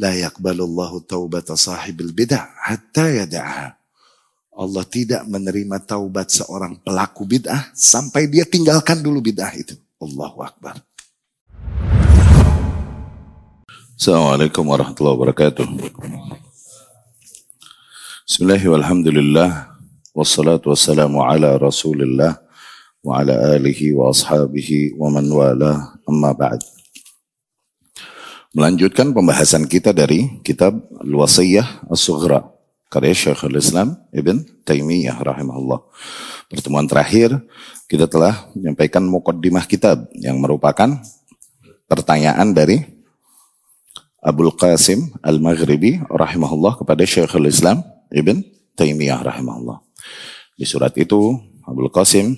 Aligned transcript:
La 0.00 0.08
yakbalullahu 0.16 1.04
taubata 1.04 1.52
sahibil 1.52 2.16
bid'ah 2.16 2.48
hatta 2.64 3.12
yada'ha. 3.12 3.76
Allah 4.56 4.84
tidak 4.88 5.28
menerima 5.28 5.84
taubat 5.84 6.32
seorang 6.32 6.80
pelaku 6.80 7.28
bid'ah 7.28 7.68
sampai 7.76 8.24
dia 8.24 8.48
tinggalkan 8.48 9.04
dulu 9.04 9.20
bid'ah 9.20 9.52
itu. 9.52 9.76
Allahu 10.00 10.48
Akbar. 10.48 10.80
Assalamualaikum 13.92 14.64
warahmatullahi 14.64 15.12
wabarakatuh. 15.12 15.64
Bismillahirrahmanirrahim. 18.24 18.72
Walhamdulillah. 18.72 19.76
Wassalatu 20.16 20.72
wassalamu 20.72 21.20
ala 21.20 21.60
rasulillah. 21.60 22.40
Wa 23.04 23.20
ala 23.20 23.60
alihi 23.60 23.92
wa 23.92 24.08
ashabihi 24.08 24.96
wa 24.96 25.12
man 25.12 25.28
wala. 25.28 26.00
Amma 26.08 26.32
ba'd. 26.32 26.81
Melanjutkan 28.52 29.16
pembahasan 29.16 29.64
kita 29.64 29.96
dari 29.96 30.28
kitab 30.44 30.76
Al-Wasiyah 31.00 31.88
As-Sughra 31.88 32.52
karya 32.92 33.16
Syekhul 33.16 33.56
Islam 33.56 33.96
Ibn 34.12 34.44
Taimiyah 34.68 35.16
rahimahullah. 35.24 35.80
Pertemuan 36.52 36.84
terakhir 36.84 37.32
kita 37.88 38.04
telah 38.04 38.44
menyampaikan 38.52 39.08
mukaddimah 39.08 39.64
kitab 39.64 40.04
yang 40.12 40.36
merupakan 40.36 41.00
pertanyaan 41.88 42.52
dari 42.52 42.84
Abdul 44.20 44.52
Qasim 44.52 45.16
Al-Maghribi 45.24 46.04
rahimahullah 46.12 46.76
kepada 46.76 47.08
Syekhul 47.08 47.48
Islam 47.48 47.80
Ibn 48.12 48.36
Taimiyah 48.76 49.32
rahimahullah. 49.32 49.80
Di 50.60 50.68
surat 50.68 50.92
itu 51.00 51.40
Abdul 51.64 51.88
Qasim 51.88 52.36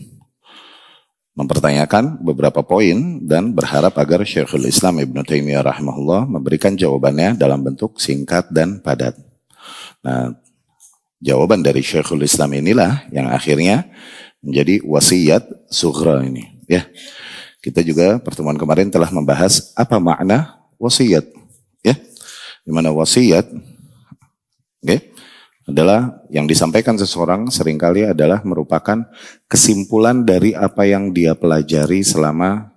mempertanyakan 1.35 2.23
beberapa 2.23 2.63
poin 2.63 3.19
dan 3.27 3.51
berharap 3.51 3.99
agar 3.99 4.23
Syekhul 4.23 4.71
Islam 4.71 5.03
Ibn 5.03 5.27
Taimiyah 5.27 5.67
rahimahullah 5.67 6.31
memberikan 6.31 6.79
jawabannya 6.79 7.35
dalam 7.35 7.59
bentuk 7.63 7.99
singkat 7.99 8.55
dan 8.55 8.79
padat. 8.79 9.19
Nah, 10.07 10.39
jawaban 11.19 11.67
dari 11.67 11.83
Syekhul 11.83 12.23
Islam 12.23 12.55
inilah 12.55 13.11
yang 13.11 13.27
akhirnya 13.35 13.91
menjadi 14.39 14.79
wasiat 14.87 15.43
sughra 15.73 16.23
ini. 16.23 16.55
Ya, 16.71 16.87
kita 17.59 17.83
juga 17.83 18.23
pertemuan 18.23 18.55
kemarin 18.55 18.93
telah 18.93 19.11
membahas 19.11 19.75
apa 19.75 19.99
makna 19.99 20.55
wasiat. 20.79 21.27
Ya, 21.83 21.99
di 22.63 22.71
mana 22.71 22.95
wasiat, 22.95 23.51
okay, 24.85 25.14
adalah 25.65 26.21
yang 26.29 26.45
disampaikan 26.45 27.01
seseorang 27.01 27.49
sering 27.49 27.81
kali 27.81 28.05
adalah 28.05 28.45
merupakan 28.45 29.09
kesimpulan 29.49 30.25
dari 30.25 30.53
apa 30.53 30.85
yang 30.85 31.09
dia 31.11 31.33
pelajari 31.33 32.05
selama 32.05 32.69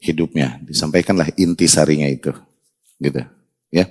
hidupnya. 0.00 0.56
Disampaikanlah 0.64 1.28
intisarinya 1.36 2.08
itu, 2.08 2.32
gitu. 2.96 3.20
Ya. 3.68 3.88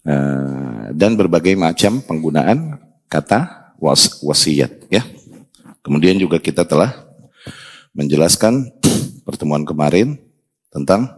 Eh, 0.00 0.84
dan 0.96 1.12
berbagai 1.12 1.52
macam 1.60 2.00
penggunaan 2.00 2.80
kata 3.04 3.72
was, 3.76 4.24
wasiat 4.24 4.88
ya. 4.88 5.04
Kemudian 5.84 6.16
juga 6.16 6.40
kita 6.40 6.64
telah 6.64 7.04
menjelaskan 7.92 8.72
pertemuan 9.28 9.64
kemarin 9.68 10.16
tentang 10.72 11.12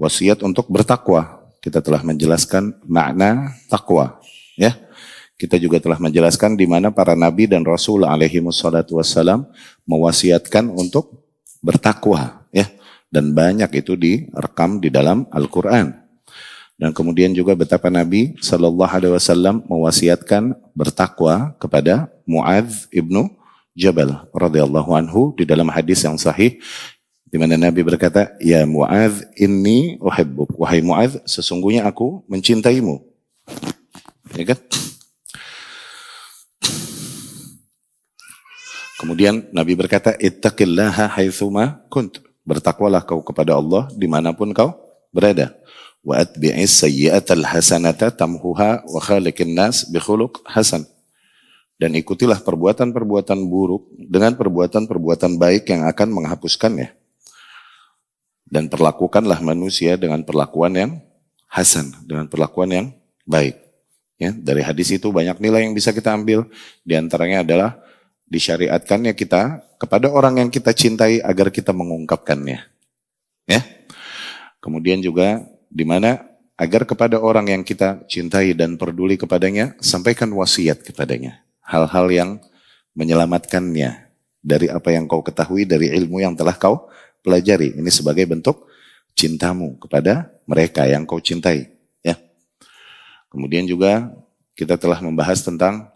wasiat 0.00 0.40
untuk 0.40 0.72
bertakwa. 0.72 1.44
Kita 1.60 1.84
telah 1.84 2.00
menjelaskan 2.00 2.80
makna 2.88 3.52
takwa 3.68 4.22
ya. 4.56 4.85
Kita 5.36 5.60
juga 5.60 5.76
telah 5.76 6.00
menjelaskan 6.00 6.56
di 6.56 6.64
mana 6.64 6.88
para 6.88 7.12
nabi 7.12 7.44
dan 7.44 7.60
rasul 7.60 8.08
alaihi 8.08 8.40
wassalam 8.40 9.44
mewasiatkan 9.84 10.72
untuk 10.72 11.28
bertakwa 11.60 12.48
ya. 12.52 12.68
Dan 13.12 13.36
banyak 13.36 13.70
itu 13.76 13.94
direkam 13.94 14.82
di 14.82 14.88
dalam 14.90 15.28
Al-Qur'an. 15.30 16.06
Dan 16.76 16.92
kemudian 16.92 17.32
juga 17.32 17.56
betapa 17.56 17.88
Nabi 17.88 18.36
Shallallahu 18.36 18.92
Alaihi 18.92 19.14
Wasallam 19.16 19.64
mewasiatkan 19.64 20.52
bertakwa 20.76 21.56
kepada 21.56 22.12
Muadz 22.28 22.84
ibnu 22.92 23.32
Jabal 23.72 24.28
radhiyallahu 24.36 24.92
anhu 24.92 25.32
di 25.32 25.48
dalam 25.48 25.72
hadis 25.72 26.04
yang 26.04 26.20
sahih 26.20 26.60
di 27.26 27.36
mana 27.40 27.56
Nabi 27.56 27.80
berkata, 27.80 28.32
"Ya 28.44 28.64
Muadz, 28.68 29.24
inni 29.40 29.96
uhibbuk." 30.00 30.52
Wahai 30.60 30.84
Muadz, 30.84 31.20
sesungguhnya 31.24 31.88
aku 31.88 32.24
mencintaimu. 32.28 33.00
Ya 34.36 34.44
kan? 34.52 34.58
Kemudian 38.96 39.44
Nabi 39.52 39.76
berkata, 39.76 40.16
"Ittaqillaha 40.16 41.20
haitsuma 41.20 41.84
kunt." 41.92 42.24
Bertakwalah 42.46 43.02
kau 43.02 43.26
kepada 43.26 43.58
Allah 43.58 43.90
di 43.98 44.06
mana 44.06 44.30
pun 44.30 44.54
kau 44.54 44.70
berada 45.10 45.50
wa 46.06 46.22
atbi'is 46.22 46.86
sayyi'atal 46.86 47.42
hasanata 47.42 48.14
tamhuha 48.14 48.86
wa 48.86 49.00
khaliqin 49.02 49.50
nas 49.50 49.82
bi 49.90 49.98
khuluq 49.98 50.46
hasan. 50.46 50.86
Dan 51.76 51.92
ikutilah 51.98 52.40
perbuatan-perbuatan 52.40 53.36
buruk 53.50 53.90
dengan 53.98 54.32
perbuatan-perbuatan 54.32 55.36
baik 55.36 55.68
yang 55.68 55.84
akan 55.84 56.08
menghapuskannya. 56.08 56.88
Dan 58.46 58.70
perlakukanlah 58.72 59.42
manusia 59.44 59.98
dengan 60.00 60.24
perlakuan 60.24 60.72
yang 60.72 60.90
hasan, 61.50 61.92
dengan 62.08 62.30
perlakuan 62.32 62.70
yang 62.72 62.86
baik. 63.28 63.60
Ya, 64.16 64.32
dari 64.32 64.64
hadis 64.64 64.88
itu 64.88 65.12
banyak 65.12 65.36
nilai 65.36 65.68
yang 65.68 65.76
bisa 65.76 65.92
kita 65.92 66.16
ambil. 66.16 66.48
Di 66.80 66.96
antaranya 66.96 67.44
adalah 67.44 67.76
disyariatkannya 68.26 69.14
kita 69.14 69.62
kepada 69.78 70.10
orang 70.10 70.42
yang 70.42 70.50
kita 70.50 70.74
cintai 70.74 71.22
agar 71.22 71.50
kita 71.54 71.70
mengungkapkannya. 71.70 72.58
Ya. 73.46 73.60
Kemudian 74.58 74.98
juga 74.98 75.46
di 75.70 75.86
mana 75.86 76.26
agar 76.58 76.88
kepada 76.88 77.20
orang 77.20 77.52
yang 77.52 77.62
kita 77.62 78.02
cintai 78.08 78.56
dan 78.56 78.80
peduli 78.80 79.20
kepadanya, 79.20 79.76
sampaikan 79.78 80.32
wasiat 80.32 80.82
kepadanya. 80.82 81.44
Hal-hal 81.62 82.06
yang 82.10 82.30
menyelamatkannya 82.96 84.08
dari 84.40 84.66
apa 84.72 84.88
yang 84.94 85.04
kau 85.04 85.20
ketahui 85.20 85.68
dari 85.68 85.92
ilmu 85.92 86.24
yang 86.24 86.32
telah 86.32 86.56
kau 86.56 86.88
pelajari. 87.20 87.76
Ini 87.76 87.90
sebagai 87.92 88.24
bentuk 88.24 88.66
cintamu 89.12 89.76
kepada 89.78 90.32
mereka 90.48 90.88
yang 90.88 91.04
kau 91.04 91.20
cintai. 91.20 91.70
Ya. 92.00 92.16
Kemudian 93.28 93.68
juga 93.68 94.10
kita 94.56 94.80
telah 94.80 94.98
membahas 95.04 95.44
tentang 95.44 95.92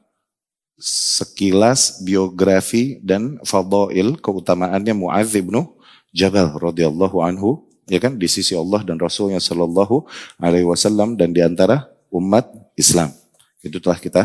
sekilas 0.80 2.00
biografi 2.00 2.96
dan 3.04 3.36
fadail 3.44 4.16
keutamaannya 4.16 4.96
Mu'adz 4.96 5.36
bin 5.36 5.68
Jabal 6.10 6.56
radhiyallahu 6.56 7.20
anhu 7.20 7.68
ya 7.84 8.00
kan 8.00 8.16
di 8.16 8.26
sisi 8.26 8.56
Allah 8.56 8.80
dan 8.80 8.96
Rasulnya 8.96 9.38
Shallallahu 9.38 10.08
Alaihi 10.40 10.64
Wasallam 10.64 11.20
dan 11.20 11.36
di 11.36 11.44
antara 11.44 11.90
umat 12.08 12.48
Islam. 12.74 13.12
Itu 13.60 13.76
telah 13.82 14.00
kita 14.00 14.22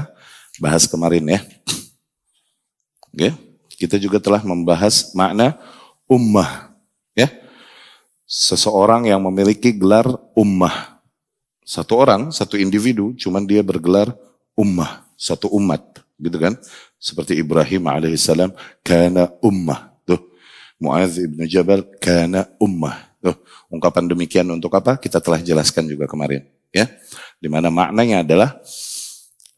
bahas 0.64 0.88
kemarin 0.88 1.28
ya. 1.28 1.44
Oke, 3.12 3.30
kita 3.76 4.00
juga 4.00 4.24
telah 4.24 4.40
membahas 4.46 5.12
makna 5.12 5.60
ummah 6.08 6.72
ya. 7.18 7.28
Seseorang 8.26 9.06
yang 9.06 9.22
memiliki 9.22 9.76
gelar 9.76 10.08
ummah. 10.34 10.98
Satu 11.66 11.98
orang, 11.98 12.30
satu 12.30 12.62
individu, 12.62 13.14
cuman 13.18 13.46
dia 13.46 13.66
bergelar 13.66 14.14
ummah, 14.54 15.02
satu 15.18 15.50
umat, 15.50 16.05
gitu 16.20 16.38
kan? 16.40 16.58
Seperti 16.98 17.38
Ibrahim 17.40 17.88
alaihissalam, 17.88 18.52
kana 18.82 19.32
ummah. 19.44 19.94
Tuh, 20.04 20.20
Muaz 20.82 21.20
ibn 21.22 21.44
Jabal, 21.46 21.86
kana 22.02 22.50
ummah. 22.58 23.14
Tuh, 23.22 23.38
ungkapan 23.70 24.10
demikian 24.10 24.48
untuk 24.50 24.74
apa? 24.74 24.98
Kita 24.98 25.22
telah 25.22 25.40
jelaskan 25.40 25.86
juga 25.86 26.10
kemarin, 26.10 26.46
ya. 26.74 26.90
Di 27.38 27.48
mana 27.52 27.70
maknanya 27.70 28.26
adalah 28.26 28.58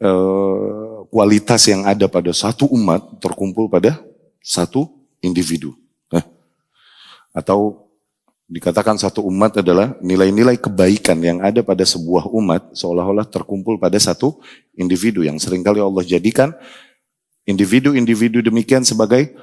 uh, 0.04 1.08
kualitas 1.08 1.64
yang 1.72 1.88
ada 1.88 2.06
pada 2.12 2.36
satu 2.36 2.68
umat 2.72 3.22
terkumpul 3.24 3.72
pada 3.72 3.98
satu 4.44 4.92
individu. 5.24 5.76
Atau 7.38 7.87
dikatakan 8.48 8.96
satu 8.96 9.28
umat 9.28 9.60
adalah 9.60 10.00
nilai-nilai 10.00 10.56
kebaikan 10.56 11.20
yang 11.20 11.44
ada 11.44 11.60
pada 11.60 11.84
sebuah 11.84 12.32
umat 12.32 12.72
seolah-olah 12.72 13.28
terkumpul 13.28 13.76
pada 13.76 14.00
satu 14.00 14.40
individu 14.80 15.20
yang 15.28 15.36
sering 15.36 15.60
kali 15.60 15.84
Allah 15.84 16.04
jadikan 16.08 16.56
individu-individu 17.44 18.40
demikian 18.40 18.88
sebagai 18.88 19.36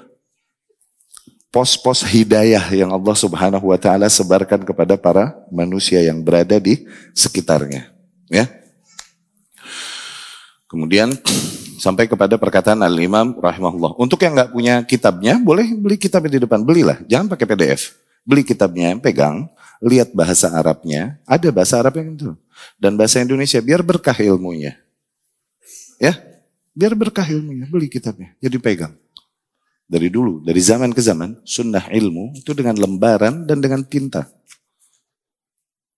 pos-pos 1.54 2.02
hidayah 2.02 2.66
yang 2.74 2.90
Allah 2.90 3.14
Subhanahu 3.14 3.70
wa 3.70 3.78
taala 3.78 4.10
sebarkan 4.10 4.66
kepada 4.66 4.98
para 4.98 5.38
manusia 5.54 6.02
yang 6.02 6.18
berada 6.18 6.58
di 6.58 6.82
sekitarnya, 7.14 7.94
ya. 8.26 8.50
Kemudian 10.66 11.14
sampai 11.78 12.10
kepada 12.10 12.34
perkataan 12.34 12.82
Al-Imam 12.82 13.38
rahimahullah. 13.38 13.94
Untuk 14.02 14.18
yang 14.26 14.34
nggak 14.34 14.50
punya 14.50 14.82
kitabnya, 14.82 15.38
boleh 15.38 15.70
beli 15.78 15.94
kitabnya 15.94 16.34
di 16.34 16.42
depan, 16.42 16.66
belilah. 16.66 16.98
Jangan 17.06 17.30
pakai 17.30 17.46
PDF. 17.46 17.94
Beli 18.24 18.42
kitabnya, 18.42 18.96
pegang, 19.00 19.52
lihat 19.84 20.16
bahasa 20.16 20.48
Arabnya. 20.52 21.20
Ada 21.28 21.52
bahasa 21.52 21.76
Arab 21.78 22.00
yang 22.00 22.16
itu. 22.16 22.32
Dan 22.80 22.96
bahasa 22.96 23.20
Indonesia, 23.20 23.60
biar 23.60 23.84
berkah 23.84 24.16
ilmunya. 24.16 24.80
Ya, 26.00 26.16
biar 26.72 26.96
berkah 26.96 27.28
ilmunya, 27.28 27.68
beli 27.68 27.92
kitabnya. 27.92 28.32
Jadi 28.40 28.56
pegang 28.58 28.96
dari 29.84 30.08
dulu, 30.08 30.40
dari 30.40 30.60
zaman 30.60 30.90
ke 30.96 31.00
zaman, 31.04 31.44
sunnah 31.44 31.92
ilmu 31.92 32.34
itu 32.40 32.56
dengan 32.56 32.76
lembaran 32.76 33.44
dan 33.44 33.60
dengan 33.60 33.84
tinta. 33.84 34.28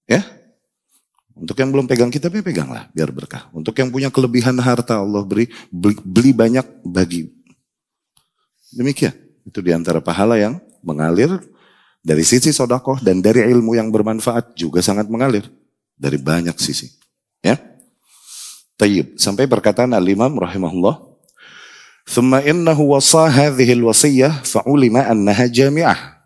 Ya, 0.07 0.23
Untuk 1.37 1.61
yang 1.61 1.69
belum 1.69 1.85
pegang 1.85 2.09
kitab 2.09 2.33
ya 2.33 2.41
peganglah 2.41 2.89
biar 2.97 3.13
berkah. 3.13 3.53
Untuk 3.53 3.77
yang 3.77 3.93
punya 3.93 4.09
kelebihan 4.09 4.57
harta 4.57 4.97
Allah 4.97 5.21
beri 5.21 5.53
beli, 5.69 6.01
beli 6.01 6.33
banyak 6.33 6.65
bagi. 6.81 7.29
Demikian. 8.73 9.13
Itu 9.45 9.61
di 9.61 9.69
antara 9.69 10.01
pahala 10.01 10.41
yang 10.41 10.57
mengalir 10.81 11.37
dari 12.07 12.23
sisi 12.23 12.55
sodakoh 12.55 13.03
dan 13.03 13.19
dari 13.19 13.43
ilmu 13.51 13.75
yang 13.75 13.91
bermanfaat 13.91 14.55
juga 14.55 14.79
sangat 14.79 15.11
mengalir 15.11 15.51
dari 15.99 16.15
banyak 16.23 16.55
sisi. 16.55 16.95
Ya. 17.43 17.59
Tayyib. 18.79 19.19
Sampai 19.19 19.51
perkataan 19.51 19.91
Al-Imam 19.91 20.39
rahimahullah. 20.39 21.03
Thumma 22.07 22.47
innahu 22.47 22.95
wasa 22.95 23.27
hadhihi 23.27 23.75
al-wasiyah 23.83 24.47
fa'ulima 24.47 25.11
annaha 25.11 25.51
jami'ah. 25.51 26.23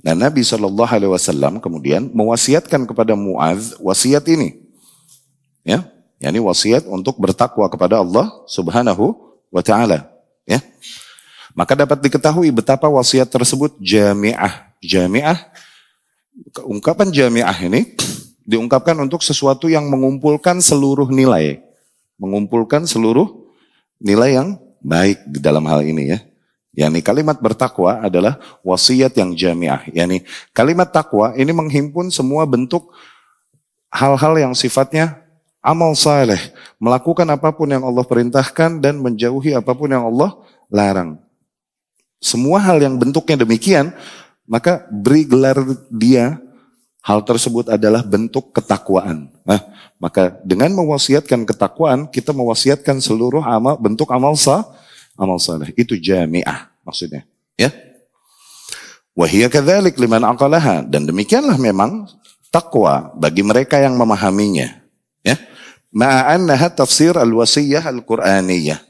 Dan 0.00 0.18
Nabi 0.18 0.42
Shallallahu 0.42 0.90
Alaihi 0.90 1.12
Wasallam 1.12 1.62
kemudian 1.62 2.08
mewasiatkan 2.10 2.88
kepada 2.88 3.12
Muaz 3.12 3.76
wasiat 3.78 4.24
ini, 4.32 4.64
ya, 5.60 5.84
yakni 6.16 6.40
wasiat 6.40 6.88
untuk 6.88 7.20
bertakwa 7.20 7.68
kepada 7.68 8.00
Allah 8.00 8.32
Subhanahu 8.48 9.12
wa 9.52 9.60
Taala, 9.60 10.08
ya. 10.48 10.56
Maka 11.54 11.74
dapat 11.74 11.98
diketahui 12.00 12.50
betapa 12.54 12.86
wasiat 12.86 13.26
tersebut 13.26 13.74
jamiah, 13.82 14.70
jamiah. 14.78 15.38
Ungkapan 16.64 17.10
jamiah 17.10 17.54
ini 17.58 17.94
diungkapkan 18.46 18.96
untuk 18.98 19.22
sesuatu 19.22 19.66
yang 19.70 19.86
mengumpulkan 19.90 20.58
seluruh 20.62 21.10
nilai, 21.10 21.62
mengumpulkan 22.16 22.86
seluruh 22.86 23.50
nilai 24.00 24.40
yang 24.40 24.48
baik 24.80 25.20
di 25.28 25.38
dalam 25.38 25.62
hal 25.68 25.84
ini 25.84 26.16
ya. 26.16 26.18
Yani 26.70 27.02
kalimat 27.02 27.34
bertakwa 27.42 27.98
adalah 27.98 28.38
wasiat 28.62 29.10
yang 29.18 29.34
jamiah. 29.34 29.82
Yani 29.90 30.22
kalimat 30.54 30.86
takwa 30.86 31.34
ini 31.34 31.50
menghimpun 31.50 32.14
semua 32.14 32.46
bentuk 32.46 32.94
hal-hal 33.90 34.38
yang 34.38 34.54
sifatnya 34.54 35.18
amal 35.60 35.92
saleh, 35.98 36.40
melakukan 36.78 37.26
apa 37.28 37.50
pun 37.52 37.68
yang 37.68 37.84
Allah 37.84 38.06
perintahkan 38.06 38.80
dan 38.80 39.02
menjauhi 39.02 39.52
apa 39.52 39.74
pun 39.74 39.90
yang 39.90 40.06
Allah 40.06 40.38
larang. 40.70 41.18
Semua 42.20 42.60
hal 42.60 42.78
yang 42.84 43.00
bentuknya 43.00 43.40
demikian, 43.40 43.96
maka 44.44 44.84
beri 44.92 45.24
gelar 45.24 45.56
dia 45.88 46.36
hal 47.00 47.24
tersebut 47.24 47.72
adalah 47.72 48.04
bentuk 48.04 48.52
ketakwaan. 48.52 49.32
Nah, 49.42 49.60
maka 49.96 50.36
dengan 50.44 50.68
mewasiatkan 50.76 51.48
ketakwaan, 51.48 52.04
kita 52.12 52.36
mewasiatkan 52.36 53.00
seluruh 53.00 53.40
amal 53.40 53.80
bentuk 53.80 54.12
amal 54.12 54.36
sah 54.36 54.64
amal 55.16 55.40
saleh. 55.40 55.72
Itu 55.76 55.96
jami'ah 55.96 56.72
maksudnya. 56.84 57.24
Ya. 57.56 57.72
Wahia 59.12 59.52
kadzalik 59.52 60.00
liman 60.00 60.24
aqalaha 60.24 60.80
dan 60.86 61.04
demikianlah 61.04 61.60
memang 61.60 62.08
takwa 62.48 63.12
bagi 63.16 63.44
mereka 63.44 63.76
yang 63.76 63.96
memahaminya. 64.00 64.80
Ya. 65.20 65.36
Ma'annaha 65.90 66.70
tafsir 66.72 67.18
al-wasiyah 67.18 67.84
al-Qur'aniyah. 67.84 68.89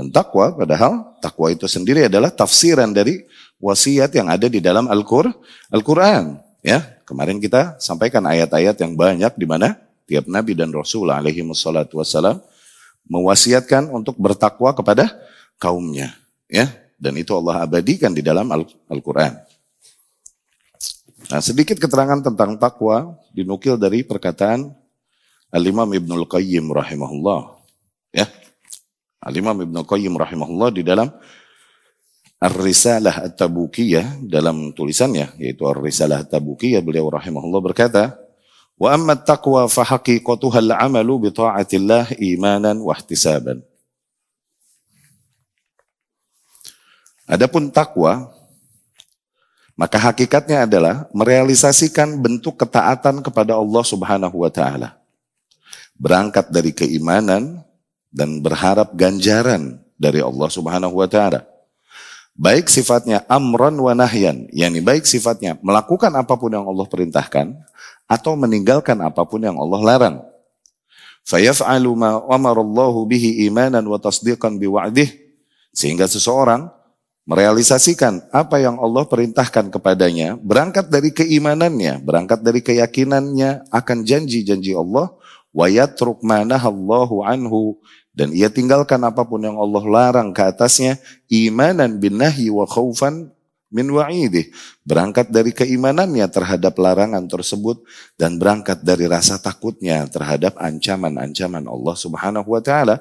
Dan 0.00 0.08
takwa 0.08 0.56
padahal 0.56 1.12
takwa 1.20 1.52
itu 1.52 1.68
sendiri 1.68 2.08
adalah 2.08 2.32
tafsiran 2.32 2.88
dari 2.88 3.20
wasiat 3.60 4.08
yang 4.16 4.32
ada 4.32 4.48
di 4.48 4.56
dalam 4.56 4.88
Al-Qur'an. 4.88 5.36
Al-Qur'an, 5.68 6.40
ya. 6.64 6.80
Kemarin 7.04 7.36
kita 7.36 7.76
sampaikan 7.76 8.24
ayat-ayat 8.24 8.80
yang 8.80 8.96
banyak 8.96 9.36
di 9.36 9.44
mana 9.44 9.76
tiap 10.08 10.24
nabi 10.24 10.56
dan 10.56 10.72
rasul 10.72 11.12
alaihi 11.12 11.44
wassalam 11.44 12.40
mewasiatkan 13.04 13.92
untuk 13.92 14.16
bertakwa 14.16 14.72
kepada 14.72 15.12
kaumnya. 15.60 16.16
Ya, 16.48 16.72
dan 16.96 17.20
itu 17.20 17.36
Allah 17.36 17.68
abadikan 17.68 18.16
di 18.16 18.24
dalam 18.24 18.48
Al-Quran. 18.88 19.36
Nah, 21.28 21.44
sedikit 21.44 21.76
keterangan 21.76 22.24
tentang 22.24 22.56
takwa 22.56 23.20
dinukil 23.36 23.76
dari 23.76 24.00
perkataan 24.00 24.72
Al-Imam 25.52 25.92
Ibnul 25.92 26.24
Qayyim 26.24 26.72
rahimahullah. 26.72 27.59
Al-Imam 29.20 29.52
Ibnul 29.60 29.84
Qayyim 29.84 30.16
rahimahullah 30.16 30.72
di 30.72 30.80
dalam 30.80 31.12
Ar-Risalah 32.40 33.28
At-Tabukiyah 33.28 34.24
dalam 34.24 34.72
tulisannya 34.72 35.36
yaitu 35.36 35.68
Ar-Risalah 35.68 36.24
At-Tabukiyah 36.24 36.80
beliau 36.80 37.12
rahimahullah 37.12 37.60
berkata, 37.60 38.16
"Wa 38.80 38.96
amma 38.96 39.12
taqwa 39.20 39.68
fa 39.68 39.84
haqiqatuha 39.84 40.64
al-'amalu 40.64 41.28
bi 41.28 41.30
ta'atillah 41.36 42.16
imanan 42.16 42.80
wa 42.80 42.96
ihtisaban." 42.96 43.60
Adapun 47.28 47.68
takwa, 47.68 48.32
maka 49.76 50.00
hakikatnya 50.00 50.64
adalah 50.64 51.06
merealisasikan 51.12 52.16
bentuk 52.18 52.56
ketaatan 52.56 53.20
kepada 53.20 53.54
Allah 53.54 53.84
Subhanahu 53.84 54.42
wa 54.42 54.50
taala. 54.50 54.96
Berangkat 56.00 56.48
dari 56.48 56.72
keimanan 56.72 57.62
dan 58.10 58.42
berharap 58.42 58.92
ganjaran 58.98 59.78
dari 59.94 60.20
Allah 60.20 60.48
Subhanahu 60.50 60.98
wa 60.98 61.06
taala. 61.06 61.46
Baik 62.34 62.70
sifatnya 62.70 63.26
amran 63.26 63.74
wa 63.78 63.92
nahyan, 63.94 64.46
yakni 64.54 64.80
baik 64.80 65.06
sifatnya 65.06 65.58
melakukan 65.60 66.10
apa 66.14 66.34
pun 66.38 66.50
yang 66.50 66.66
Allah 66.66 66.86
perintahkan 66.86 67.52
atau 68.10 68.32
meninggalkan 68.34 68.98
apa 69.02 69.22
pun 69.26 69.42
yang 69.42 69.58
Allah 69.58 69.80
larang. 69.82 70.16
Fayaf'alu 71.28 71.90
ma 71.94 72.16
amarallahu 72.26 73.04
bihi 73.06 73.44
imanan 73.44 73.84
wa 73.84 74.00
tasdiqan 74.00 74.56
biwa'dih 74.56 75.10
sehingga 75.70 76.08
seseorang 76.08 76.72
merealisasikan 77.28 78.26
apa 78.34 78.58
yang 78.58 78.80
Allah 78.82 79.06
perintahkan 79.06 79.70
kepadanya, 79.70 80.34
berangkat 80.40 80.90
dari 80.90 81.14
keimanannya, 81.14 82.02
berangkat 82.02 82.40
dari 82.42 82.58
keyakinannya 82.64 83.70
akan 83.70 83.98
janji-janji 84.02 84.74
Allah, 84.74 85.14
wa 85.54 85.66
yatruk 85.70 86.24
manahallahu 86.26 87.22
anhu 87.22 87.78
dan 88.10 88.34
ia 88.34 88.50
tinggalkan 88.50 89.00
apa 89.06 89.22
pun 89.22 89.40
yang 89.42 89.56
Allah 89.56 89.84
larang 89.86 90.34
ke 90.34 90.42
atasnya, 90.42 90.98
imanan 91.30 91.98
bin 92.02 92.18
nahyi 92.18 92.50
wa 92.50 92.66
khaufan 92.66 93.30
min 93.70 93.86
wa'idih. 93.86 94.50
Berangkat 94.82 95.30
dari 95.30 95.54
keimanannya 95.54 96.26
terhadap 96.26 96.74
larangan 96.74 97.22
tersebut 97.30 97.80
dan 98.18 98.36
berangkat 98.36 98.82
dari 98.82 99.06
rasa 99.06 99.38
takutnya 99.38 100.04
terhadap 100.10 100.58
ancaman-ancaman 100.58 101.62
Allah 101.70 101.94
Subhanahu 101.94 102.50
wa 102.50 102.62
taala 102.62 102.98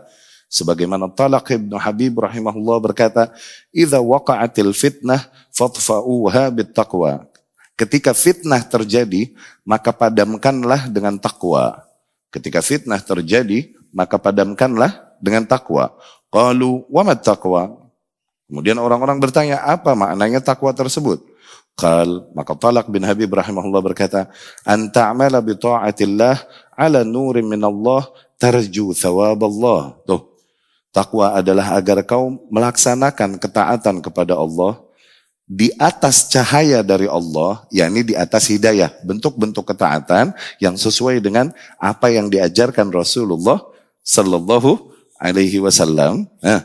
Sebagaimana 0.49 1.05
Talak 1.13 1.53
Ibn 1.53 1.77
Habib 1.77 2.17
rahimahullah 2.25 2.81
berkata, 2.81 3.29
"Idza 3.69 4.01
waqa'atil 4.01 4.73
fitnah 4.73 5.29
fadfa'uha 5.53 6.49
bittaqwa." 6.49 7.29
Ketika 7.77 8.17
fitnah 8.17 8.65
terjadi, 8.65 9.29
maka 9.61 9.93
padamkanlah 9.93 10.89
dengan 10.89 11.21
takwa. 11.21 11.85
Ketika 12.33 12.65
fitnah 12.65 12.97
terjadi, 12.97 13.77
maka 13.93 14.17
padamkanlah 14.17 15.17
dengan 15.19 15.45
takwa. 15.45 15.93
Qalu 16.29 16.85
wa 16.89 17.13
takwa? 17.17 17.89
Kemudian 18.49 18.81
orang-orang 18.81 19.21
bertanya, 19.21 19.61
apa 19.61 19.93
maknanya 19.93 20.41
takwa 20.41 20.73
tersebut? 20.73 21.21
Qal, 21.79 22.27
maka 22.35 22.57
Talak 22.59 22.91
bin 22.91 23.05
Habib 23.07 23.31
rahimahullah 23.31 23.79
berkata, 23.79 24.27
"An 24.67 24.91
ta'mala 24.91 25.39
bi 25.39 25.55
ta'atillah 25.55 26.35
ala 26.75 27.07
nurin 27.07 27.47
min 27.47 27.61
Allah 27.63 28.03
tarju 28.35 28.91
thawab 28.91 29.39
Allah." 29.47 29.95
Tuh, 30.03 30.29
Takwa 30.89 31.37
adalah 31.37 31.77
agar 31.77 32.01
kau 32.01 32.49
melaksanakan 32.49 33.37
ketaatan 33.37 34.01
kepada 34.01 34.33
Allah 34.33 34.81
di 35.45 35.69
atas 35.77 36.29
cahaya 36.29 36.81
dari 36.81 37.05
Allah, 37.05 37.61
yakni 37.69 38.01
di 38.01 38.17
atas 38.17 38.49
hidayah, 38.49 38.89
bentuk-bentuk 39.05 39.69
ketaatan 39.69 40.33
yang 40.57 40.73
sesuai 40.73 41.21
dengan 41.21 41.53
apa 41.77 42.09
yang 42.09 42.29
diajarkan 42.29 42.89
Rasulullah 42.89 43.61
Sallallahu 44.03 44.91
Alaihi 45.19 45.59
Wasallam, 45.59 46.27
nah, 46.39 46.63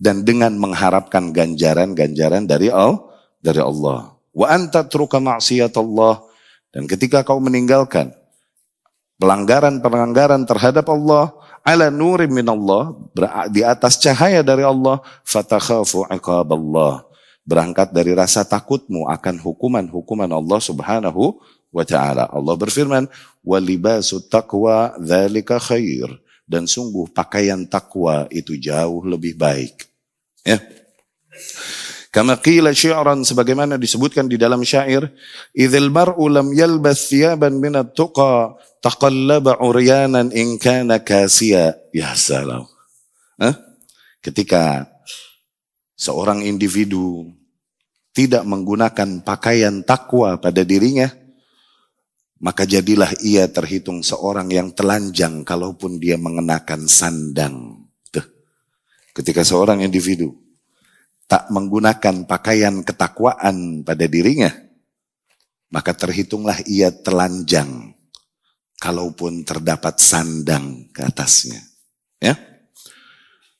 dan 0.00 0.24
dengan 0.24 0.56
mengharapkan 0.56 1.34
ganjaran-ganjaran 1.34 2.48
dari 2.48 2.72
Allah, 2.72 3.04
dari 3.42 3.60
Allah. 3.60 4.16
Wa 4.30 4.46
anta 4.54 4.86
truka 4.86 5.18
maksiat 5.18 5.74
Allah 5.76 6.22
dan 6.70 6.86
ketika 6.86 7.26
kau 7.26 7.42
meninggalkan 7.42 8.14
pelanggaran-pelanggaran 9.18 10.46
terhadap 10.46 10.86
Allah, 10.88 11.34
ala 11.66 11.90
nurim 11.92 12.30
min 12.30 12.46
Allah, 12.46 12.94
di 13.50 13.60
atas 13.60 13.98
cahaya 13.98 14.40
dari 14.40 14.64
Allah, 14.64 15.02
fatakhafu 15.26 16.06
Allah. 16.08 17.04
Berangkat 17.44 17.90
dari 17.90 18.14
rasa 18.14 18.46
takutmu 18.46 19.10
akan 19.10 19.36
hukuman-hukuman 19.42 20.30
Allah 20.30 20.60
subhanahu 20.62 21.42
wa 21.74 21.84
ta'ala. 21.84 22.30
Allah 22.30 22.54
berfirman, 22.54 23.10
walibasu 23.42 24.22
taqwa 24.22 24.94
dhalika 25.02 25.58
khair. 25.58 26.06
Dan 26.50 26.66
sungguh 26.66 27.14
pakaian 27.14 27.62
takwa 27.62 28.26
itu 28.34 28.58
jauh 28.58 29.06
lebih 29.06 29.38
baik. 29.38 29.86
Ya. 30.42 30.58
Kama 32.10 32.34
qila 32.42 32.74
syi'ran 32.74 33.22
sebagaimana 33.22 33.78
disebutkan 33.78 34.26
di 34.26 34.34
dalam 34.34 34.66
syair, 34.66 35.14
idzal 35.54 35.94
mar'u 35.94 36.26
lam 36.26 36.50
yalbas 36.50 37.06
thiyaban 37.06 37.62
min 37.62 37.78
at-tuqa 37.78 38.58
taqallaba 38.82 39.62
uryanan 39.62 40.34
in 40.34 40.58
kana 40.58 40.98
kasiya. 40.98 41.78
Ya 41.94 42.18
salam. 42.18 42.66
Hah? 43.38 43.54
Ketika 44.18 44.90
seorang 45.94 46.42
individu 46.42 47.30
tidak 48.10 48.42
menggunakan 48.42 49.22
pakaian 49.22 49.86
takwa 49.86 50.34
pada 50.42 50.66
dirinya, 50.66 51.14
maka 52.40 52.64
jadilah 52.64 53.12
ia 53.20 53.44
terhitung 53.52 54.00
seorang 54.00 54.48
yang 54.48 54.72
telanjang 54.72 55.44
kalaupun 55.44 56.00
dia 56.00 56.16
mengenakan 56.16 56.88
sandang. 56.88 57.84
Tuh. 58.08 58.24
Ketika 59.12 59.44
seorang 59.44 59.84
individu 59.84 60.32
tak 61.28 61.52
menggunakan 61.52 62.26
pakaian 62.26 62.80
ketakwaan 62.82 63.84
pada 63.84 64.08
dirinya, 64.08 64.50
maka 65.70 65.94
terhitunglah 65.94 66.58
ia 66.66 66.90
telanjang 66.90 67.94
kalaupun 68.80 69.44
terdapat 69.44 70.00
sandang 70.00 70.88
ke 70.90 71.04
atasnya. 71.06 71.60
Ya. 72.18 72.34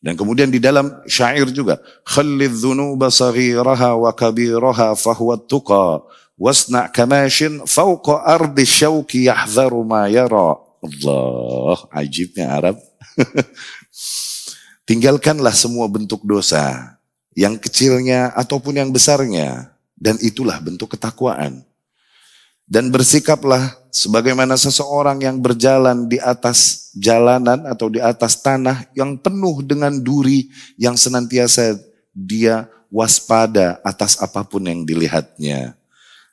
Dan 0.00 0.16
kemudian 0.16 0.48
di 0.48 0.56
dalam 0.56 1.04
syair 1.04 1.52
juga, 1.52 1.76
khallidh 2.08 2.56
dhunuba 2.56 3.12
saghiraha 3.12 4.00
wa 4.00 4.10
kabiraha 4.16 4.96
fahuwa 4.96 5.36
tuqa 5.36 6.00
wasna 6.40 6.88
kamashin 6.88 7.60
fawqa 7.68 8.24
ardi 8.24 8.64
syauki 8.64 9.28
yahdharu 9.28 9.84
ma 9.84 10.08
yara. 10.08 10.56
Allah, 10.80 11.76
ajibnya 11.92 12.56
Arab. 12.56 12.80
Tinggalkanlah 14.88 15.52
semua 15.52 15.84
bentuk 15.92 16.24
dosa 16.24 16.96
yang 17.36 17.60
kecilnya 17.60 18.32
ataupun 18.32 18.80
yang 18.80 18.88
besarnya. 18.88 19.76
Dan 20.00 20.16
itulah 20.24 20.56
bentuk 20.64 20.96
ketakwaan. 20.96 21.60
Dan 22.64 22.88
bersikaplah 22.88 23.76
sebagaimana 23.92 24.56
seseorang 24.56 25.20
yang 25.20 25.36
berjalan 25.36 26.08
di 26.08 26.16
atas 26.16 26.88
jalanan 26.96 27.68
atau 27.68 27.92
di 27.92 28.00
atas 28.00 28.40
tanah 28.40 28.88
yang 28.96 29.20
penuh 29.20 29.60
dengan 29.60 29.92
duri 30.00 30.48
yang 30.80 30.96
senantiasa 30.96 31.76
dia 32.16 32.64
waspada 32.88 33.76
atas 33.84 34.16
apa 34.16 34.40
pun 34.48 34.64
yang 34.64 34.88
dilihatnya. 34.88 35.79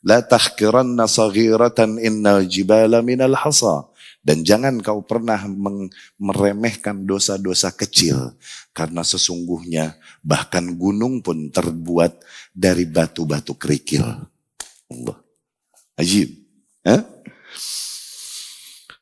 La 0.08 0.24
tahkiranna 0.24 1.04
saghiratan 1.04 2.00
innal 2.00 2.48
jibala 2.48 3.04
minal 3.04 3.36
hasa. 3.36 3.92
Dan 4.24 4.44
jangan 4.44 4.80
kau 4.80 5.04
pernah 5.04 5.40
meremehkan 6.16 7.04
dosa-dosa 7.04 7.76
kecil. 7.76 8.32
Karena 8.72 9.04
sesungguhnya 9.04 10.00
bahkan 10.24 10.64
gunung 10.80 11.20
pun 11.20 11.52
terbuat 11.52 12.24
dari 12.56 12.88
batu-batu 12.88 13.56
kerikil. 13.60 14.04
Allah. 14.88 15.18
Ajib. 16.00 16.40
Eh? 16.88 17.02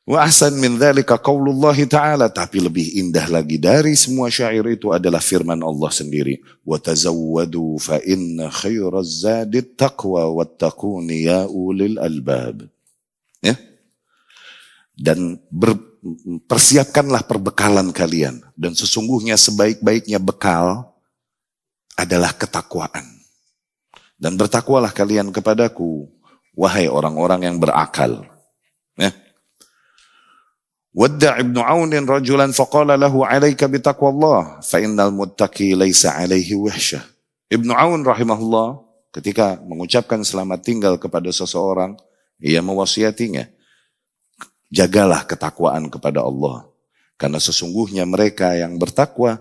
Wa 0.06 0.22
ahsan 0.22 0.54
min 0.62 0.78
dhalika 0.78 1.18
qaulullah 1.18 1.74
ta'ala. 1.74 2.30
Tapi 2.30 2.62
lebih 2.62 2.94
indah 3.02 3.26
lagi 3.26 3.58
dari 3.58 3.98
semua 3.98 4.30
syair 4.30 4.62
itu 4.70 4.94
adalah 4.94 5.18
firman 5.18 5.58
Allah 5.58 5.90
sendiri. 5.90 6.38
Wa 6.62 6.78
tazawwadu 6.78 7.82
fa 7.82 7.98
inna 8.06 8.46
khairaz 8.48 9.26
zadit 9.26 9.74
taqwa 9.74 10.30
ya 11.10 11.50
ulil 11.50 11.98
albab. 11.98 12.70
Ya? 13.42 13.58
dan 14.96 15.36
ber, 15.52 15.76
persiapkanlah 16.48 17.28
perbekalan 17.28 17.92
kalian. 17.92 18.40
Dan 18.56 18.72
sesungguhnya 18.72 19.36
sebaik-baiknya 19.36 20.16
bekal 20.16 20.88
adalah 21.94 22.32
ketakwaan. 22.32 23.04
Dan 24.16 24.40
bertakwalah 24.40 24.96
kalian 24.96 25.28
kepadaku, 25.28 26.08
wahai 26.56 26.88
orang-orang 26.88 27.52
yang 27.52 27.56
berakal. 27.60 28.24
Ya. 28.96 29.12
Wadda 30.96 31.36
ibnu 31.44 31.60
Aunin 31.60 32.08
rajulan 32.08 32.56
faqala 32.56 32.96
lahu 32.96 33.20
alaika 33.20 33.68
bitaqwallah 33.68 34.64
fa 34.64 34.80
innal 34.80 35.12
muttaqi 35.12 35.76
laisa 35.76 36.16
alaihi 36.16 36.56
wahsyah. 36.56 37.04
Ibnu 37.52 37.68
Aun 37.76 38.00
rahimahullah 38.00 38.80
ketika 39.12 39.60
mengucapkan 39.60 40.24
selamat 40.24 40.64
tinggal 40.64 40.96
kepada 40.96 41.28
seseorang, 41.28 42.00
ia 42.40 42.64
mewasiatinya, 42.64 43.44
jagalah 44.72 45.28
ketakwaan 45.28 45.92
kepada 45.92 46.24
Allah. 46.24 46.64
Karena 47.20 47.44
sesungguhnya 47.44 48.08
mereka 48.08 48.56
yang 48.56 48.80
bertakwa 48.80 49.40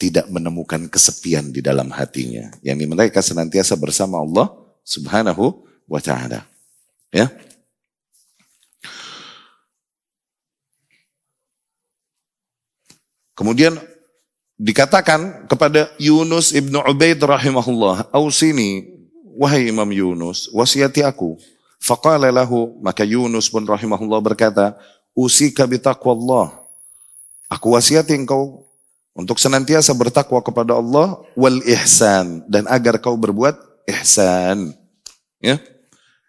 tidak 0.00 0.32
menemukan 0.32 0.88
kesepian 0.88 1.52
di 1.52 1.60
dalam 1.60 1.92
hatinya. 1.92 2.56
Yang 2.64 2.88
mereka 2.88 3.20
senantiasa 3.20 3.76
bersama 3.76 4.16
Allah 4.16 4.48
subhanahu 4.80 5.60
wa 5.84 6.00
ta'ala. 6.00 6.48
Ya. 7.12 7.28
Kemudian 13.40 13.80
dikatakan 14.60 15.48
kepada 15.48 15.88
Yunus 15.96 16.52
ibnu 16.52 16.76
Ubaid 16.84 17.16
rahimahullah, 17.24 18.12
Ausini, 18.12 18.84
wahai 19.40 19.72
Imam 19.72 19.88
Yunus, 19.88 20.52
wasiati 20.52 21.00
aku 21.00 21.40
Faqala 21.80 22.28
lahu, 22.28 22.76
maka 22.84 23.08
Yunus 23.08 23.48
pun 23.48 23.64
rahimahullah 23.64 24.20
berkata, 24.20 24.76
Usika 25.16 25.64
bitaqwallah. 25.64 26.60
Aku 27.48 27.72
wasiati 27.72 28.14
engkau 28.14 28.68
untuk 29.16 29.40
senantiasa 29.40 29.90
bertakwa 29.96 30.38
kepada 30.44 30.76
Allah 30.76 31.18
wal 31.34 31.58
ihsan 31.66 32.44
dan 32.46 32.68
agar 32.68 33.00
kau 33.00 33.16
berbuat 33.16 33.56
ihsan. 33.90 34.76
Ya. 35.40 35.58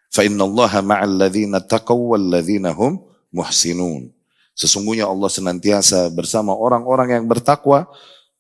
Fa 0.10 0.24
innallaha 0.26 0.82
ma'al 0.82 1.20
ladzina 1.20 1.62
taqaw 1.62 2.16
wal 2.16 2.26
ladzina 2.32 2.74
hum 2.74 3.04
muhsinun. 3.30 4.10
Sesungguhnya 4.56 5.08
Allah 5.08 5.32
senantiasa 5.32 6.12
bersama 6.12 6.52
orang-orang 6.54 7.20
yang 7.20 7.26
bertakwa 7.26 7.88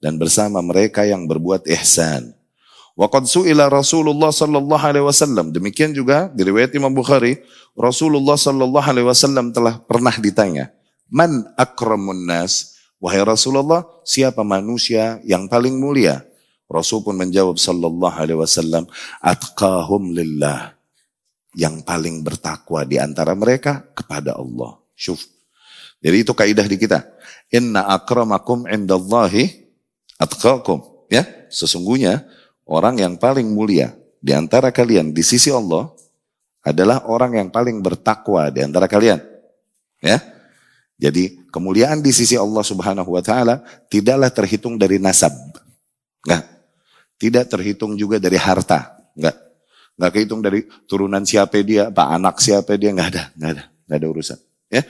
dan 0.02 0.18
bersama 0.18 0.60
mereka 0.60 1.06
yang 1.08 1.30
berbuat 1.30 1.70
ihsan. 1.80 2.34
Waqad 3.00 3.24
su'ila 3.24 3.72
Rasulullah 3.72 4.36
sallallahu 4.36 4.84
alaihi 4.84 5.06
wasallam. 5.08 5.56
Demikian 5.56 5.96
juga 5.96 6.28
di 6.36 6.44
riwayat 6.44 6.76
Imam 6.76 6.92
Bukhari, 6.92 7.40
Rasulullah 7.74 8.36
sallallahu 8.36 8.84
alaihi 8.84 9.08
wasallam 9.08 9.56
telah 9.56 9.80
pernah 9.80 10.12
ditanya, 10.20 10.76
"Man 11.08 11.48
akramun 11.56 12.28
nas?" 12.28 12.76
Wahai 13.02 13.26
Rasulullah, 13.26 13.82
siapa 14.06 14.46
manusia 14.46 15.18
yang 15.26 15.50
paling 15.50 15.74
mulia? 15.74 16.22
Rasul 16.70 17.02
pun 17.02 17.18
menjawab 17.18 17.58
sallallahu 17.58 18.14
alaihi 18.14 18.38
wasallam, 18.38 18.86
"Atqahum 19.18 20.14
lillah." 20.14 20.78
Yang 21.58 21.84
paling 21.84 22.22
bertakwa 22.22 22.86
di 22.86 23.02
antara 23.02 23.34
mereka 23.34 23.82
kepada 23.98 24.38
Allah. 24.38 24.78
Syuf. 24.94 25.26
Jadi 26.02 26.18
itu 26.26 26.34
kaidah 26.34 26.66
di 26.66 26.78
kita. 26.82 27.06
Inna 27.54 27.86
akramakum 27.86 28.66
indallahi 28.66 29.70
atqakum. 30.18 30.82
Ya, 31.14 31.28
sesungguhnya 31.54 32.26
orang 32.66 32.98
yang 32.98 33.14
paling 33.22 33.46
mulia 33.46 33.94
di 34.18 34.34
antara 34.34 34.74
kalian 34.74 35.14
di 35.14 35.22
sisi 35.22 35.54
Allah 35.54 35.94
adalah 36.62 37.06
orang 37.10 37.38
yang 37.38 37.50
paling 37.50 37.82
bertakwa 37.82 38.50
di 38.50 38.66
antara 38.66 38.90
kalian. 38.90 39.22
Ya. 40.02 40.18
Jadi 41.02 41.50
kemuliaan 41.50 41.98
di 42.06 42.14
sisi 42.14 42.38
Allah 42.38 42.62
Subhanahu 42.62 43.18
wa 43.18 43.22
taala 43.26 43.66
tidaklah 43.90 44.30
terhitung 44.30 44.78
dari 44.78 45.02
nasab. 45.02 45.34
Enggak. 46.22 46.46
Tidak 47.18 47.46
terhitung 47.50 47.98
juga 47.98 48.22
dari 48.22 48.38
harta. 48.38 49.02
Enggak. 49.18 49.38
Enggak 49.98 50.12
kehitung 50.14 50.42
dari 50.46 50.66
turunan 50.86 51.26
siapa 51.26 51.58
dia, 51.66 51.90
pak 51.90 52.08
anak 52.10 52.38
siapa 52.38 52.78
dia, 52.78 52.94
enggak 52.94 53.10
ada, 53.18 53.24
enggak 53.34 53.52
ada, 53.58 53.64
enggak 53.86 53.98
ada 53.98 54.08
urusan. 54.10 54.40
Ya, 54.72 54.82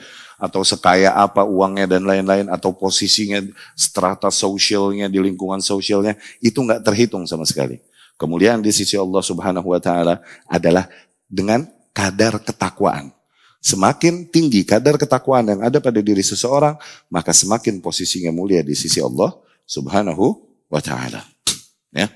atau 0.42 0.66
sekaya 0.66 1.14
apa 1.14 1.46
uangnya 1.46 1.86
dan 1.86 2.02
lain-lain 2.02 2.50
atau 2.50 2.74
posisinya 2.74 3.38
strata 3.78 4.26
sosialnya 4.26 5.06
di 5.06 5.22
lingkungan 5.22 5.62
sosialnya 5.62 6.18
itu 6.42 6.58
nggak 6.58 6.82
terhitung 6.82 7.22
sama 7.30 7.46
sekali. 7.46 7.78
Kemuliaan 8.18 8.58
di 8.58 8.74
sisi 8.74 8.98
Allah 8.98 9.22
Subhanahu 9.22 9.70
wa 9.70 9.78
taala 9.78 10.18
adalah 10.50 10.90
dengan 11.30 11.62
kadar 11.94 12.42
ketakwaan. 12.42 13.14
Semakin 13.62 14.26
tinggi 14.26 14.66
kadar 14.66 14.98
ketakwaan 14.98 15.46
yang 15.46 15.60
ada 15.62 15.78
pada 15.78 16.02
diri 16.02 16.26
seseorang, 16.26 16.74
maka 17.06 17.30
semakin 17.30 17.78
posisinya 17.78 18.34
mulia 18.34 18.66
di 18.66 18.74
sisi 18.74 18.98
Allah 18.98 19.30
Subhanahu 19.62 20.42
wa 20.66 20.82
taala. 20.82 21.22
Ya. 21.94 22.10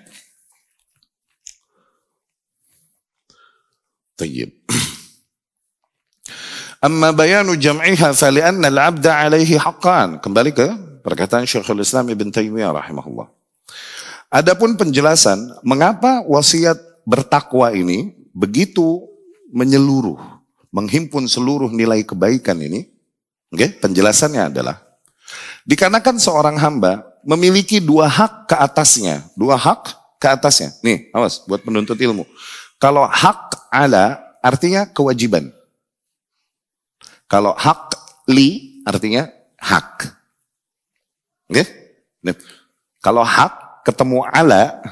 Amma 6.86 7.10
bayanu 7.10 7.58
jam'iha 7.58 8.14
fali'anna 8.14 8.70
al-'abda 8.70 9.10
'alaihi 9.18 9.58
haqqan. 9.58 10.22
Kembali 10.22 10.54
ke 10.54 10.70
perkataan 11.02 11.42
Syekhul 11.42 11.82
Islam 11.82 12.06
Ibn 12.14 12.30
Taimiyah 12.30 12.70
rahimahullah. 12.70 13.26
Adapun 14.30 14.78
penjelasan 14.78 15.50
mengapa 15.66 16.22
wasiat 16.30 16.78
bertakwa 17.02 17.74
ini 17.74 18.14
begitu 18.30 19.02
menyeluruh, 19.50 20.14
menghimpun 20.70 21.26
seluruh 21.26 21.74
nilai 21.74 22.06
kebaikan 22.06 22.62
ini. 22.62 22.86
Okay? 23.50 23.74
penjelasannya 23.82 24.54
adalah 24.54 24.78
dikarenakan 25.66 26.22
seorang 26.22 26.54
hamba 26.54 27.02
memiliki 27.26 27.82
dua 27.82 28.06
hak 28.06 28.46
ke 28.46 28.54
atasnya, 28.62 29.26
dua 29.34 29.58
hak 29.58 29.90
ke 30.22 30.26
atasnya. 30.30 30.70
Nih, 30.86 31.10
awas 31.10 31.42
buat 31.50 31.66
penuntut 31.66 31.98
ilmu. 31.98 32.22
Kalau 32.78 33.10
hak 33.10 33.74
ala 33.74 34.22
artinya 34.38 34.86
kewajiban. 34.86 35.50
Kalau 37.26 37.52
hak 37.58 37.94
li 38.30 38.82
artinya 38.86 39.26
hak. 39.58 40.06
Oke? 41.50 41.62
Okay? 41.62 41.66
Kalau 43.02 43.22
hak 43.22 43.86
ketemu 43.86 44.26
ala, 44.26 44.82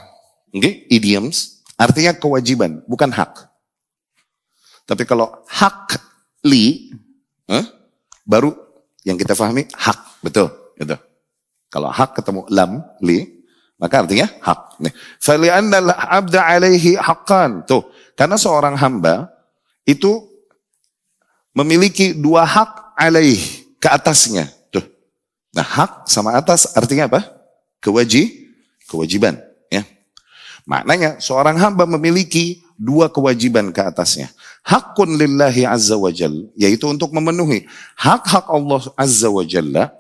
oke, 0.54 0.62
okay? 0.62 0.86
idioms 0.86 1.66
artinya 1.74 2.14
kewajiban, 2.14 2.82
bukan 2.86 3.10
hak. 3.10 3.50
Tapi 4.86 5.02
kalau 5.02 5.42
hak 5.50 5.98
li, 6.46 6.94
eh, 7.50 7.64
baru 8.22 8.54
yang 9.02 9.18
kita 9.18 9.34
pahami 9.34 9.66
hak, 9.74 10.22
betul, 10.22 10.50
gitu. 10.78 10.94
Kalau 11.74 11.90
hak 11.90 12.14
ketemu 12.14 12.46
lam, 12.54 12.86
li, 13.02 13.26
maka 13.82 14.06
artinya 14.06 14.30
hak. 14.30 14.78
Nih, 14.78 14.94
abda 15.90 16.40
alaihi 16.46 16.94
haqqan. 16.94 17.66
Tuh, 17.66 17.90
karena 18.14 18.38
seorang 18.38 18.78
hamba 18.78 19.26
itu 19.82 20.33
memiliki 21.54 22.12
dua 22.12 22.44
hak 22.44 22.99
alaih 22.99 23.40
ke 23.78 23.88
atasnya. 23.88 24.50
Tuh. 24.68 24.84
Nah, 25.54 25.64
hak 25.64 26.11
sama 26.11 26.34
atas 26.34 26.75
artinya 26.75 27.06
apa? 27.08 27.25
Kewajib, 27.80 28.28
kewajiban, 28.90 29.38
ya. 29.70 29.87
Maknanya 30.66 31.23
seorang 31.23 31.56
hamba 31.56 31.87
memiliki 31.87 32.64
dua 32.75 33.06
kewajiban 33.08 33.70
ke 33.70 33.80
atasnya. 33.80 34.28
Hakun 34.64 35.14
lillahi 35.14 35.62
azza 35.68 35.94
wa 35.94 36.08
jal, 36.08 36.32
yaitu 36.56 36.88
untuk 36.88 37.12
memenuhi 37.12 37.68
hak-hak 37.94 38.49
Allah 38.49 38.82
azza 38.96 39.28
wa 39.28 39.44
jalla 39.44 39.92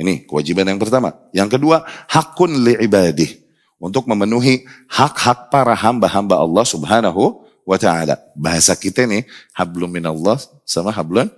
ini 0.00 0.24
kewajiban 0.24 0.64
yang 0.64 0.80
pertama. 0.80 1.12
Yang 1.36 1.60
kedua, 1.60 1.84
hakun 2.08 2.64
li'ibadih. 2.64 3.36
Untuk 3.76 4.08
memenuhi 4.08 4.64
hak-hak 4.88 5.52
para 5.52 5.76
hamba-hamba 5.76 6.40
Allah 6.40 6.64
subhanahu 6.64 7.44
wa 7.70 7.78
ta'ala. 7.78 8.18
Bahasa 8.34 8.74
kita 8.74 9.06
nih, 9.06 9.22
hablum 9.54 9.86
minallah 9.86 10.42
sama 10.66 10.90
hablun 10.90 11.30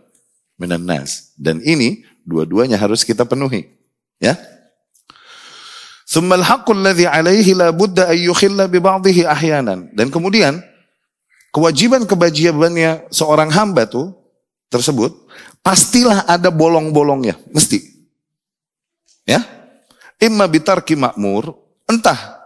minan 0.56 0.80
nas. 0.80 1.36
Dan 1.36 1.60
ini 1.60 2.08
dua-duanya 2.24 2.80
harus 2.80 3.04
kita 3.04 3.28
penuhi. 3.28 3.68
Ya. 4.16 4.40
Thummal 6.08 6.40
haqqul 6.40 6.80
ladhi 6.80 7.04
alaihi 7.04 7.52
la 7.52 7.68
budda 7.68 8.08
an 8.08 8.16
yukhilla 8.16 8.64
bi 8.64 8.80
ba'dihi 8.80 9.28
ahyanan. 9.28 9.92
Dan 9.92 10.08
kemudian 10.08 10.64
kewajiban-kewajibannya 11.52 13.12
seorang 13.12 13.52
hamba 13.52 13.84
tuh 13.84 14.16
tersebut 14.72 15.12
pastilah 15.60 16.24
ada 16.24 16.48
bolong-bolongnya, 16.48 17.36
mesti. 17.52 17.92
Ya. 19.28 19.44
Imma 20.22 20.46
bitarki 20.46 20.94
makmur, 20.94 21.58
entah 21.90 22.41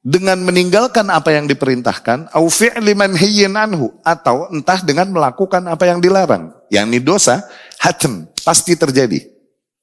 dengan 0.00 0.40
meninggalkan 0.40 1.12
apa 1.12 1.36
yang 1.36 1.44
diperintahkan, 1.44 2.32
au 2.32 2.48
anhu 2.48 3.86
atau 4.00 4.48
entah 4.48 4.80
dengan 4.80 5.12
melakukan 5.12 5.60
apa 5.68 5.84
yang 5.84 6.00
dilarang. 6.00 6.56
Yang 6.72 6.84
ini 6.88 7.00
dosa, 7.04 7.44
hatem, 7.76 8.24
pasti 8.40 8.72
terjadi. 8.76 9.28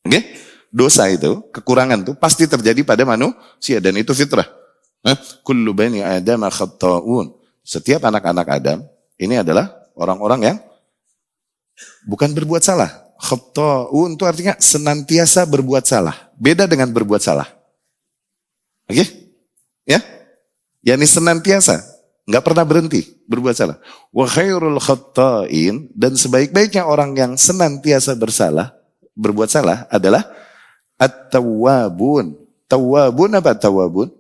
Oke? 0.06 0.10
Okay? 0.10 0.24
Dosa 0.68 1.08
itu, 1.08 1.42
kekurangan 1.54 2.04
itu 2.04 2.14
pasti 2.18 2.44
terjadi 2.44 2.84
pada 2.84 3.06
manusia 3.08 3.80
dan 3.80 3.96
itu 3.96 4.12
fitrah. 4.12 4.46
Kullu 5.46 5.72
bani 5.72 6.04
Adam. 6.04 6.44
Setiap 7.68 8.04
anak-anak 8.04 8.48
Adam 8.48 8.80
ini 9.20 9.40
adalah 9.40 9.72
orang-orang 9.96 10.40
yang 10.54 10.58
bukan 12.08 12.32
berbuat 12.36 12.64
salah, 12.64 12.90
Khatta'un 13.18 14.16
itu 14.16 14.24
artinya 14.28 14.54
senantiasa 14.60 15.46
berbuat 15.48 15.84
salah. 15.88 16.30
Beda 16.38 16.68
dengan 16.68 16.90
berbuat 16.92 17.22
salah. 17.22 17.48
Oke? 18.88 19.04
Okay? 19.04 19.27
Ya? 19.88 20.04
Yani 20.84 21.08
senantiasa. 21.08 21.82
Nggak 22.28 22.44
pernah 22.44 22.68
berhenti 22.68 23.08
berbuat 23.24 23.56
salah. 23.56 23.80
Wa 24.12 24.28
khairul 24.28 24.84
khatta'in. 24.84 25.96
Dan 25.96 26.20
sebaik-baiknya 26.20 26.84
orang 26.84 27.16
yang 27.16 27.40
senantiasa 27.40 28.20
bersalah, 28.20 28.76
berbuat 29.16 29.48
salah 29.48 29.88
adalah 29.88 30.28
at-tawwabun. 31.00 32.36
Tawwabun 32.68 33.32
apa 33.40 33.56
tawwabun? 33.56 34.12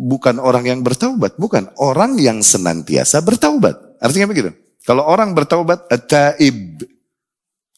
Bukan 0.00 0.40
orang 0.40 0.64
yang 0.64 0.80
bertaubat, 0.80 1.36
bukan. 1.36 1.68
Orang 1.76 2.16
yang 2.16 2.40
senantiasa 2.40 3.20
bertaubat. 3.20 4.00
Artinya 4.00 4.32
begitu. 4.32 4.56
Kalau 4.88 5.04
orang 5.04 5.36
bertaubat, 5.36 5.84
at-taib. 5.92 6.88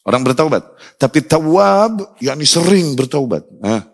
Orang 0.07 0.23
bertaubat. 0.23 0.63
Tapi 0.95 1.19
tawab, 1.19 2.15
yakni 2.23 2.47
sering 2.47 2.95
bertaubat. 2.95 3.43
Nah. 3.59 3.91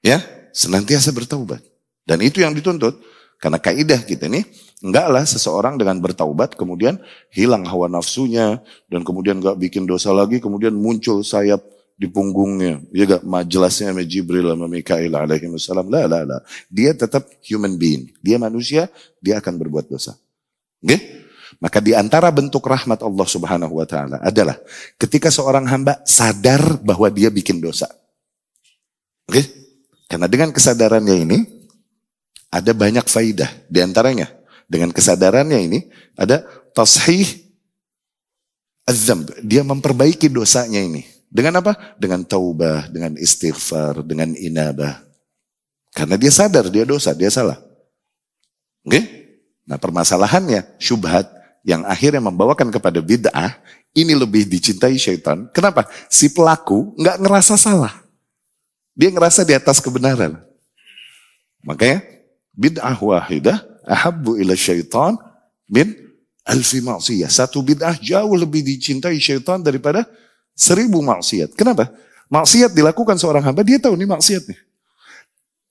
Ya, 0.00 0.24
senantiasa 0.58 1.14
bertaubat. 1.14 1.62
Dan 2.02 2.18
itu 2.26 2.42
yang 2.42 2.50
dituntut. 2.50 2.98
Karena 3.38 3.62
kaidah 3.62 4.02
kita 4.02 4.26
nih, 4.26 4.42
enggaklah 4.82 5.22
seseorang 5.22 5.78
dengan 5.78 6.02
bertaubat 6.02 6.58
kemudian 6.58 6.98
hilang 7.30 7.62
hawa 7.62 7.86
nafsunya 7.86 8.58
dan 8.90 9.06
kemudian 9.06 9.38
enggak 9.38 9.54
bikin 9.62 9.86
dosa 9.86 10.10
lagi, 10.10 10.42
kemudian 10.42 10.74
muncul 10.74 11.22
sayap 11.22 11.62
di 11.94 12.10
punggungnya. 12.10 12.82
Ya 12.90 13.06
enggak 13.06 13.22
majelasnya 13.22 13.94
sama 13.94 14.02
Jibril 14.02 14.50
sama 14.50 14.66
Mikail 14.66 15.14
alaihi 15.14 15.46
wasallam. 15.54 15.86
La, 15.86 16.10
la, 16.10 16.26
la. 16.26 16.42
Dia 16.66 16.98
tetap 16.98 17.30
human 17.46 17.78
being. 17.78 18.10
Dia 18.18 18.42
manusia, 18.42 18.90
dia 19.22 19.38
akan 19.38 19.54
berbuat 19.54 19.86
dosa. 19.86 20.18
Oke? 20.82 20.90
Okay? 20.90 21.00
Maka 21.62 21.78
di 21.78 21.94
antara 21.94 22.34
bentuk 22.34 22.66
rahmat 22.66 23.02
Allah 23.06 23.26
Subhanahu 23.26 23.78
wa 23.78 23.86
taala 23.86 24.18
adalah 24.18 24.58
ketika 24.98 25.30
seorang 25.30 25.66
hamba 25.70 26.02
sadar 26.02 26.82
bahwa 26.82 27.06
dia 27.06 27.30
bikin 27.30 27.62
dosa. 27.62 27.86
Oke? 29.30 29.38
Okay? 29.38 29.67
Karena 30.08 30.24
dengan 30.24 30.50
kesadarannya 30.50 31.16
ini 31.20 31.38
ada 32.48 32.72
banyak 32.72 33.04
faidah 33.04 33.48
di 33.68 33.84
antaranya. 33.84 34.26
Dengan 34.64 34.88
kesadarannya 34.92 35.60
ini 35.60 35.78
ada 36.16 36.44
tashih 36.72 37.28
azam. 38.88 39.28
Dia 39.44 39.60
memperbaiki 39.60 40.32
dosanya 40.32 40.80
ini. 40.80 41.04
Dengan 41.28 41.60
apa? 41.60 41.76
Dengan 42.00 42.24
taubah, 42.24 42.88
dengan 42.88 43.20
istighfar, 43.20 44.00
dengan 44.00 44.32
inabah. 44.32 45.04
Karena 45.92 46.16
dia 46.16 46.32
sadar 46.32 46.72
dia 46.72 46.88
dosa, 46.88 47.12
dia 47.12 47.28
salah. 47.28 47.60
Oke? 48.88 49.04
Nah 49.68 49.76
permasalahannya 49.76 50.80
syubhat 50.80 51.28
yang 51.68 51.84
akhirnya 51.84 52.24
membawakan 52.24 52.72
kepada 52.72 53.04
bid'ah, 53.04 53.60
ini 53.92 54.16
lebih 54.16 54.48
dicintai 54.48 54.96
syaitan. 54.96 55.52
Kenapa? 55.52 55.84
Si 56.08 56.32
pelaku 56.32 56.96
nggak 56.96 57.20
ngerasa 57.20 57.60
salah. 57.60 58.07
Dia 58.98 59.14
ngerasa 59.14 59.46
di 59.46 59.54
atas 59.54 59.78
kebenaran. 59.78 60.42
Makanya 61.62 62.02
bid'ah 62.50 62.98
wahidah 62.98 63.62
ahabbu 63.86 64.34
ila 64.42 64.58
syaitan 64.58 65.14
min 65.70 65.94
alfi 66.42 66.82
maksiyah. 66.82 67.30
Satu 67.30 67.62
bid'ah 67.62 67.94
jauh 68.02 68.34
lebih 68.34 68.66
dicintai 68.66 69.22
syaitan 69.22 69.62
daripada 69.62 70.02
seribu 70.58 70.98
maksiat. 70.98 71.54
Kenapa? 71.54 71.94
Maksiat 72.26 72.74
dilakukan 72.74 73.14
seorang 73.16 73.46
hamba, 73.46 73.62
dia 73.62 73.78
tahu 73.78 73.94
ini 73.94 74.10
maksiat 74.10 74.50
nih. 74.50 74.60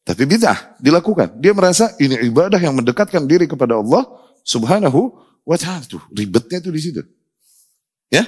Tapi 0.08 0.24
bid'ah 0.24 0.80
dilakukan. 0.80 1.36
Dia 1.44 1.52
merasa 1.52 1.92
ini 2.00 2.16
ibadah 2.32 2.58
yang 2.58 2.80
mendekatkan 2.80 3.28
diri 3.28 3.44
kepada 3.44 3.76
Allah 3.76 4.08
subhanahu 4.48 5.28
What 5.48 5.64
tuh 5.88 6.04
ribetnya 6.12 6.60
tuh 6.60 6.76
di 6.76 6.82
situ. 6.84 7.00
Ya. 8.12 8.28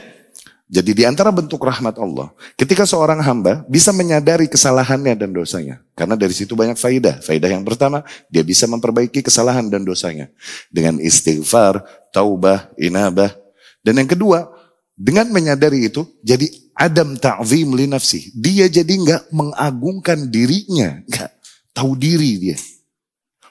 Jadi 0.69 0.93
di 0.93 1.03
antara 1.03 1.33
bentuk 1.33 1.57
rahmat 1.65 1.97
Allah, 1.97 2.29
ketika 2.53 2.85
seorang 2.85 3.25
hamba 3.25 3.65
bisa 3.65 3.89
menyadari 3.89 4.45
kesalahannya 4.45 5.17
dan 5.17 5.33
dosanya. 5.33 5.81
Karena 5.97 6.13
dari 6.13 6.29
situ 6.29 6.53
banyak 6.53 6.77
faidah. 6.77 7.17
Faidah 7.25 7.49
yang 7.49 7.65
pertama, 7.65 8.05
dia 8.29 8.45
bisa 8.45 8.69
memperbaiki 8.69 9.25
kesalahan 9.25 9.65
dan 9.65 9.81
dosanya. 9.81 10.29
Dengan 10.69 11.01
istighfar, 11.01 11.81
taubah, 12.13 12.69
inabah. 12.77 13.33
Dan 13.81 13.97
yang 13.97 14.09
kedua, 14.13 14.45
dengan 14.93 15.33
menyadari 15.33 15.89
itu, 15.89 16.05
jadi 16.21 16.45
adam 16.77 17.17
ta'zim 17.17 17.73
li 17.73 17.89
nafsi. 17.89 18.29
Dia 18.37 18.69
jadi 18.69 18.93
nggak 18.93 19.33
mengagungkan 19.33 20.29
dirinya. 20.29 21.01
nggak 21.09 21.31
tahu 21.73 21.97
diri 21.97 22.31
dia 22.37 22.57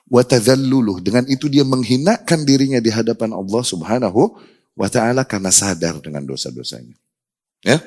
watadzalluluh. 0.09 1.04
Dengan 1.04 1.24
itu 1.28 1.46
dia 1.46 1.62
menghinakan 1.62 2.42
dirinya 2.42 2.81
di 2.81 2.88
hadapan 2.88 3.37
Allah 3.37 3.62
Subhanahu 3.62 4.40
wa 4.74 4.88
taala 4.88 5.22
karena 5.22 5.52
sadar 5.52 6.00
dengan 6.00 6.24
dosa-dosanya. 6.24 6.96
Ya. 7.66 7.82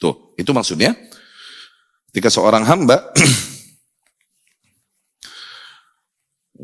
Tuh, 0.00 0.34
itu 0.34 0.50
maksudnya 0.50 0.96
ketika 2.10 2.32
seorang 2.32 2.66
hamba 2.66 2.98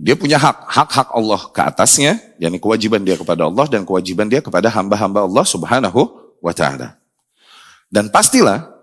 dia 0.04 0.18
punya 0.18 0.36
hak, 0.36 0.68
hak-hak 0.68 1.08
Allah 1.14 1.40
ke 1.54 1.60
atasnya, 1.62 2.20
yakni 2.36 2.60
kewajiban 2.60 3.00
dia 3.00 3.16
kepada 3.16 3.48
Allah 3.48 3.64
dan 3.70 3.86
kewajiban 3.88 4.28
dia 4.28 4.44
kepada 4.44 4.68
hamba-hamba 4.68 5.24
Allah 5.24 5.44
Subhanahu 5.46 6.00
wa 6.44 6.52
taala. 6.52 7.00
Dan 7.88 8.10
pastilah 8.12 8.76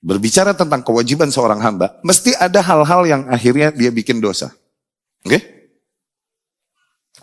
berbicara 0.00 0.54
tentang 0.54 0.80
kewajiban 0.86 1.28
seorang 1.28 1.60
hamba, 1.60 1.98
mesti 2.00 2.32
ada 2.38 2.62
hal-hal 2.62 3.02
yang 3.04 3.22
akhirnya 3.28 3.74
dia 3.74 3.90
bikin 3.90 4.22
dosa. 4.22 4.54
Oke? 5.26 5.36
Okay? 5.36 5.42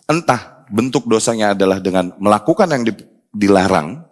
Entah 0.03 0.67
bentuk 0.67 1.07
dosanya 1.07 1.55
adalah 1.55 1.79
dengan 1.79 2.11
melakukan 2.19 2.67
yang 2.69 2.83
dilarang, 3.31 4.03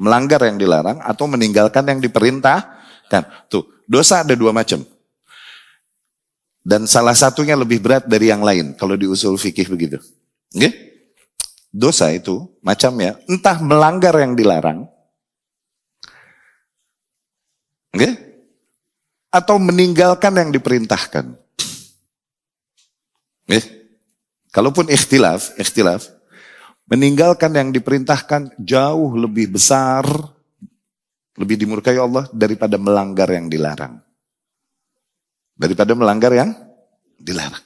melanggar 0.00 0.42
yang 0.42 0.58
dilarang, 0.58 0.98
atau 1.02 1.24
meninggalkan 1.30 1.86
yang 1.86 2.00
diperintahkan. 2.02 3.22
Tuh, 3.50 3.64
dosa 3.86 4.26
ada 4.26 4.34
dua 4.34 4.50
macam. 4.50 4.82
Dan 6.64 6.88
salah 6.88 7.12
satunya 7.12 7.52
lebih 7.54 7.84
berat 7.84 8.08
dari 8.08 8.32
yang 8.32 8.40
lain, 8.40 8.72
kalau 8.74 8.96
di 8.96 9.04
usul 9.04 9.36
fikih 9.36 9.68
begitu. 9.68 10.00
Oke? 10.56 10.72
Dosa 11.74 12.08
itu 12.14 12.46
macamnya, 12.62 13.18
entah 13.26 13.58
melanggar 13.58 14.14
yang 14.14 14.38
dilarang, 14.38 14.86
oke? 17.90 18.10
Atau 19.34 19.58
meninggalkan 19.58 20.38
yang 20.38 20.54
diperintahkan. 20.54 21.34
Eh, 23.50 23.64
kalaupun 24.54 24.86
ikhtilaf, 24.86 25.58
ikhtilaf, 25.58 26.06
Meninggalkan 26.84 27.56
yang 27.56 27.72
diperintahkan 27.72 28.60
jauh 28.60 29.16
lebih 29.16 29.56
besar, 29.56 30.04
lebih 31.40 31.56
dimurkai 31.56 31.96
Allah 31.96 32.28
daripada 32.28 32.76
melanggar 32.76 33.32
yang 33.32 33.48
dilarang. 33.48 34.04
Daripada 35.56 35.96
melanggar 35.96 36.32
yang 36.36 36.50
dilarang. 37.16 37.62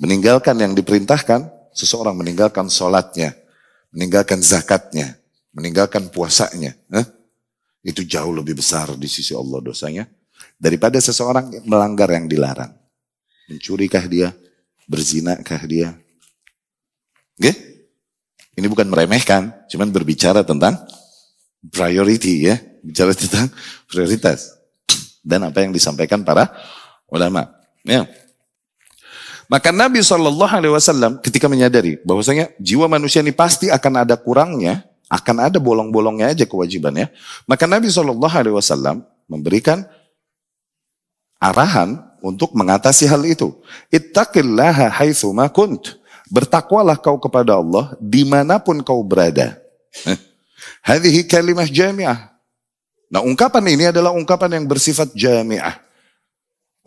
Meninggalkan 0.00 0.56
yang 0.60 0.72
diperintahkan, 0.76 1.72
seseorang 1.72 2.16
meninggalkan 2.16 2.68
sholatnya, 2.68 3.32
meninggalkan 3.92 4.44
zakatnya, 4.44 5.16
meninggalkan 5.56 6.12
puasanya. 6.12 6.76
Eh? 6.92 7.06
Itu 7.80 8.04
jauh 8.04 8.32
lebih 8.36 8.60
besar 8.60 8.92
di 8.96 9.08
sisi 9.08 9.32
Allah 9.32 9.60
dosanya. 9.64 10.04
Daripada 10.60 11.00
seseorang 11.00 11.64
melanggar 11.64 12.12
yang 12.12 12.28
dilarang. 12.28 12.76
Mencurikah 13.48 14.04
dia? 14.04 14.28
Berzinakah 14.84 15.64
dia? 15.64 15.96
Oke? 17.40 17.69
Ini 18.60 18.68
bukan 18.68 18.92
meremehkan, 18.92 19.56
cuman 19.72 19.88
berbicara 19.88 20.44
tentang 20.44 20.76
priority 21.72 22.52
ya. 22.52 22.60
Bicara 22.84 23.16
tentang 23.16 23.48
prioritas. 23.88 24.52
Dan 25.24 25.48
apa 25.48 25.64
yang 25.64 25.72
disampaikan 25.72 26.20
para 26.20 26.52
ulama. 27.08 27.48
Ya. 27.84 28.04
Maka 29.48 29.72
Nabi 29.72 30.04
Shallallahu 30.04 30.52
Alaihi 30.52 30.72
Wasallam 30.76 31.18
ketika 31.24 31.48
menyadari 31.48 31.98
bahwasanya 32.04 32.52
jiwa 32.60 32.86
manusia 32.86 33.24
ini 33.24 33.32
pasti 33.32 33.72
akan 33.72 34.06
ada 34.06 34.14
kurangnya, 34.14 34.84
akan 35.10 35.50
ada 35.50 35.58
bolong-bolongnya 35.58 36.36
aja 36.36 36.44
kewajibannya. 36.44 37.10
Maka 37.48 37.64
Nabi 37.64 37.88
Shallallahu 37.88 38.36
Alaihi 38.36 38.54
Wasallam 38.54 39.02
memberikan 39.24 39.88
arahan 41.40 41.98
untuk 42.20 42.52
mengatasi 42.52 43.08
hal 43.08 43.24
itu. 43.24 43.56
Ittaqillaha 43.88 44.92
haitsu 45.00 45.32
ma 45.32 45.48
kunt. 45.48 45.99
Bertakwalah 46.30 46.94
kau 46.94 47.18
kepada 47.18 47.58
Allah 47.58 47.98
di 47.98 48.22
mana 48.22 48.62
pun 48.62 48.78
kau 48.86 49.02
berada. 49.02 49.58
Eh, 50.06 50.18
hadhihi 50.86 51.26
kalimah 51.26 51.66
jami'ah. 51.66 52.30
Nah 53.10 53.20
ungkapan 53.26 53.66
ini 53.74 53.90
adalah 53.90 54.14
ungkapan 54.14 54.62
yang 54.62 54.64
bersifat 54.70 55.10
jami'ah. 55.10 55.82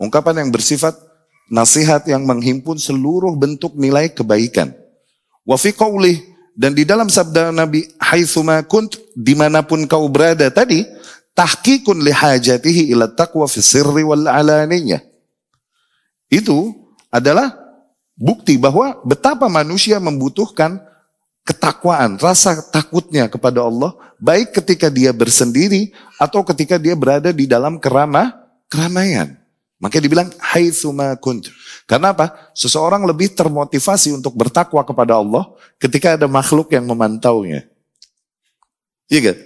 Ungkapan 0.00 0.42
yang 0.42 0.50
bersifat 0.50 0.96
nasihat 1.52 2.02
yang 2.08 2.24
menghimpun 2.24 2.80
seluruh 2.80 3.36
bentuk 3.36 3.76
nilai 3.76 4.08
kebaikan. 4.08 4.72
Wa 5.44 5.60
fi 5.60 5.76
qawlih, 5.76 6.16
dan 6.54 6.70
di 6.72 6.86
dalam 6.86 7.10
sabda 7.10 7.50
Nabi, 7.50 7.82
haithuma 7.98 8.62
kunt, 8.62 8.96
di 9.12 9.34
mana 9.34 9.66
pun 9.66 9.82
kau 9.90 10.06
berada 10.06 10.46
tadi, 10.48 10.86
tahkikun 11.34 12.00
lihajatihi 12.00 12.94
ila 12.94 13.10
taqwa 13.10 13.50
fi 13.50 13.58
sirri 13.58 14.06
wal 14.06 14.24
alaniyah. 14.24 15.02
Itu 16.30 16.72
adalah 17.10 17.63
bukti 18.14 18.58
bahwa 18.58 18.98
betapa 19.02 19.50
manusia 19.50 19.98
membutuhkan 19.98 20.80
ketakwaan, 21.44 22.16
rasa 22.16 22.64
takutnya 22.72 23.28
kepada 23.28 23.60
Allah, 23.60 23.92
baik 24.16 24.56
ketika 24.56 24.88
dia 24.88 25.12
bersendiri 25.12 25.92
atau 26.16 26.40
ketika 26.40 26.80
dia 26.80 26.96
berada 26.96 27.30
di 27.30 27.44
dalam 27.44 27.76
keramah, 27.76 28.32
keramaian. 28.72 29.36
Makanya 29.76 30.04
dibilang 30.08 30.28
haitsuma 30.40 31.12
kunt. 31.20 31.52
Karena 31.84 32.16
apa? 32.16 32.32
Seseorang 32.56 33.04
lebih 33.04 33.36
termotivasi 33.36 34.16
untuk 34.16 34.32
bertakwa 34.32 34.80
kepada 34.80 35.20
Allah 35.20 35.44
ketika 35.76 36.16
ada 36.16 36.24
makhluk 36.24 36.72
yang 36.72 36.88
memantaunya. 36.88 37.68
Iya 39.12 39.20
kan? 39.30 39.36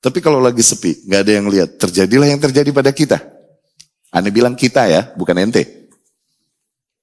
Tapi 0.00 0.18
kalau 0.18 0.42
lagi 0.42 0.64
sepi, 0.64 1.06
nggak 1.06 1.20
ada 1.22 1.32
yang 1.32 1.46
lihat, 1.46 1.78
terjadilah 1.78 2.26
yang 2.26 2.40
terjadi 2.42 2.70
pada 2.74 2.90
kita. 2.90 3.22
Anda 4.10 4.34
bilang 4.34 4.58
kita 4.58 4.90
ya, 4.90 5.14
bukan 5.14 5.38
ente. 5.38 5.79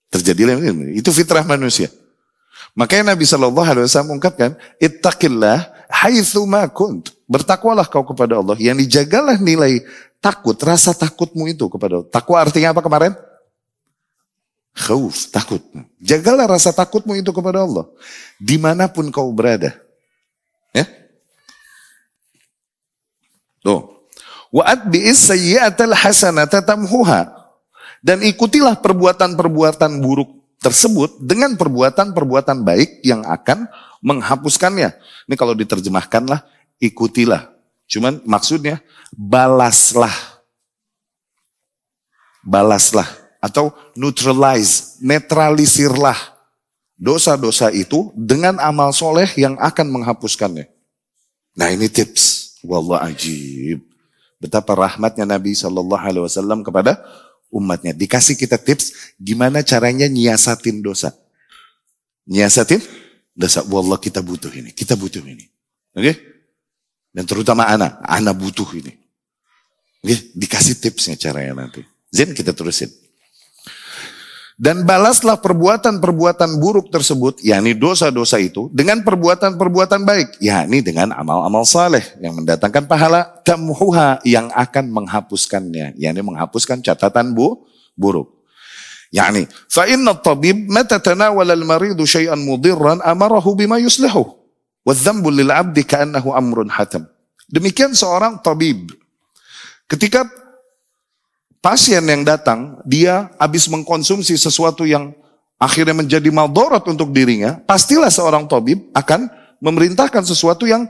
Terjadilah 0.07 0.55
itu 0.95 1.09
fitrah 1.11 1.43
manusia. 1.43 1.91
Makanya 2.77 3.17
Nabi 3.17 3.25
Shallallahu 3.25 3.67
Alaihi 3.67 3.85
Wasallam 3.89 4.15
mengungkapkan, 4.15 4.53
ittaqillah 4.77 5.65
haitsu 5.89 6.45
ma 6.45 6.69
kunt. 6.69 7.09
Bertakwalah 7.25 7.89
kau 7.89 8.05
kepada 8.05 8.39
Allah. 8.39 8.55
Yang 8.61 8.87
dijagalah 8.87 9.35
nilai 9.41 9.83
takut, 10.21 10.55
rasa 10.61 10.93
takutmu 10.93 11.49
itu 11.49 11.65
kepada 11.67 11.99
Allah. 11.99 12.07
Takwa 12.07 12.37
artinya 12.37 12.71
apa 12.71 12.85
kemarin? 12.85 13.17
Khauf, 14.77 15.27
takut. 15.33 15.59
Jagalah 15.97 16.45
rasa 16.45 16.69
takutmu 16.69 17.17
itu 17.17 17.33
kepada 17.33 17.65
Allah. 17.65 17.89
Di 18.37 18.61
mana 18.61 18.85
pun 18.85 19.09
kau 19.09 19.33
berada. 19.33 19.73
Ya. 20.69 20.85
Tuh. 23.65 23.89
Wa'at 24.53 24.85
bi'is 24.85 25.17
sayyi'atal 25.17 25.97
hasanata 25.97 26.61
tamhuha. 26.61 27.27
Dan 28.01 28.21
ikutilah 28.21 28.77
perbuatan-perbuatan 28.79 29.99
buruk 29.99 30.37
tersebut 30.61 31.21
dengan 31.21 31.53
perbuatan-perbuatan 31.53 32.65
baik 32.65 33.05
yang 33.05 33.21
akan 33.25 33.69
menghapuskannya. 34.01 34.89
Ini 35.29 35.35
kalau 35.37 35.53
diterjemahkanlah, 35.53 36.45
ikutilah. 36.81 37.53
Cuman 37.87 38.19
maksudnya 38.27 38.81
balaslah. 39.13 40.13
Balaslah. 42.43 43.07
Atau 43.37 43.71
neutralize, 43.93 44.97
netralisirlah 44.99 46.17
dosa-dosa 46.97 47.69
itu 47.69 48.09
dengan 48.17 48.57
amal 48.57 48.89
soleh 48.91 49.29
yang 49.37 49.55
akan 49.61 49.93
menghapuskannya. 49.93 50.65
Nah 51.53 51.69
ini 51.69 51.87
tips. 51.87 52.57
Wallah 52.65 53.05
ajib. 53.07 53.85
Betapa 54.37 54.73
rahmatnya 54.77 55.25
Nabi 55.25 55.53
Shallallahu 55.53 56.01
Alaihi 56.01 56.25
Wasallam 56.25 56.61
kepada 56.61 57.01
umatnya. 57.51 57.95
Dikasih 57.95 58.35
kita 58.35 58.59
tips 58.59 59.15
gimana 59.17 59.63
caranya 59.63 60.07
nyiasatin 60.07 60.83
dosa. 60.83 61.15
Nyiasatin 62.27 62.81
dosa. 63.33 63.63
Wallah 63.67 63.99
kita 63.99 64.19
butuh 64.19 64.51
ini. 64.51 64.75
Kita 64.75 64.99
butuh 64.99 65.23
ini. 65.23 65.45
Oke? 65.95 66.03
Okay? 66.03 66.15
Dan 67.15 67.23
terutama 67.25 67.65
anak. 67.69 68.03
Anak 68.03 68.35
butuh 68.35 68.67
ini. 68.75 68.91
Oke? 70.03 70.13
Okay? 70.13 70.17
Dikasih 70.35 70.75
tipsnya 70.77 71.15
caranya 71.15 71.65
nanti. 71.65 71.81
Zen 72.11 72.35
kita 72.35 72.51
terusin. 72.51 73.06
Dan 74.57 74.89
balaslah 74.89 75.37
perbuatan-perbuatan 75.37 76.57
buruk 76.57 76.89
tersebut, 76.89 77.45
yakni 77.45 77.77
dosa-dosa 77.77 78.41
itu, 78.41 78.73
dengan 78.73 79.05
perbuatan-perbuatan 79.05 80.01
baik, 80.01 80.41
yakni 80.41 80.81
dengan 80.81 81.13
amal-amal 81.13 81.61
saleh 81.61 82.01
yang 82.17 82.33
mendatangkan 82.33 82.89
pahala, 82.89 83.37
tamhuha 83.45 84.17
yang 84.25 84.49
akan 84.49 84.89
menghapuskannya, 84.89 85.93
yakni 86.01 86.25
menghapuskan 86.25 86.81
catatan 86.81 87.37
bu, 87.37 87.69
buruk. 87.93 88.33
Yakni, 89.13 89.45
fa 89.69 89.85
inna 89.85 90.17
tabib 90.17 90.57
mata 90.65 90.97
tanawala 90.97 91.53
al-maridu 91.53 92.09
syai'an 92.09 92.41
mudirran 92.41 92.97
amarahu 93.05 93.53
bima 93.53 93.77
yuslihu. 93.77 94.25
Wadhambu 94.81 95.37
lil 95.37 95.53
abdi 95.53 95.85
ka'annahu 95.85 96.33
amrun 96.33 96.73
hatam. 96.73 97.05
Demikian 97.45 97.93
seorang 97.93 98.41
tabib. 98.41 98.89
Ketika 99.85 100.25
pasien 101.67 101.99
yang 102.07 102.23
datang, 102.23 102.79
dia 102.87 103.27
habis 103.35 103.67
mengkonsumsi 103.67 104.39
sesuatu 104.39 104.87
yang 104.87 105.11
akhirnya 105.59 105.99
menjadi 105.99 106.31
maldorot 106.31 106.87
untuk 106.87 107.11
dirinya, 107.11 107.59
pastilah 107.67 108.07
seorang 108.07 108.47
tabib 108.47 108.87
akan 108.95 109.27
memerintahkan 109.59 110.23
sesuatu 110.23 110.63
yang 110.63 110.87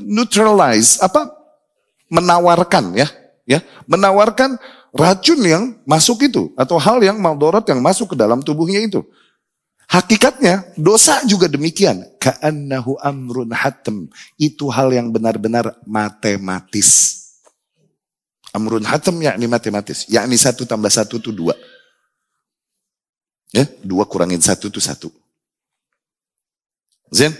neutralize, 0.00 0.96
apa 1.04 1.28
menawarkan 2.08 3.04
ya, 3.04 3.12
ya, 3.44 3.60
menawarkan 3.84 4.56
racun 4.96 5.44
yang 5.44 5.76
masuk 5.84 6.24
itu 6.24 6.56
atau 6.56 6.80
hal 6.80 7.04
yang 7.04 7.20
maldorot 7.20 7.68
yang 7.68 7.84
masuk 7.84 8.16
ke 8.16 8.16
dalam 8.16 8.40
tubuhnya 8.40 8.80
itu. 8.80 9.04
Hakikatnya 9.92 10.72
dosa 10.78 11.20
juga 11.28 11.50
demikian. 11.50 12.00
Ka'annahu 12.16 12.96
amrun 13.02 13.50
hatem. 13.52 14.08
Itu 14.38 14.70
hal 14.70 14.94
yang 14.94 15.10
benar-benar 15.10 15.74
matematis. 15.82 17.19
Amrun 18.50 18.82
hatam 18.82 19.18
yakni 19.22 19.46
matematis. 19.46 20.06
Yakni 20.10 20.34
satu 20.34 20.66
tambah 20.66 20.90
satu 20.90 21.22
itu 21.22 21.30
dua. 21.30 21.54
Ya, 23.50 23.66
dua 23.82 24.06
kurangin 24.06 24.42
satu 24.42 24.70
itu 24.70 24.78
satu. 24.78 25.10
Zen. 27.10 27.34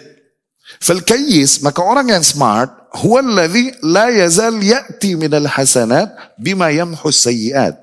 Falkayis, 0.78 1.66
maka 1.66 1.82
orang 1.82 2.14
yang 2.14 2.22
smart, 2.22 2.70
huwa 2.94 3.18
alladhi 3.18 3.74
la 3.82 4.06
yazal 4.14 4.54
ya'ti 4.62 5.18
minal 5.18 5.50
hasanat 5.50 6.14
bima 6.38 6.70
yamhus 6.70 7.26
sayyiat. 7.26 7.74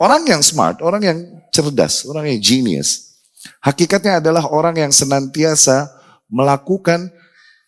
Orang 0.00 0.24
yang 0.24 0.40
smart, 0.40 0.80
orang 0.80 1.04
yang 1.04 1.18
cerdas, 1.52 2.08
orang 2.08 2.32
yang 2.32 2.40
genius. 2.40 3.20
Hakikatnya 3.60 4.24
adalah 4.24 4.48
orang 4.48 4.80
yang 4.80 4.92
senantiasa 4.92 5.92
melakukan 6.32 7.12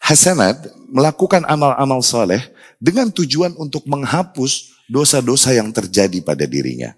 hasanat, 0.00 0.72
melakukan 0.88 1.44
amal-amal 1.44 2.00
soleh 2.00 2.40
dengan 2.80 3.12
tujuan 3.12 3.52
untuk 3.60 3.84
menghapus 3.84 4.71
dosa-dosa 4.92 5.56
yang 5.56 5.72
terjadi 5.72 6.20
pada 6.20 6.44
dirinya. 6.44 6.92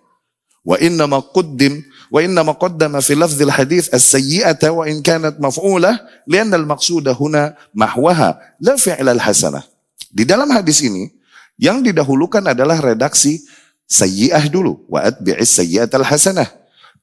Wa 0.66 0.74
inna 0.82 1.06
ma 1.06 1.22
qaddim 1.22 1.86
wa 2.10 2.18
inna 2.18 2.42
ma 2.42 2.58
qaddama 2.58 2.98
fi 2.98 3.14
lafdhil 3.14 3.52
hadits 3.54 3.86
as-sayyi'ata 3.94 4.74
wa 4.74 4.88
in 4.90 4.98
kanat 5.04 5.38
maf'ulah 5.38 6.02
lianna 6.26 6.58
al-maqsuda 6.58 7.14
huna 7.14 7.54
mahwaha 7.70 8.34
la 8.58 8.74
fi'l 8.74 9.06
al-hasanah. 9.06 9.62
Di 10.10 10.26
dalam 10.26 10.50
hadis 10.50 10.82
ini 10.82 11.14
yang 11.60 11.86
didahulukan 11.86 12.42
adalah 12.42 12.82
redaksi 12.82 13.46
sayyi'ah 13.86 14.50
dulu 14.50 14.82
wa 14.90 15.06
atbi'is 15.06 15.54
sayyi'atal 15.54 16.02
hasanah. 16.02 16.50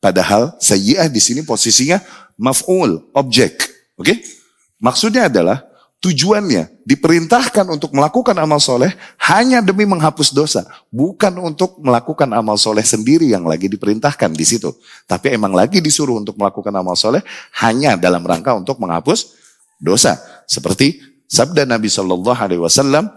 Padahal 0.02 0.58
sayyi'ah 0.60 1.08
di 1.08 1.22
sini 1.22 1.46
posisinya 1.46 2.02
maf'ul, 2.36 3.14
objek. 3.16 3.62
Oke? 3.96 4.18
Oke? 4.20 4.42
Maksudnya 4.82 5.30
adalah 5.30 5.62
tujuannya 6.02 6.82
diperintahkan 6.82 7.70
untuk 7.70 7.94
melakukan 7.94 8.34
amal 8.42 8.58
soleh 8.58 8.90
hanya 9.22 9.62
demi 9.62 9.86
menghapus 9.86 10.34
dosa, 10.34 10.66
bukan 10.90 11.38
untuk 11.38 11.78
melakukan 11.78 12.26
amal 12.34 12.58
soleh 12.58 12.82
sendiri 12.82 13.30
yang 13.30 13.46
lagi 13.46 13.70
diperintahkan 13.70 14.34
di 14.34 14.42
situ. 14.42 14.74
Tapi 15.06 15.38
emang 15.38 15.54
lagi 15.54 15.78
disuruh 15.78 16.18
untuk 16.18 16.42
melakukan 16.42 16.74
amal 16.74 16.98
soleh 16.98 17.22
hanya 17.62 17.94
dalam 17.94 18.26
rangka 18.26 18.58
untuk 18.58 18.82
menghapus 18.82 19.38
dosa. 19.78 20.18
Seperti 20.50 20.98
sabda 21.30 21.70
Nabi 21.70 21.88
Shallallahu 21.88 22.42
Alaihi 22.42 22.62
Wasallam, 22.66 23.14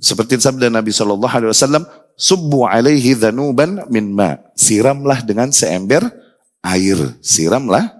seperti 0.00 0.40
sabda 0.40 0.72
Nabi 0.72 0.96
Shallallahu 0.96 1.34
Alaihi 1.36 1.52
Wasallam, 1.52 1.84
subbu 2.16 2.64
alaihi 2.64 3.12
dhanuban 3.12 3.84
min 3.92 4.08
ma, 4.16 4.40
siramlah 4.56 5.20
dengan 5.20 5.52
seember 5.52 6.00
air, 6.64 6.96
siramlah 7.20 7.99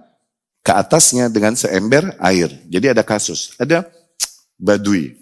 ke 0.61 0.71
atasnya 0.71 1.27
dengan 1.27 1.57
seember 1.57 2.13
air. 2.21 2.49
Jadi 2.69 2.93
ada 2.93 3.01
kasus, 3.01 3.57
ada 3.57 3.85
badui. 4.57 5.17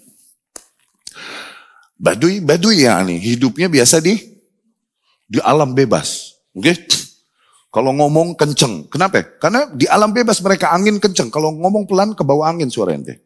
Badui, 2.00 2.40
badui 2.40 2.88
ya 2.88 3.00
ini 3.04 3.20
hidupnya 3.20 3.68
biasa 3.68 4.00
di 4.00 4.16
di 5.28 5.38
alam 5.44 5.76
bebas. 5.76 6.36
Oke? 6.56 6.72
Okay? 6.72 6.76
Kalau 7.70 7.94
ngomong 7.94 8.34
kenceng, 8.34 8.90
kenapa? 8.90 9.22
Karena 9.38 9.70
di 9.70 9.86
alam 9.86 10.10
bebas 10.10 10.42
mereka 10.42 10.74
angin 10.74 10.98
kenceng. 10.98 11.30
Kalau 11.30 11.54
ngomong 11.54 11.86
pelan 11.86 12.18
ke 12.18 12.26
bawah 12.26 12.50
angin 12.50 12.66
suara 12.66 12.98
ente. 12.98 13.22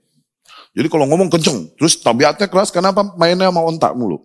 Jadi 0.76 0.90
kalau 0.92 1.08
ngomong 1.08 1.32
kenceng, 1.32 1.72
terus 1.80 1.96
tabiatnya 1.96 2.50
keras, 2.50 2.68
kenapa 2.68 3.14
mainnya 3.16 3.48
mau 3.48 3.64
ontak 3.64 3.96
mulu? 3.96 4.20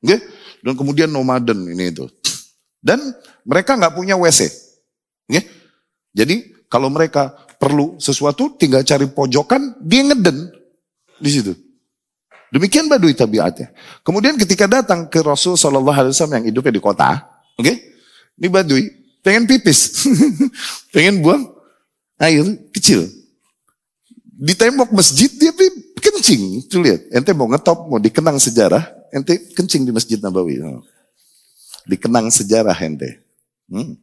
Oke? 0.00 0.16
Okay? 0.16 0.18
Dan 0.64 0.72
kemudian 0.78 1.10
nomaden 1.12 1.68
ini 1.68 1.92
itu. 1.92 2.08
Dan 2.80 3.02
mereka 3.44 3.76
nggak 3.76 3.92
punya 3.92 4.16
WC. 4.16 4.46
Oke? 4.46 5.36
Okay? 5.36 5.42
Jadi 6.16 6.51
kalau 6.72 6.88
mereka 6.88 7.36
perlu 7.60 8.00
sesuatu, 8.00 8.56
tinggal 8.56 8.80
cari 8.80 9.04
pojokan, 9.04 9.76
dia 9.84 10.08
ngeden 10.08 10.48
di 11.20 11.28
situ. 11.28 11.52
Demikian 12.48 12.88
badui 12.88 13.12
tabiatnya. 13.12 13.76
Kemudian 14.00 14.40
ketika 14.40 14.64
datang 14.64 15.04
ke 15.04 15.20
Rasul 15.20 15.60
Shallallahu 15.60 15.92
Alaihi 15.92 16.12
Wasallam 16.16 16.40
yang 16.40 16.46
hidupnya 16.48 16.72
di 16.72 16.80
kota, 16.80 17.28
oke, 17.60 17.64
okay? 17.68 17.76
ini 18.40 18.48
badui 18.48 18.88
pengen 19.20 19.44
pipis, 19.44 20.08
pengen 20.96 21.20
buang 21.20 21.52
air 22.16 22.44
kecil. 22.72 23.04
Di 24.42 24.56
tembok 24.56 24.88
masjid 24.96 25.28
dia 25.28 25.52
kencing, 26.00 26.66
tuh 26.72 26.82
lihat. 26.82 27.04
Ente 27.12 27.36
mau 27.36 27.46
ngetop, 27.52 27.84
mau 27.84 28.00
dikenang 28.00 28.40
sejarah, 28.40 28.90
ente 29.12 29.38
kencing 29.52 29.84
di 29.84 29.92
masjid 29.92 30.16
Nabawi. 30.18 30.60
Dikenang 31.84 32.32
sejarah 32.32 32.74
ente. 32.80 33.22
Hmm. 33.68 33.94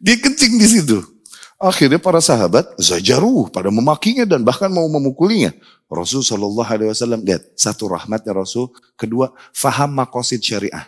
Dia 0.00 0.16
kencing 0.18 0.56
di 0.56 0.66
situ. 0.66 1.15
Akhirnya 1.56 1.96
para 1.96 2.20
sahabat 2.20 2.68
zajaruh 2.76 3.48
pada 3.48 3.72
memakinya 3.72 4.28
dan 4.28 4.44
bahkan 4.44 4.68
mau 4.68 4.84
memukulinya. 4.92 5.56
Rasul 5.88 6.20
Shallallahu 6.20 6.68
Alaihi 6.68 6.92
Wasallam 6.92 7.24
lihat 7.24 7.48
satu 7.56 7.88
rahmatnya 7.88 8.36
Rasul, 8.36 8.68
kedua 8.92 9.32
faham 9.56 9.96
makosid 9.96 10.44
syariah. 10.44 10.84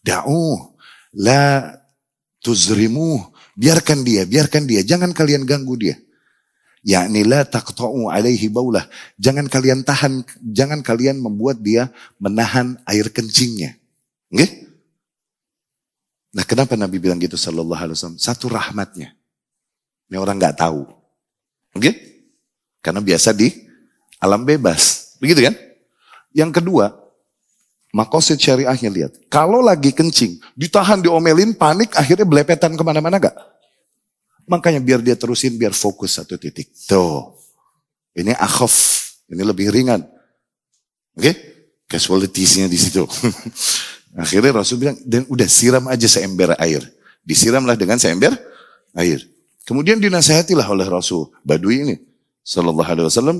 Da'u 0.00 0.72
la 1.20 1.76
tuzrimu, 2.40 3.28
biarkan 3.52 4.00
dia, 4.00 4.24
biarkan 4.24 4.64
dia, 4.64 4.80
jangan 4.80 5.12
kalian 5.12 5.44
ganggu 5.44 5.76
dia. 5.76 5.96
Yakni 6.80 7.28
la 7.28 7.44
taqta'u 7.44 8.08
alaihi 8.08 8.48
baulah. 8.48 8.88
Jangan 9.20 9.52
kalian 9.52 9.84
tahan, 9.84 10.24
jangan 10.40 10.80
kalian 10.80 11.20
membuat 11.20 11.60
dia 11.60 11.92
menahan 12.16 12.80
air 12.88 13.12
kencingnya. 13.12 13.76
Okay? 14.32 14.64
Nah 16.32 16.48
kenapa 16.48 16.80
Nabi 16.80 16.96
bilang 16.96 17.20
gitu 17.20 17.36
sallallahu 17.36 17.76
alaihi 17.76 17.96
wasallam? 18.00 18.16
Satu 18.16 18.48
rahmatnya. 18.48 19.19
Ini 20.10 20.18
orang 20.18 20.36
nggak 20.42 20.58
tahu. 20.58 20.82
Oke? 21.78 21.80
Okay? 21.80 21.94
Karena 22.82 22.98
biasa 22.98 23.30
di 23.30 23.46
alam 24.18 24.42
bebas. 24.42 25.14
Begitu 25.22 25.46
kan? 25.46 25.54
Yang 26.34 26.60
kedua, 26.60 26.90
makosid 27.94 28.42
syariahnya 28.42 28.90
lihat. 28.90 29.12
Kalau 29.30 29.62
lagi 29.62 29.94
kencing, 29.94 30.42
ditahan, 30.58 30.98
diomelin, 30.98 31.54
panik, 31.54 31.94
akhirnya 31.94 32.26
belepetan 32.26 32.74
ke 32.74 32.82
mana-mana 32.82 33.22
gak? 33.22 33.36
Makanya 34.50 34.82
biar 34.82 34.98
dia 34.98 35.14
terusin, 35.14 35.54
biar 35.54 35.70
fokus 35.70 36.18
satu 36.18 36.34
titik. 36.34 36.74
Tuh. 36.90 37.38
Ini 38.18 38.34
akhaf. 38.34 38.98
Ini 39.30 39.46
lebih 39.46 39.70
ringan. 39.70 40.02
Oke? 41.14 41.22
Okay? 41.22 41.34
Casualitiesnya 41.86 42.66
di 42.66 42.78
situ. 42.78 43.06
akhirnya 44.22 44.58
Rasul 44.58 44.82
bilang, 44.82 44.98
dan 45.06 45.22
udah 45.30 45.46
siram 45.46 45.86
aja 45.86 46.06
seember 46.10 46.58
air. 46.58 46.82
Disiramlah 47.22 47.78
dengan 47.78 47.98
seember 47.98 48.34
air. 48.98 49.22
Kemudian 49.68 50.00
dinasehatilah 50.00 50.66
oleh 50.68 50.86
Rasul 50.88 51.30
Badui 51.44 51.78
ini. 51.84 51.96
Sallallahu 52.40 52.88
Alaihi 52.88 53.06
Wasallam, 53.06 53.36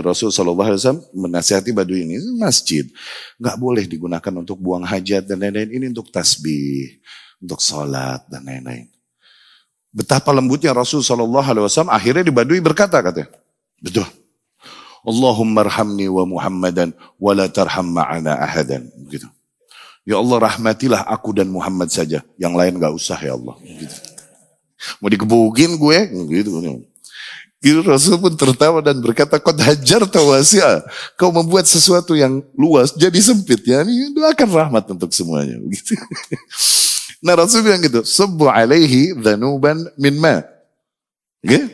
Rasul 0.00 0.30
Sallallahu 0.30 0.68
Alaihi 0.70 0.80
Wasallam 0.80 1.02
menasehati 1.10 1.74
Badui 1.74 2.06
ini 2.06 2.16
masjid 2.38 2.86
nggak 3.36 3.56
boleh 3.58 3.84
digunakan 3.84 4.32
untuk 4.38 4.56
buang 4.62 4.86
hajat 4.86 5.26
dan 5.26 5.42
lain-lain. 5.42 5.68
Ini 5.68 5.84
untuk 5.90 6.08
tasbih, 6.14 7.02
untuk 7.42 7.58
sholat 7.58 8.24
dan 8.30 8.46
lain-lain. 8.46 8.86
Betapa 9.90 10.30
lembutnya 10.30 10.70
Rasul 10.70 11.02
Sallallahu 11.02 11.44
Alaihi 11.44 11.66
Wasallam 11.66 11.92
akhirnya 11.92 12.24
di 12.24 12.32
Badui 12.32 12.62
berkata 12.62 13.02
katanya, 13.02 13.28
betul. 13.82 14.06
Allahumma 15.02 15.66
arhamni 15.66 16.06
wa 16.06 16.24
Muhammadan 16.24 16.94
wa 17.18 17.32
la 17.34 17.50
tarham 17.50 17.90
ma'ana 17.90 18.38
ahadan. 18.38 18.86
Begitu. 19.02 19.26
Ya 20.08 20.16
Allah 20.16 20.40
rahmatilah 20.40 21.04
aku 21.04 21.36
dan 21.36 21.50
Muhammad 21.52 21.90
saja. 21.92 22.24
Yang 22.40 22.54
lain 22.54 22.72
gak 22.80 22.94
usah 22.96 23.18
ya 23.20 23.34
Allah. 23.36 23.56
Begitu. 23.60 24.17
Mau 25.02 25.10
digebukin 25.10 25.74
gue, 25.76 25.98
gitu. 26.30 26.50
Itu 27.58 27.82
Rasul 27.82 28.22
pun 28.22 28.38
tertawa 28.38 28.78
dan 28.78 29.02
berkata, 29.02 29.42
Kau 29.42 29.50
hajar 29.50 30.06
tawasia. 30.06 30.86
Kau 31.18 31.34
membuat 31.34 31.66
sesuatu 31.66 32.14
yang 32.14 32.38
luas 32.54 32.94
jadi 32.94 33.18
sempit. 33.18 33.66
Ya, 33.66 33.82
ini 33.82 34.14
doakan 34.14 34.48
rahmat 34.54 34.84
untuk 34.94 35.10
semuanya. 35.10 35.58
Begitu. 35.58 35.98
Nah 37.18 37.34
Rasul 37.34 37.66
bilang 37.66 37.82
gitu, 37.82 38.06
Subbu 38.06 38.46
alaihi 38.46 39.10
dhanuban 39.18 39.90
min 39.98 40.22
ma. 40.22 40.38
Okay? 41.42 41.66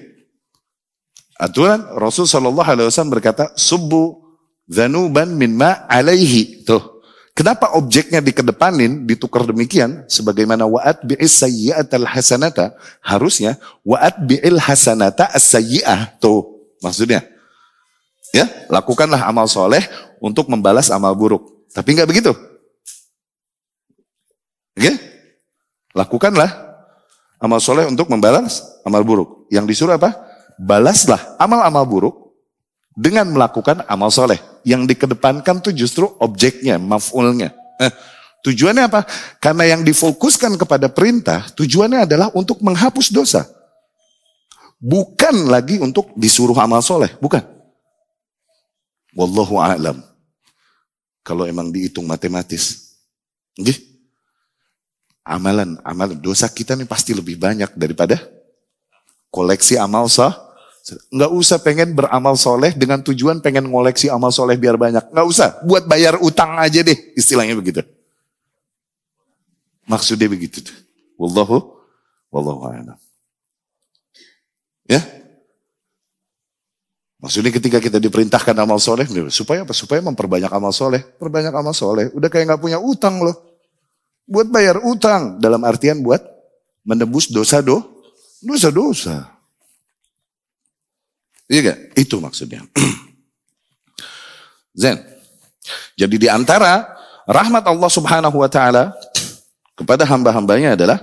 Aturan 1.36 1.84
Rasul 2.00 2.24
Shallallahu 2.24 2.64
Alaihi 2.64 2.88
Wasallam 2.88 3.12
berkata, 3.12 3.52
Subbu 3.52 4.24
dhanuban 4.64 5.36
min 5.36 5.52
ma 5.52 5.84
alaihi. 5.84 6.64
Tuh. 6.64 6.93
Kenapa 7.34 7.74
objeknya 7.74 8.22
dikedepanin, 8.22 9.10
ditukar 9.10 9.42
demikian? 9.42 10.06
Sebagaimana 10.06 10.70
wa'at 10.70 11.02
bi'is 11.02 11.34
sayyi'atal 11.34 12.06
hasanata. 12.06 12.78
Harusnya 13.02 13.58
wa'at 13.82 14.22
bi'il 14.22 14.62
hasanata 14.62 15.26
as 15.34 15.42
sayyi'ah. 15.50 16.14
Tuh 16.22 16.46
maksudnya. 16.78 17.26
Ya, 18.30 18.46
lakukanlah 18.70 19.26
amal 19.26 19.50
soleh 19.50 19.82
untuk 20.22 20.46
membalas 20.46 20.94
amal 20.94 21.10
buruk. 21.18 21.66
Tapi 21.74 21.98
enggak 21.98 22.06
begitu. 22.06 22.30
Oke? 24.78 24.94
Lakukanlah 25.90 26.50
amal 27.42 27.58
soleh 27.58 27.82
untuk 27.90 28.06
membalas 28.14 28.62
amal 28.86 29.02
buruk. 29.02 29.50
Yang 29.50 29.74
disuruh 29.74 29.98
apa? 29.98 30.14
Balaslah 30.54 31.34
amal-amal 31.42 31.82
buruk 31.82 32.23
dengan 32.94 33.26
melakukan 33.28 33.82
amal 33.90 34.08
soleh. 34.08 34.38
Yang 34.64 34.96
dikedepankan 34.96 35.60
tuh 35.60 35.74
justru 35.74 36.08
objeknya, 36.22 36.80
maf'ulnya. 36.80 37.52
Eh, 37.82 37.92
tujuannya 38.46 38.88
apa? 38.88 39.04
Karena 39.42 39.76
yang 39.76 39.82
difokuskan 39.84 40.56
kepada 40.56 40.88
perintah, 40.88 41.44
tujuannya 41.52 42.08
adalah 42.08 42.32
untuk 42.32 42.62
menghapus 42.64 43.12
dosa. 43.12 43.44
Bukan 44.80 45.50
lagi 45.50 45.82
untuk 45.82 46.14
disuruh 46.16 46.56
amal 46.56 46.80
soleh, 46.80 47.12
bukan. 47.20 47.42
Wallahu 49.14 49.60
a'lam. 49.60 50.00
Kalau 51.24 51.48
emang 51.48 51.72
dihitung 51.72 52.04
matematis. 52.04 52.96
Okay? 53.56 53.80
Amalan, 55.24 55.80
amalan 55.80 56.20
dosa 56.20 56.44
kita 56.52 56.76
nih 56.76 56.84
pasti 56.84 57.16
lebih 57.16 57.40
banyak 57.40 57.72
daripada 57.72 58.20
koleksi 59.32 59.80
amal 59.80 60.04
sah 60.04 60.43
Nggak 60.84 61.32
usah 61.32 61.58
pengen 61.64 61.96
beramal 61.96 62.36
soleh 62.36 62.76
dengan 62.76 63.00
tujuan 63.00 63.40
pengen 63.40 63.72
ngoleksi 63.72 64.12
amal 64.12 64.28
soleh 64.28 64.60
biar 64.60 64.76
banyak. 64.76 65.08
Nggak 65.16 65.26
usah, 65.26 65.48
buat 65.64 65.88
bayar 65.88 66.20
utang 66.20 66.60
aja 66.60 66.84
deh, 66.84 67.16
istilahnya 67.16 67.56
begitu. 67.56 67.80
Maksudnya 69.88 70.28
begitu. 70.28 70.60
Wallahu, 71.16 71.80
wallahu 72.28 72.68
a'lam. 72.68 73.00
Ya, 74.84 75.00
Maksudnya 77.24 77.56
ketika 77.56 77.80
kita 77.80 77.96
diperintahkan 77.96 78.52
amal 78.52 78.76
soleh, 78.76 79.08
supaya 79.32 79.64
apa? 79.64 79.72
Supaya 79.72 80.04
memperbanyak 80.04 80.52
amal 80.52 80.76
soleh. 80.76 81.00
Perbanyak 81.00 81.56
amal 81.56 81.72
soleh. 81.72 82.12
Udah 82.12 82.28
kayak 82.28 82.52
nggak 82.52 82.60
punya 82.60 82.76
utang 82.76 83.24
loh. 83.24 83.32
Buat 84.28 84.52
bayar 84.52 84.76
utang. 84.84 85.40
Dalam 85.40 85.64
artian 85.64 86.04
buat 86.04 86.20
menebus 86.84 87.32
dosa 87.32 87.64
do, 87.64 87.80
dosa-dosa. 88.44 89.33
Iya 91.48 91.60
gak? 91.72 91.78
Itu 91.98 92.20
maksudnya. 92.20 92.64
Zen. 94.80 94.98
Jadi 95.96 96.16
di 96.18 96.28
antara 96.28 96.84
rahmat 97.28 97.64
Allah 97.64 97.90
subhanahu 97.90 98.36
wa 98.36 98.50
ta'ala 98.50 98.92
kepada 99.76 100.04
hamba-hambanya 100.08 100.76
adalah 100.76 100.98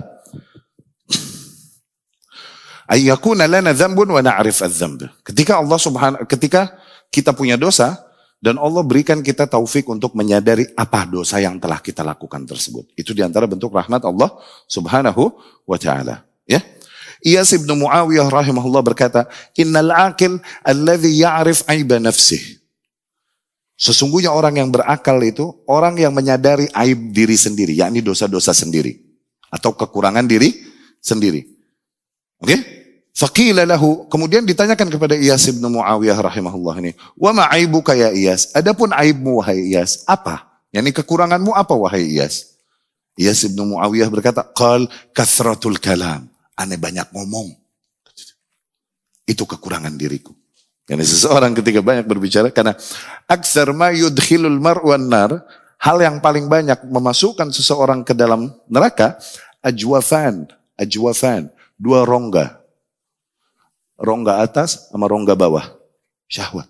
Ayyakuna 2.92 3.48
lana 3.48 3.72
dzambun 3.72 4.10
wa 4.10 4.20
na'rif 4.20 4.60
adz-dzamb. 4.60 5.08
Ketika 5.24 5.62
Allah 5.62 5.78
Subhanahu 5.80 6.28
ketika 6.28 6.76
kita 7.08 7.32
punya 7.32 7.56
dosa 7.56 7.96
dan 8.42 8.58
Allah 8.58 8.82
berikan 8.82 9.22
kita 9.22 9.46
taufik 9.46 9.86
untuk 9.86 10.18
menyadari 10.18 10.66
apa 10.74 11.06
dosa 11.06 11.38
yang 11.38 11.62
telah 11.62 11.78
kita 11.78 12.02
lakukan 12.02 12.42
tersebut. 12.42 12.90
Itu 12.98 13.14
di 13.14 13.22
antara 13.22 13.46
bentuk 13.46 13.70
rahmat 13.70 14.02
Allah 14.02 14.34
Subhanahu 14.66 15.30
wa 15.62 15.78
taala, 15.78 16.26
ya. 16.42 16.58
Iyas 17.22 17.54
ibn 17.54 17.70
Muawiyah 17.70 18.26
rahimahullah 18.26 18.82
berkata, 18.82 19.30
Innal 19.54 19.94
akil 19.94 20.42
alladhi 20.66 21.22
ya'rif 21.22 21.62
aiba 21.70 22.02
nafsih. 22.02 22.62
Sesungguhnya 23.78 24.34
orang 24.34 24.58
yang 24.58 24.68
berakal 24.70 25.18
itu 25.22 25.54
orang 25.70 25.98
yang 25.98 26.14
menyadari 26.14 26.66
aib 26.74 27.14
diri 27.14 27.38
sendiri, 27.38 27.78
yakni 27.78 28.02
dosa-dosa 28.02 28.50
sendiri. 28.54 28.98
Atau 29.54 29.74
kekurangan 29.74 30.26
diri 30.26 30.50
sendiri. 30.98 31.46
Oke? 32.42 32.46
Okay? 32.46 32.60
Faqila 33.12 33.68
lahu, 33.68 34.08
kemudian 34.08 34.42
ditanyakan 34.42 34.88
kepada 34.88 35.12
Iyas 35.12 35.44
ibn 35.44 35.60
Muawiyah 35.68 36.16
rahimahullah 36.16 36.74
ini, 36.80 36.92
"Wa 37.12 37.36
ma 37.36 37.44
aibuka 37.52 37.92
ya 37.92 38.08
Iyas?" 38.08 38.56
Adapun 38.56 38.88
aibmu 38.88 39.36
wahai 39.38 39.68
Iyas, 39.68 40.00
apa? 40.08 40.48
Yani 40.72 40.96
kekuranganmu 40.96 41.52
apa 41.52 41.76
wahai 41.76 42.08
Iyas? 42.08 42.56
Iyas 43.20 43.44
ibn 43.44 43.60
Muawiyah 43.68 44.08
berkata, 44.08 44.40
"Qal 44.56 44.88
kathratul 45.12 45.76
kalam." 45.76 46.31
Aneh 46.58 46.78
banyak 46.78 47.08
ngomong. 47.12 47.52
Itu 49.24 49.46
kekurangan 49.46 49.94
diriku. 49.96 50.34
Karena 50.82 51.06
seseorang 51.06 51.54
ketika 51.54 51.78
banyak 51.78 52.04
berbicara, 52.04 52.50
karena 52.50 52.74
aksar 53.30 53.70
ma 53.70 53.94
yudkhilul 53.94 54.58
mar'wan 54.58 55.06
nar, 55.06 55.46
hal 55.78 55.98
yang 56.02 56.18
paling 56.18 56.50
banyak 56.50 56.84
memasukkan 56.90 57.54
seseorang 57.54 58.02
ke 58.02 58.12
dalam 58.12 58.50
neraka, 58.66 59.16
ajwafan, 59.62 60.50
ajwafan, 60.74 61.48
dua 61.78 62.02
rongga. 62.02 62.58
Rongga 64.02 64.42
atas 64.42 64.90
sama 64.90 65.06
rongga 65.06 65.38
bawah. 65.38 65.70
Syahwat. 66.26 66.66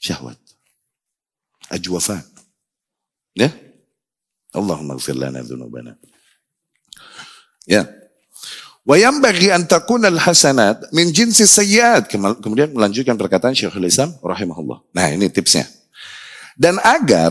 Syahwat. 0.00 0.40
Ajwafan. 1.68 2.24
Ya? 3.36 3.52
Allahumma 4.52 4.96
gfir 4.96 5.16
lana 5.16 5.44
dhunubana. 5.44 5.96
Ya. 7.68 7.88
Wa 8.82 8.98
bagi 8.98 9.46
an 9.46 9.62
takuna 9.62 10.10
al-hasanat 10.10 10.90
min 10.90 11.14
jinsi 11.14 11.46
sayyiat. 11.46 12.10
Kemudian 12.42 12.74
melanjutkan 12.74 13.14
perkataan 13.14 13.54
Syekhul 13.54 13.86
Islam 13.86 14.10
rahimahullah. 14.18 14.82
Nah, 14.90 15.06
ini 15.14 15.30
tipsnya. 15.30 15.70
Dan 16.58 16.82
agar 16.82 17.30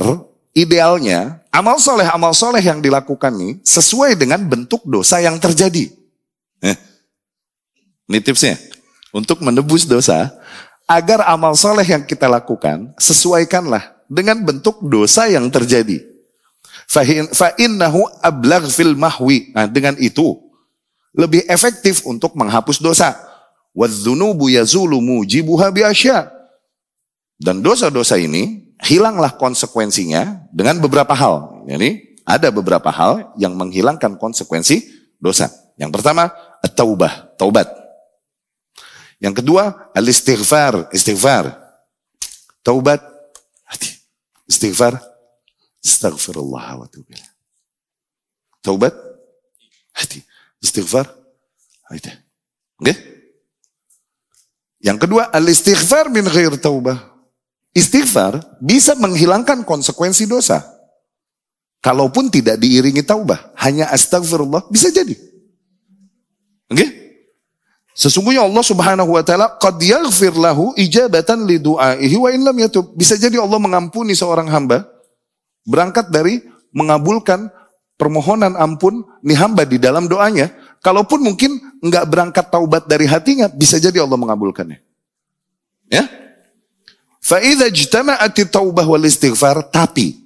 idealnya 0.56 1.44
amal 1.52 1.76
soleh 1.76 2.08
amal 2.08 2.32
soleh 2.32 2.64
yang 2.64 2.80
dilakukan 2.80 3.36
ini 3.36 3.60
sesuai 3.68 4.16
dengan 4.16 4.40
bentuk 4.48 4.80
dosa 4.88 5.20
yang 5.20 5.36
terjadi. 5.44 5.92
Eh, 6.64 6.78
ini 8.08 8.20
tipsnya. 8.24 8.56
Untuk 9.12 9.44
menebus 9.44 9.84
dosa, 9.84 10.32
agar 10.88 11.28
amal 11.28 11.52
soleh 11.52 11.84
yang 11.84 12.08
kita 12.08 12.32
lakukan 12.32 12.96
sesuaikanlah 12.96 13.92
dengan 14.08 14.40
bentuk 14.40 14.80
dosa 14.88 15.28
yang 15.28 15.52
terjadi. 15.52 16.00
Fa 16.88 17.52
innahu 17.60 18.08
ablagh 18.24 18.72
fil 18.72 18.96
mahwi. 18.96 19.52
Nah, 19.52 19.68
dengan 19.68 20.00
itu 20.00 20.51
lebih 21.16 21.44
efektif 21.48 22.04
untuk 22.08 22.36
menghapus 22.36 22.80
dosa. 22.80 23.16
Dan 27.42 27.56
dosa-dosa 27.64 28.16
ini 28.20 28.76
hilanglah 28.84 29.34
konsekuensinya 29.40 30.52
dengan 30.52 30.78
beberapa 30.84 31.16
hal. 31.16 31.64
Jadi 31.66 32.20
ada 32.28 32.52
beberapa 32.52 32.92
hal 32.92 33.34
yang 33.40 33.56
menghilangkan 33.56 34.20
konsekuensi 34.20 34.92
dosa. 35.18 35.50
Yang 35.80 35.92
pertama, 35.98 36.30
at-taubah, 36.62 37.34
taubat. 37.40 37.68
Yang 39.22 39.42
kedua, 39.42 39.90
al-istighfar, 39.96 40.92
istighfar. 40.92 41.58
Taubat. 42.62 43.12
Istighfar, 44.52 45.00
astaghfirullah 45.80 46.76
wa 46.76 46.88
Taubat, 48.60 48.92
hati. 49.96 50.20
Istighfar. 50.62 51.10
Oke. 51.90 52.12
Okay? 52.80 52.96
Yang 54.82 54.98
kedua, 55.06 55.30
al-istighfar 55.34 56.10
min 56.10 56.26
ghair 56.26 56.54
taubah. 56.58 56.98
Istighfar 57.74 58.62
bisa 58.62 58.98
menghilangkan 58.98 59.66
konsekuensi 59.66 60.30
dosa. 60.30 60.62
Kalaupun 61.82 62.30
tidak 62.30 62.62
diiringi 62.62 63.02
taubah, 63.02 63.54
hanya 63.58 63.90
astagfirullah 63.90 64.70
bisa 64.70 64.94
jadi. 64.94 65.18
Oke? 66.70 66.78
Okay? 66.78 66.90
Sesungguhnya 67.92 68.48
Allah 68.48 68.64
Subhanahu 68.64 69.14
wa 69.14 69.24
taala 69.26 69.60
qad 69.60 69.76
yaghfir 69.78 70.32
lahu 70.32 70.72
ijabatan 70.80 71.44
li 71.44 71.60
du'aihi 71.60 72.16
wa 72.16 72.30
in 72.32 72.42
lam 72.42 72.58
yatub. 72.58 72.96
Bisa 72.96 73.20
jadi 73.20 73.38
Allah 73.38 73.60
mengampuni 73.60 74.16
seorang 74.16 74.48
hamba 74.48 74.88
berangkat 75.68 76.08
dari 76.10 76.42
mengabulkan 76.72 77.52
permohonan 78.02 78.58
ampun 78.58 79.06
nih 79.22 79.38
hamba 79.38 79.62
di 79.62 79.78
dalam 79.78 80.10
doanya, 80.10 80.50
kalaupun 80.82 81.22
mungkin 81.22 81.62
nggak 81.86 82.10
berangkat 82.10 82.50
taubat 82.50 82.90
dari 82.90 83.06
hatinya, 83.06 83.46
bisa 83.46 83.78
jadi 83.78 84.02
Allah 84.02 84.18
mengabulkannya. 84.18 84.82
Ya? 85.86 86.10
Fa'idha 87.22 87.70
jtama'ati 87.70 88.50
taubah 88.50 88.90
wal 88.90 89.06
istighfar, 89.06 89.70
tapi 89.70 90.18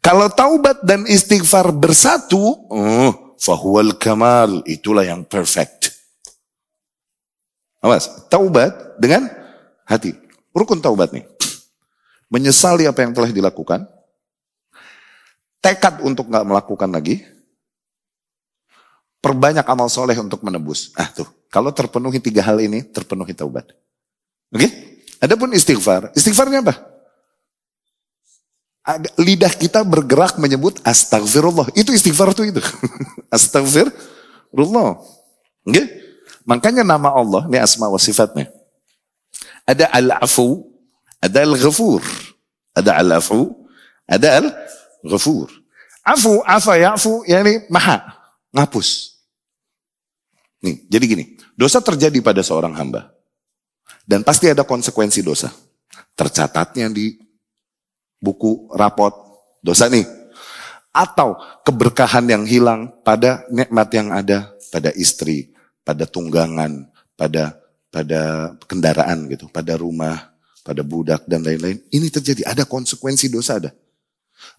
kalau 0.00 0.32
taubat 0.32 0.80
dan 0.80 1.04
istighfar 1.04 1.68
bersatu, 1.76 2.40
oh, 2.72 3.36
fahuwal 3.36 4.00
kamal, 4.00 4.64
itulah 4.64 5.04
yang 5.04 5.20
perfect. 5.28 5.92
Awas, 7.84 8.08
taubat 8.32 8.96
dengan 8.96 9.28
hati. 9.84 10.16
Rukun 10.56 10.80
taubat 10.80 11.12
nih. 11.12 11.28
Menyesali 12.32 12.88
apa 12.88 13.04
yang 13.04 13.12
telah 13.12 13.28
dilakukan, 13.28 13.84
tekad 15.58 16.00
untuk 16.02 16.30
nggak 16.30 16.46
melakukan 16.46 16.90
lagi, 16.90 17.22
perbanyak 19.18 19.66
amal 19.66 19.90
soleh 19.90 20.16
untuk 20.18 20.42
menebus. 20.46 20.94
Ah 20.94 21.10
tuh, 21.10 21.26
kalau 21.50 21.74
terpenuhi 21.74 22.22
tiga 22.22 22.44
hal 22.46 22.58
ini, 22.62 22.86
terpenuhi 22.86 23.34
taubat. 23.34 23.68
Oke? 24.54 24.64
Okay? 24.64 24.70
Adapun 25.18 25.50
istighfar, 25.50 26.14
istighfarnya 26.14 26.62
apa? 26.62 26.74
Lidah 29.20 29.52
kita 29.52 29.84
bergerak 29.84 30.40
menyebut 30.40 30.80
astagfirullah. 30.86 31.68
Itu 31.76 31.92
istighfar 31.92 32.32
tuh 32.32 32.48
itu. 32.48 32.62
astagfirullah. 33.36 35.02
Oke? 35.66 35.74
Okay? 35.74 35.86
Makanya 36.48 36.80
nama 36.80 37.12
Allah, 37.12 37.44
ini 37.44 37.60
asma 37.60 37.92
wa 37.92 38.00
sifatnya. 38.00 38.48
Ada 39.68 39.92
al-afu, 39.92 40.64
ada 41.20 41.44
al-ghafur. 41.44 42.00
Ada 42.72 42.96
al-afu, 43.04 43.52
ada 44.08 44.28
al 44.40 44.46
Ghafur. 45.04 45.48
Afu, 46.08 46.40
afa 46.42 46.74
ya'fu, 46.80 47.22
yani 47.28 47.68
maha. 47.68 48.00
Ngapus. 48.54 49.20
Nih, 50.64 50.88
jadi 50.88 51.04
gini. 51.04 51.24
Dosa 51.52 51.84
terjadi 51.84 52.18
pada 52.24 52.40
seorang 52.40 52.72
hamba. 52.74 53.12
Dan 54.08 54.24
pasti 54.24 54.48
ada 54.48 54.64
konsekuensi 54.64 55.20
dosa. 55.20 55.52
Tercatatnya 56.16 56.88
di 56.88 57.12
buku 58.18 58.72
rapot 58.72 59.12
dosa 59.60 59.92
nih. 59.92 60.06
Atau 60.96 61.36
keberkahan 61.62 62.24
yang 62.26 62.48
hilang 62.48 63.04
pada 63.04 63.44
nikmat 63.52 63.88
yang 63.92 64.08
ada 64.10 64.50
pada 64.72 64.90
istri, 64.96 65.52
pada 65.84 66.08
tunggangan, 66.08 66.88
pada 67.14 67.60
pada 67.92 68.52
kendaraan 68.64 69.28
gitu, 69.28 69.46
pada 69.52 69.76
rumah, 69.76 70.32
pada 70.64 70.80
budak 70.80 71.28
dan 71.28 71.44
lain-lain. 71.44 71.78
Ini 71.92 72.08
terjadi, 72.08 72.48
ada 72.48 72.64
konsekuensi 72.64 73.28
dosa 73.28 73.60
ada 73.60 73.70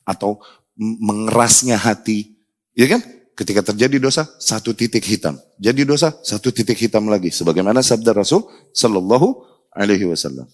atau 0.03 0.41
mengerasnya 0.79 1.75
hati. 1.75 2.35
Ya 2.73 2.87
kan? 2.87 3.01
Ketika 3.35 3.63
terjadi 3.63 3.99
dosa, 4.03 4.27
satu 4.39 4.75
titik 4.75 5.03
hitam. 5.07 5.39
Jadi 5.55 5.87
dosa, 5.87 6.11
satu 6.23 6.51
titik 6.51 6.75
hitam 6.75 7.07
lagi. 7.07 7.31
Sebagaimana 7.31 7.79
sabda 7.79 8.11
Rasul 8.11 8.43
Sallallahu 8.75 9.47
Alaihi 9.71 10.03
Wasallam. 10.07 10.47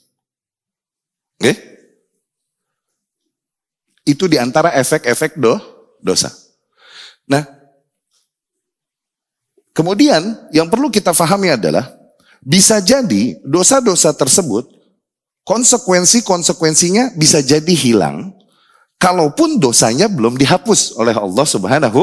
Oke? 1.42 1.50
Okay? 1.50 1.56
Itu 4.06 4.30
di 4.30 4.38
antara 4.38 4.70
efek-efek 4.78 5.42
do, 5.42 5.58
dosa. 5.98 6.30
Nah, 7.26 7.42
kemudian 9.74 10.46
yang 10.54 10.70
perlu 10.70 10.94
kita 10.94 11.10
fahami 11.10 11.58
adalah, 11.58 11.90
bisa 12.46 12.78
jadi 12.78 13.42
dosa-dosa 13.42 14.14
tersebut, 14.14 14.70
konsekuensi-konsekuensinya 15.42 17.18
bisa 17.18 17.42
jadi 17.42 17.74
hilang, 17.74 18.30
Kalaupun 18.96 19.60
dosanya 19.60 20.08
belum 20.08 20.40
dihapus 20.40 20.96
oleh 20.98 21.14
Allah 21.14 21.46
Subhanahu 21.46 22.02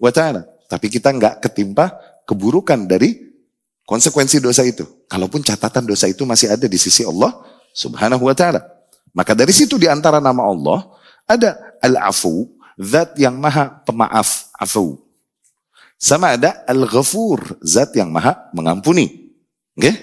wa 0.00 0.10
taala, 0.10 0.48
tapi 0.66 0.88
kita 0.88 1.12
nggak 1.12 1.44
ketimpa 1.44 1.92
keburukan 2.24 2.88
dari 2.88 3.30
konsekuensi 3.84 4.40
dosa 4.42 4.64
itu. 4.64 4.86
Kalaupun 5.10 5.42
catatan 5.44 5.84
dosa 5.84 6.08
itu 6.08 6.24
masih 6.24 6.50
ada 6.54 6.66
di 6.66 6.78
sisi 6.80 7.04
Allah 7.04 7.34
Subhanahu 7.76 8.26
wa 8.26 8.34
taala. 8.34 8.64
Maka 9.10 9.34
dari 9.34 9.50
situ 9.50 9.76
di 9.76 9.90
antara 9.90 10.22
nama 10.22 10.46
Allah 10.46 10.86
ada 11.26 11.58
Al-Afu, 11.82 12.46
zat 12.78 13.18
yang 13.18 13.36
maha 13.38 13.82
pemaaf, 13.82 14.50
afu. 14.56 14.98
Sama 16.00 16.32
ada 16.32 16.64
Al-Ghafur, 16.64 17.60
zat 17.60 17.92
yang 17.92 18.08
maha 18.08 18.48
mengampuni. 18.56 19.36
Oke? 19.76 19.84
Okay? 19.84 19.94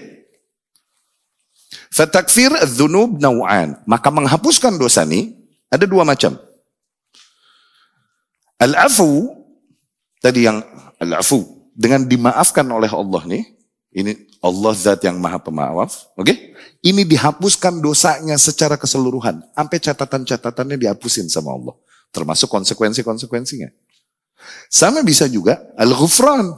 Fatakfir 1.89 2.53
dzunub 2.69 3.17
naw'an. 3.17 3.81
Maka 3.89 4.13
menghapuskan 4.13 4.77
dosa 4.77 5.01
ini 5.09 5.33
ada 5.68 5.86
dua 5.86 6.03
macam. 6.07 6.36
Al-afu 8.57 9.32
tadi 10.18 10.49
yang 10.49 10.63
al-afu 10.97 11.45
dengan 11.78 12.09
dimaafkan 12.09 12.65
oleh 12.65 12.89
Allah 12.89 13.22
nih, 13.30 13.43
ini 13.93 14.28
Allah 14.41 14.74
zat 14.74 15.05
yang 15.05 15.22
maha 15.22 15.38
pemaaf, 15.38 16.09
oke? 16.18 16.26
Okay? 16.26 16.38
Ini 16.82 17.05
dihapuskan 17.05 17.82
dosanya 17.82 18.38
secara 18.38 18.78
keseluruhan, 18.78 19.41
sampai 19.53 19.78
catatan-catatannya 19.78 20.78
dihapusin 20.78 21.30
sama 21.30 21.53
Allah, 21.53 21.76
termasuk 22.09 22.49
konsekuensi-konsekuensinya. 22.49 23.70
Sama 24.70 25.01
bisa 25.01 25.26
juga 25.26 25.61
al-ghufran. 25.78 26.53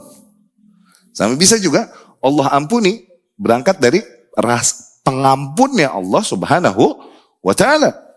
Sama 1.10 1.34
bisa 1.34 1.56
juga 1.58 1.90
Allah 2.20 2.52
ampuni 2.54 3.08
berangkat 3.40 3.80
dari 3.80 4.04
pengampunnya 5.02 5.90
Allah 5.90 6.22
Subhanahu 6.22 6.84
wa 7.40 7.54
taala. 7.56 8.09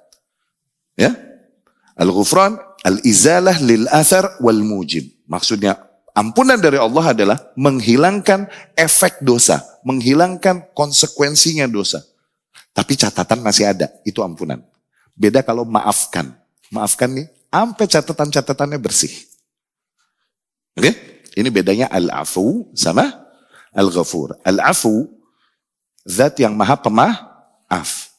Ya. 0.97 1.15
Al-ghufran 1.97 2.57
al-izalah 2.83 3.57
lil 3.63 3.85
athar 3.89 4.37
wal 4.43 4.61
mujib. 4.61 5.09
Maksudnya 5.29 5.79
ampunan 6.13 6.59
dari 6.59 6.77
Allah 6.77 7.13
adalah 7.13 7.37
menghilangkan 7.57 8.49
efek 8.77 9.21
dosa, 9.21 9.61
menghilangkan 9.87 10.73
konsekuensinya 10.73 11.65
dosa. 11.69 12.01
Tapi 12.73 12.97
catatan 12.97 13.45
masih 13.45 13.69
ada, 13.69 13.89
itu 14.01 14.21
ampunan. 14.25 14.61
Beda 15.13 15.45
kalau 15.45 15.61
maafkan. 15.61 16.33
Maafkan 16.73 17.13
nih, 17.13 17.27
sampai 17.53 17.85
catatan-catatannya 17.85 18.81
bersih. 18.81 19.13
Oke? 20.73 20.89
Okay? 20.89 20.93
Ini 21.33 21.49
bedanya 21.49 21.89
al-afu 21.89 22.69
sama 22.73 23.09
al-ghafur. 23.73 24.37
Al-afu, 24.45 25.09
zat 26.05 26.37
yang 26.41 26.53
maha 26.57 26.77
pemaaf. 26.77 28.12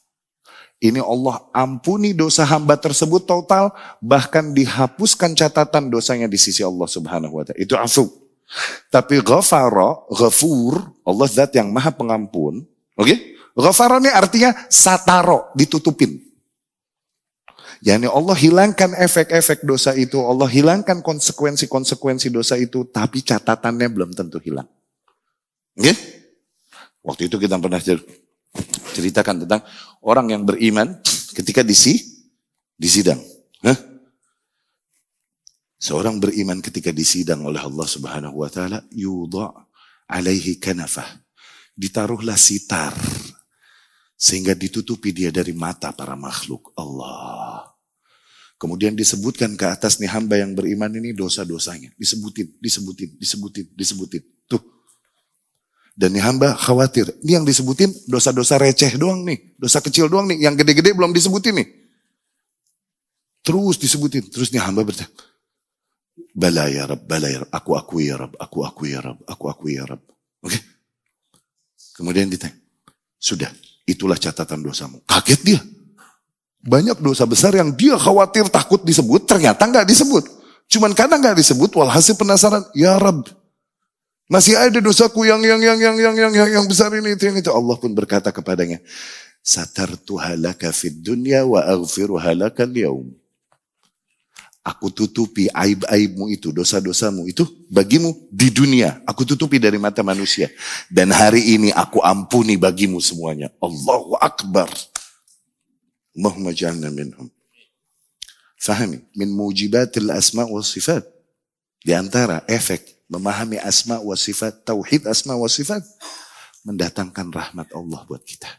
Ini 0.85 1.01
Allah 1.01 1.41
ampuni 1.49 2.13
dosa 2.13 2.45
hamba 2.45 2.77
tersebut 2.77 3.25
total, 3.25 3.73
bahkan 3.97 4.53
dihapuskan 4.53 5.33
catatan 5.33 5.89
dosanya 5.89 6.29
di 6.29 6.37
sisi 6.37 6.61
Allah 6.61 6.85
subhanahu 6.85 7.41
wa 7.41 7.43
ta'ala. 7.47 7.57
Itu 7.57 7.73
afu. 7.73 8.05
Tapi 8.93 9.25
ghafara, 9.25 10.05
ghafur, 10.13 10.77
Allah 11.01 11.25
zat 11.25 11.57
yang 11.57 11.73
maha 11.73 11.89
pengampun. 11.89 12.61
Oke? 12.93 13.07
Okay? 13.09 13.17
Ghafara 13.57 13.97
ini 13.97 14.11
artinya 14.13 14.53
sataro, 14.69 15.49
ditutupin. 15.57 16.21
Yani 17.81 18.05
Allah 18.05 18.37
hilangkan 18.37 18.93
efek-efek 18.93 19.65
dosa 19.65 19.97
itu, 19.97 20.21
Allah 20.21 20.45
hilangkan 20.45 21.01
konsekuensi-konsekuensi 21.01 22.29
dosa 22.29 22.59
itu, 22.61 22.85
tapi 22.85 23.25
catatannya 23.25 23.87
belum 23.89 24.13
tentu 24.13 24.37
hilang. 24.37 24.69
Oke? 25.75 25.89
Okay? 25.89 25.95
Waktu 27.05 27.21
itu 27.29 27.37
kita 27.41 27.57
pernah 27.57 27.81
ceritakan 28.95 29.43
tentang 29.43 29.61
orang 30.05 30.31
yang 30.31 30.43
beriman 30.47 30.99
ketika 31.35 31.61
disi, 31.61 31.99
di 32.75 32.87
sidang. 32.87 33.19
Hah? 33.63 33.77
Seorang 35.75 36.17
beriman 36.19 36.63
ketika 36.63 36.89
disidang 36.89 37.45
oleh 37.45 37.59
Allah 37.59 37.87
Subhanahu 37.87 38.41
wa 38.41 38.49
taala 38.49 38.83
yudha 38.91 39.51
alaihi 40.09 40.57
kanafah. 40.57 41.07
Ditaruhlah 41.75 42.39
sitar 42.39 42.95
sehingga 44.15 44.55
ditutupi 44.55 45.11
dia 45.11 45.27
dari 45.27 45.51
mata 45.51 45.91
para 45.91 46.15
makhluk 46.15 46.71
Allah. 46.79 47.67
Kemudian 48.55 48.95
disebutkan 48.95 49.59
ke 49.59 49.67
atas 49.67 49.99
nih 49.99 50.07
hamba 50.07 50.39
yang 50.39 50.55
beriman 50.55 50.87
ini 50.95 51.11
dosa-dosanya. 51.11 51.91
Disebutin, 51.99 52.55
disebutin, 52.63 53.19
disebutin, 53.19 53.65
disebutin. 53.75 54.23
Tuh. 54.47 54.63
Dan 55.95 56.11
nih 56.11 56.23
hamba 56.27 56.51
khawatir. 56.59 57.07
Ini 57.23 57.39
yang 57.39 57.45
disebutin 57.47 57.87
dosa-dosa 58.11 58.59
receh 58.59 58.99
doang 58.99 59.23
nih. 59.23 59.55
Dosa 59.55 59.79
kecil 59.79 60.11
doang 60.11 60.27
nih. 60.27 60.43
Yang 60.43 60.61
gede-gede 60.61 60.91
belum 60.91 61.15
disebutin 61.15 61.55
nih. 61.55 61.67
Terus 63.39 63.79
disebutin. 63.79 64.27
Terus 64.27 64.51
nih 64.51 64.59
hamba 64.59 64.83
bertanya. 64.83 65.07
Bala 66.35 66.67
ya 66.67 66.83
Rab, 66.83 67.07
bala 67.07 67.31
ya 67.31 67.47
Rab. 67.47 67.51
Aku 67.55 67.79
akui 67.79 68.11
ya 68.11 68.19
Rab, 68.19 68.35
aku 68.35 68.67
akui 68.67 68.91
ya 68.91 68.99
Rab, 68.99 69.19
aku 69.23 69.43
akui 69.47 69.79
ya 69.79 69.87
Rab. 69.87 70.03
Oke. 70.43 70.51
Okay? 70.51 70.61
Kemudian 71.95 72.27
ditanya. 72.27 72.55
Sudah, 73.15 73.47
itulah 73.87 74.19
catatan 74.19 74.59
dosamu. 74.59 74.99
Kaget 75.07 75.41
dia. 75.47 75.59
Banyak 76.59 76.99
dosa 76.99 77.23
besar 77.23 77.55
yang 77.55 77.71
dia 77.71 77.95
khawatir 77.95 78.51
takut 78.51 78.83
disebut, 78.83 79.23
ternyata 79.23 79.63
nggak 79.63 79.87
disebut. 79.87 80.27
Cuman 80.67 80.91
karena 80.91 81.15
nggak 81.15 81.39
disebut, 81.39 81.71
walhasil 81.71 82.19
penasaran, 82.19 82.67
ya 82.75 82.99
Rab, 82.99 83.23
masih 84.25 84.57
ada 84.57 84.81
dosaku 84.81 85.25
yang 85.29 85.41
yang 85.41 85.61
yang 85.61 85.79
yang 85.79 85.97
yang 85.97 86.15
yang 86.15 86.33
yang, 86.33 86.49
yang 86.61 86.65
besar 86.65 86.89
ini 86.93 87.13
itu 87.13 87.29
yang 87.29 87.37
itu. 87.37 87.51
Allah 87.53 87.77
pun 87.77 87.93
berkata 87.93 88.33
kepadanya, 88.33 88.81
Satartu 89.45 90.17
halaka 90.17 90.73
fid 90.73 90.97
dunya 91.05 91.45
wa 91.45 91.61
aghfiru 91.61 92.17
halaka. 92.17 92.65
Aku 94.65 94.89
tutupi 94.89 95.45
aib-aibmu 95.53 96.25
itu, 96.33 96.49
dosa-dosamu 96.49 97.29
itu 97.29 97.45
bagimu 97.69 98.17
di 98.33 98.49
dunia. 98.49 98.97
Aku 99.05 99.21
tutupi 99.21 99.61
dari 99.61 99.77
mata 99.77 100.01
manusia. 100.01 100.49
Dan 100.89 101.13
hari 101.13 101.53
ini 101.53 101.69
aku 101.69 102.01
ampuni 102.01 102.57
bagimu 102.57 102.97
semuanya. 102.97 103.53
Allahu 103.61 104.17
Akbar. 104.17 104.73
Allahumma 106.17 106.49
ja'alna 106.49 106.89
minhum. 106.89 107.29
Fahami, 108.57 109.05
min 109.13 109.29
mujibatil 109.29 110.09
asma 110.09 110.49
wa 110.49 110.57
sifat. 110.65 111.05
Di 111.85 111.93
antara 111.93 112.41
efek 112.49 112.94
memahami 113.11 113.61
asma 113.61 114.01
wa 114.01 114.17
sifat, 114.17 114.65
tauhid 114.65 115.05
asma 115.05 115.37
wa 115.37 115.49
sifat, 115.49 115.81
mendatangkan 116.65 117.29
rahmat 117.29 117.67
Allah 117.73 118.01
buat 118.09 118.23
kita. 118.25 118.49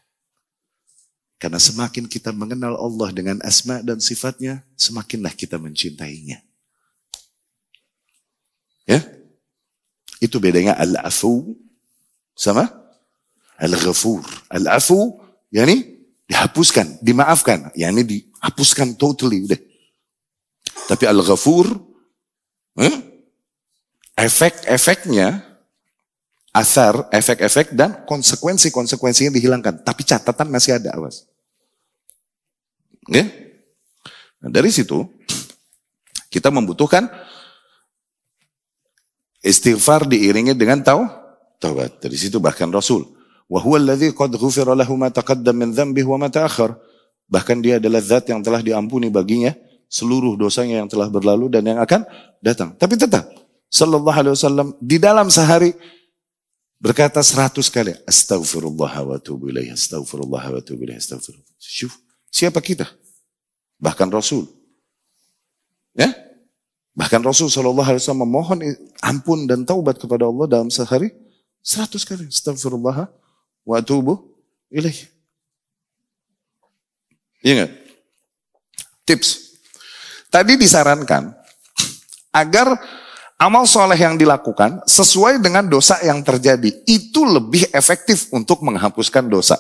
Karena 1.36 1.61
semakin 1.61 2.09
kita 2.09 2.32
mengenal 2.32 2.80
Allah 2.80 3.12
dengan 3.12 3.36
asma 3.44 3.84
dan 3.84 4.01
sifatnya, 4.01 4.64
semakinlah 4.78 5.36
kita 5.36 5.61
mencintainya. 5.61 6.40
Ya? 8.88 9.05
Itu 10.22 10.40
bedanya 10.40 10.78
al-afu 10.80 11.59
sama 12.32 12.72
al-ghafur. 13.61 14.24
Al-afu, 14.49 15.20
yani 15.53 15.97
Dihapuskan, 16.26 16.99
dimaafkan. 16.99 17.70
Ya 17.78 17.86
ini 17.94 18.03
dihapuskan 18.03 18.99
totally 18.99 19.47
udah. 19.47 19.61
Tapi 20.90 21.07
Al-Ghafur, 21.07 21.70
eh, 22.82 22.94
efek-efeknya, 24.17 25.45
asar, 26.57 27.05
efek-efek 27.12 27.77
dan 27.77 28.03
konsekuensi-konsekuensinya 28.09 29.31
dihilangkan. 29.31 29.85
Tapi 29.85 30.03
catatan 30.09 30.49
masih 30.49 30.81
ada, 30.81 30.97
awas. 30.97 31.29
Oke? 33.07 33.23
Nah, 34.41 34.51
dari 34.51 34.73
situ, 34.73 35.05
kita 36.33 36.49
membutuhkan 36.49 37.07
istighfar 39.45 40.09
diiringi 40.09 40.57
dengan 40.57 40.81
tahu, 40.83 41.07
taubat. 41.61 42.01
Dari 42.01 42.17
situ 42.17 42.41
bahkan 42.41 42.73
Rasul. 42.73 43.05
Bahkan 47.27 47.57
dia 47.62 47.79
adalah 47.79 48.03
zat 48.03 48.27
yang 48.27 48.43
telah 48.43 48.59
diampuni 48.59 49.07
baginya 49.07 49.55
seluruh 49.87 50.35
dosanya 50.35 50.83
yang 50.83 50.91
telah 50.91 51.07
berlalu 51.07 51.47
dan 51.47 51.62
yang 51.62 51.79
akan 51.79 52.03
datang. 52.43 52.75
Tapi 52.75 52.99
tetap 52.99 53.45
sallallahu 53.71 54.17
alaihi 54.17 54.35
wasallam 54.35 54.69
di 54.79 54.97
dalam 54.97 55.29
sehari 55.29 55.75
berkata 56.77 57.25
seratus 57.25 57.73
kali 57.73 57.97
astagfirullah 58.05 58.93
wa 59.03 59.14
atubu 59.17 59.49
ilaih 59.51 59.73
astagfirullah 59.73 60.43
wa 60.53 60.59
atubu 60.61 60.87
ilaih 60.87 61.01
astagfirullah. 61.01 61.55
Syuf, 61.59 61.97
siapa 62.31 62.61
kita? 62.61 62.87
Bahkan 63.81 64.09
Rasul. 64.12 64.47
Ya? 65.97 66.12
Bahkan 66.97 67.21
Rasul 67.25 67.53
sallallahu 67.53 67.89
alaihi 67.93 68.03
wasallam 68.05 68.25
memohon 68.25 68.59
ampun 69.05 69.45
dan 69.45 69.64
taubat 69.69 70.01
kepada 70.01 70.25
Allah 70.29 70.49
dalam 70.49 70.69
sehari 70.73 71.12
seratus 71.61 72.05
kali 72.09 72.29
astagfirullah 72.29 73.09
wa 73.67 73.79
tubuh 73.85 74.23
ilaih. 74.73 74.97
Iya 77.45 77.53
enggak? 77.62 77.73
Tips. 79.07 79.29
Tadi 80.33 80.59
disarankan 80.59 81.31
agar 82.35 82.77
amal 83.37 83.68
soleh 83.68 83.97
yang 83.97 84.16
dilakukan 84.16 84.84
sesuai 84.84 85.41
dengan 85.41 85.64
dosa 85.68 86.01
yang 86.05 86.20
terjadi. 86.24 86.72
Itu 86.89 87.24
lebih 87.24 87.68
efektif 87.72 88.28
untuk 88.32 88.64
menghapuskan 88.64 89.28
dosa. 89.28 89.57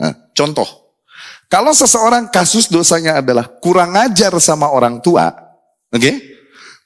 Nah, 0.00 0.12
contoh, 0.32 0.66
kalau 1.48 1.72
seseorang 1.72 2.28
kasus 2.28 2.68
dosanya 2.68 3.24
adalah 3.24 3.48
kurang 3.60 3.96
ajar 3.96 4.32
sama 4.40 4.68
orang 4.68 5.00
tua, 5.00 5.32
oke? 5.92 6.00
Okay? 6.00 6.14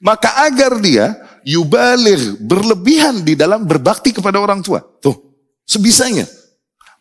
Maka 0.03 0.51
agar 0.51 0.83
dia 0.83 1.15
yubalir 1.47 2.39
berlebihan 2.43 3.23
di 3.23 3.39
dalam 3.39 3.67
berbakti 3.67 4.11
kepada 4.11 4.43
orang 4.43 4.59
tua. 4.59 4.83
Tuh, 4.99 5.15
sebisanya 5.63 6.27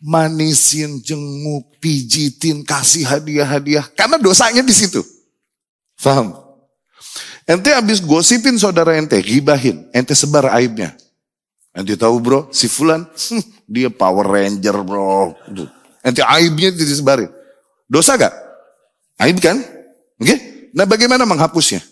manisin, 0.02 0.98
jenguk, 1.02 1.78
pijitin, 1.78 2.66
kasih 2.66 3.06
hadiah-hadiah. 3.06 3.86
Karena 3.94 4.18
dosanya 4.18 4.62
di 4.62 4.74
situ. 4.74 5.02
Faham? 5.94 6.34
Ente 7.46 7.74
habis 7.74 7.98
gosipin 7.98 8.54
saudara 8.54 8.94
ente, 8.94 9.18
gibahin, 9.18 9.88
ente 9.90 10.14
sebar 10.14 10.46
aibnya. 10.54 10.94
Ente 11.74 11.96
tahu 11.96 12.20
bro, 12.22 12.40
si 12.54 12.68
Fulan, 12.68 13.08
dia 13.66 13.90
Power 13.90 14.28
Ranger 14.28 14.76
bro. 14.84 15.34
Ente 16.04 16.22
aibnya 16.22 16.70
disebarin. 16.70 17.30
Dosa 17.90 18.14
gak? 18.14 18.34
Aib 19.18 19.42
kan? 19.42 19.58
Oke? 20.18 20.26
Okay? 20.26 20.38
Nah 20.72 20.86
bagaimana 20.86 21.26
menghapusnya? 21.26 21.82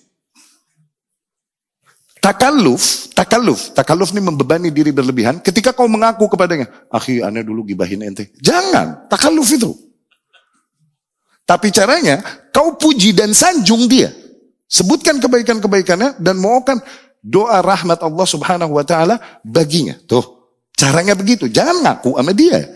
Takaluf, 2.20 3.08
takaluf, 3.16 3.72
takaluf 3.72 4.12
ini 4.12 4.20
membebani 4.20 4.68
diri 4.68 4.92
berlebihan 4.92 5.40
ketika 5.40 5.72
kau 5.72 5.88
mengaku 5.88 6.28
kepadanya, 6.28 6.68
akhi 6.92 7.24
aneh 7.24 7.40
dulu 7.40 7.64
gibahin 7.64 8.04
ente. 8.04 8.28
Jangan, 8.44 9.08
takaluf 9.08 9.48
itu. 9.48 9.72
Tapi 11.48 11.72
caranya, 11.72 12.20
kau 12.52 12.76
puji 12.76 13.16
dan 13.16 13.32
sanjung 13.32 13.88
dia. 13.88 14.12
Sebutkan 14.70 15.18
kebaikan-kebaikannya 15.18 16.22
dan 16.22 16.38
mohonkan 16.38 16.78
doa 17.18 17.58
rahmat 17.58 17.98
Allah 18.06 18.26
subhanahu 18.26 18.78
wa 18.78 18.86
ta'ala 18.86 19.18
baginya. 19.42 19.98
Tuh, 20.06 20.22
caranya 20.78 21.18
begitu. 21.18 21.50
Jangan 21.50 21.82
ngaku 21.82 22.14
sama 22.14 22.30
dia. 22.30 22.70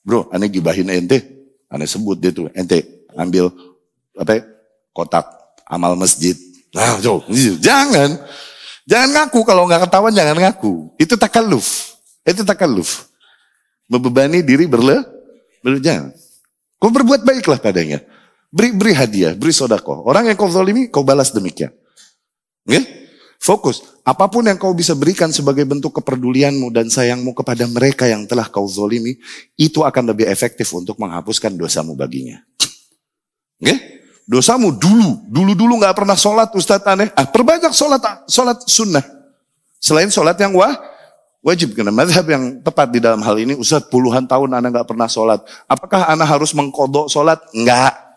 Bro, 0.00 0.32
aneh 0.32 0.48
gibahin 0.48 0.88
ente. 0.88 1.20
Aneh 1.68 1.84
sebut 1.84 2.16
dia 2.16 2.32
tuh, 2.32 2.48
ente 2.56 3.04
ambil 3.14 3.52
apa 4.16 4.40
ya, 4.40 4.42
kotak 4.96 5.28
amal 5.68 5.94
masjid 5.94 6.34
Nah. 6.70 7.02
Jangan. 7.58 8.10
Jangan 8.86 9.08
ngaku 9.10 9.40
kalau 9.46 9.66
nggak 9.66 9.86
ketahuan 9.86 10.14
jangan 10.14 10.36
ngaku. 10.38 10.90
Itu 10.98 11.14
takaluf. 11.18 11.98
Itu 12.26 12.42
takaluf. 12.46 13.10
Membebani 13.90 14.42
diri 14.46 14.70
berle, 14.70 15.02
berle 15.62 15.82
Kau 16.80 16.88
berbuat 16.88 17.26
baiklah 17.26 17.58
padanya. 17.60 18.00
Beri, 18.50 18.74
beri 18.74 18.92
hadiah, 18.98 19.32
beri 19.38 19.54
sodako. 19.54 20.02
Orang 20.02 20.26
yang 20.26 20.34
kau 20.34 20.50
zalimi, 20.50 20.90
kau 20.90 21.06
balas 21.06 21.30
demikian. 21.30 21.70
Oke? 22.66 22.82
Fokus. 23.40 23.80
Apa 24.02 24.26
pun 24.26 24.42
yang 24.42 24.58
kau 24.58 24.74
bisa 24.74 24.92
berikan 24.92 25.30
sebagai 25.30 25.62
bentuk 25.62 25.96
kepedulianmu 26.02 26.68
dan 26.74 26.90
sayangmu 26.90 27.30
kepada 27.32 27.64
mereka 27.70 28.10
yang 28.10 28.26
telah 28.26 28.50
kau 28.50 28.66
zolimi, 28.66 29.16
itu 29.54 29.86
akan 29.86 30.12
lebih 30.12 30.26
efektif 30.26 30.66
untuk 30.74 30.98
menghapuskan 30.98 31.54
dosamu 31.54 31.94
baginya. 31.94 32.42
Oke? 33.62 34.02
Dosamu 34.26 34.74
dulu, 34.74 35.24
dulu-dulu 35.30 35.78
nggak 35.78 35.94
pernah 35.94 36.18
sholat 36.18 36.50
Ustadz 36.50 36.90
aneh. 36.90 37.08
Ah, 37.14 37.26
perbanyak 37.26 37.70
sholat, 37.70 38.02
sholat 38.26 38.58
sunnah. 38.66 39.02
Selain 39.78 40.10
sholat 40.10 40.34
yang 40.42 40.58
wah, 40.58 40.74
wajib. 41.40 41.72
Karena 41.78 41.94
madhab 41.94 42.26
yang 42.26 42.58
tepat 42.60 42.90
di 42.90 42.98
dalam 42.98 43.22
hal 43.22 43.38
ini, 43.38 43.54
Ustadz 43.54 43.88
puluhan 43.88 44.26
tahun 44.26 44.58
anak 44.58 44.68
nggak 44.74 44.88
pernah 44.90 45.06
sholat. 45.06 45.40
Apakah 45.70 46.10
anak 46.10 46.28
harus 46.28 46.50
mengkodok 46.50 47.06
sholat? 47.06 47.38
Enggak. 47.54 48.09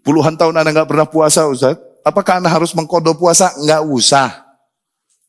Puluhan 0.00 0.36
tahun 0.36 0.60
anak 0.60 0.70
nggak 0.80 0.88
pernah 0.88 1.08
puasa 1.08 1.44
Ustadz. 1.46 1.80
Apakah 2.00 2.40
anak 2.40 2.56
harus 2.60 2.72
mengkodok 2.72 3.20
puasa? 3.20 3.52
Enggak 3.60 3.84
usah. 3.84 4.28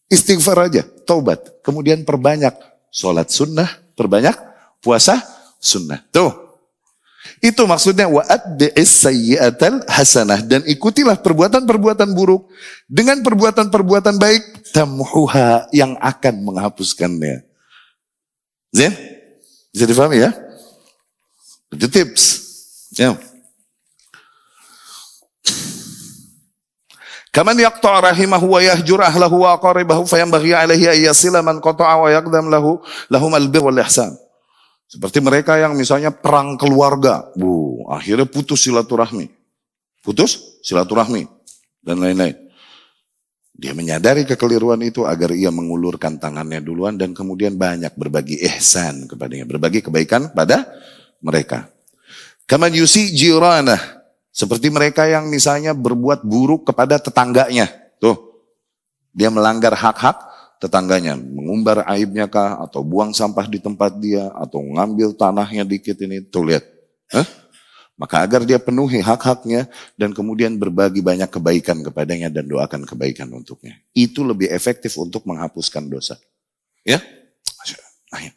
Istighfar 0.07 0.71
aja, 0.71 0.83
taubat. 1.07 1.39
Kemudian 1.63 2.03
perbanyak 2.03 2.55
sholat 2.91 3.31
sunnah, 3.31 3.67
perbanyak 3.95 4.35
puasa 4.83 5.19
sunnah. 5.59 6.03
Tuh, 6.11 6.31
itu 7.39 7.63
maksudnya 7.63 8.05
wa'addi'is 8.11 8.91
sayyi'atal 9.07 9.87
hasanah. 9.87 10.43
Dan 10.43 10.61
ikutilah 10.67 11.19
perbuatan-perbuatan 11.19 12.11
buruk 12.11 12.51
dengan 12.85 13.23
perbuatan-perbuatan 13.23 14.19
baik 14.19 14.73
tamhuha 14.75 15.71
yang 15.73 15.95
akan 15.97 16.35
menghapuskannya. 16.43 17.47
Zin? 18.71 18.93
Bisa 19.71 19.85
difahami 19.87 20.27
ya? 20.27 20.31
Itu 21.71 21.87
tips. 21.87 22.23
Ya. 22.99 23.15
Kaman 27.31 27.55
yaqta' 27.63 28.11
rahimahu 28.11 28.43
wa 28.43 28.59
yahjur 28.59 28.99
ahlahu 28.99 29.47
wa 29.47 29.55
qaribahu 29.55 30.03
fayambaghi 30.03 30.51
alaihi 30.51 30.91
ayyasila 30.91 31.39
man 31.39 31.63
qata'a 31.63 31.95
wa 31.95 32.11
yaqdam 32.11 32.51
lahu 32.51 32.83
lahum 33.07 33.31
albir 33.31 33.63
wal 33.63 33.79
ihsan. 33.87 34.11
Seperti 34.91 35.23
mereka 35.23 35.55
yang 35.55 35.71
misalnya 35.71 36.11
perang 36.11 36.59
keluarga, 36.59 37.31
bu, 37.39 37.87
akhirnya 37.87 38.27
putus 38.27 38.67
silaturahmi, 38.67 39.31
putus 40.03 40.59
silaturahmi 40.67 41.23
dan 41.79 42.03
lain-lain. 42.03 42.35
Dia 43.55 43.71
menyadari 43.71 44.27
kekeliruan 44.27 44.83
itu 44.83 45.07
agar 45.07 45.31
ia 45.31 45.47
mengulurkan 45.55 46.19
tangannya 46.19 46.59
duluan 46.59 46.99
dan 46.99 47.15
kemudian 47.15 47.55
banyak 47.55 47.95
berbagi 47.95 48.43
ihsan 48.43 49.07
kepadanya, 49.07 49.47
berbagi 49.47 49.79
kebaikan 49.79 50.35
pada 50.35 50.67
mereka. 51.23 51.71
Kaman 52.43 52.75
yusi 52.75 53.15
jiranah, 53.15 54.00
seperti 54.31 54.71
mereka 54.71 55.05
yang 55.05 55.27
misalnya 55.27 55.75
berbuat 55.75 56.23
buruk 56.23 56.71
kepada 56.71 56.97
tetangganya. 56.97 57.67
Tuh, 57.99 58.15
dia 59.11 59.27
melanggar 59.27 59.75
hak-hak 59.75 60.31
tetangganya, 60.63 61.19
mengumbar 61.19 61.83
aibnya 61.89 62.31
kah, 62.31 62.63
atau 62.63 62.81
buang 62.81 63.11
sampah 63.11 63.45
di 63.45 63.59
tempat 63.59 63.99
dia, 63.99 64.31
atau 64.31 64.63
ngambil 64.63 65.13
tanahnya 65.19 65.67
dikit 65.67 65.99
ini, 65.99 66.23
tuh 66.23 66.47
lihat. 66.47 66.63
Hah? 67.11 67.27
Maka 67.99 68.25
agar 68.25 68.41
dia 68.49 68.57
penuhi 68.57 68.97
hak-haknya 68.97 69.69
dan 69.93 70.09
kemudian 70.09 70.57
berbagi 70.57 71.05
banyak 71.05 71.29
kebaikan 71.29 71.85
kepadanya 71.85 72.33
dan 72.33 72.49
doakan 72.49 72.81
kebaikan 72.81 73.29
untuknya. 73.29 73.77
Itu 73.93 74.25
lebih 74.25 74.49
efektif 74.49 74.97
untuk 74.97 75.29
menghapuskan 75.29 75.85
dosa. 75.85 76.17
Ya? 76.81 76.97
Nah, 78.09 78.21
ya. 78.25 78.31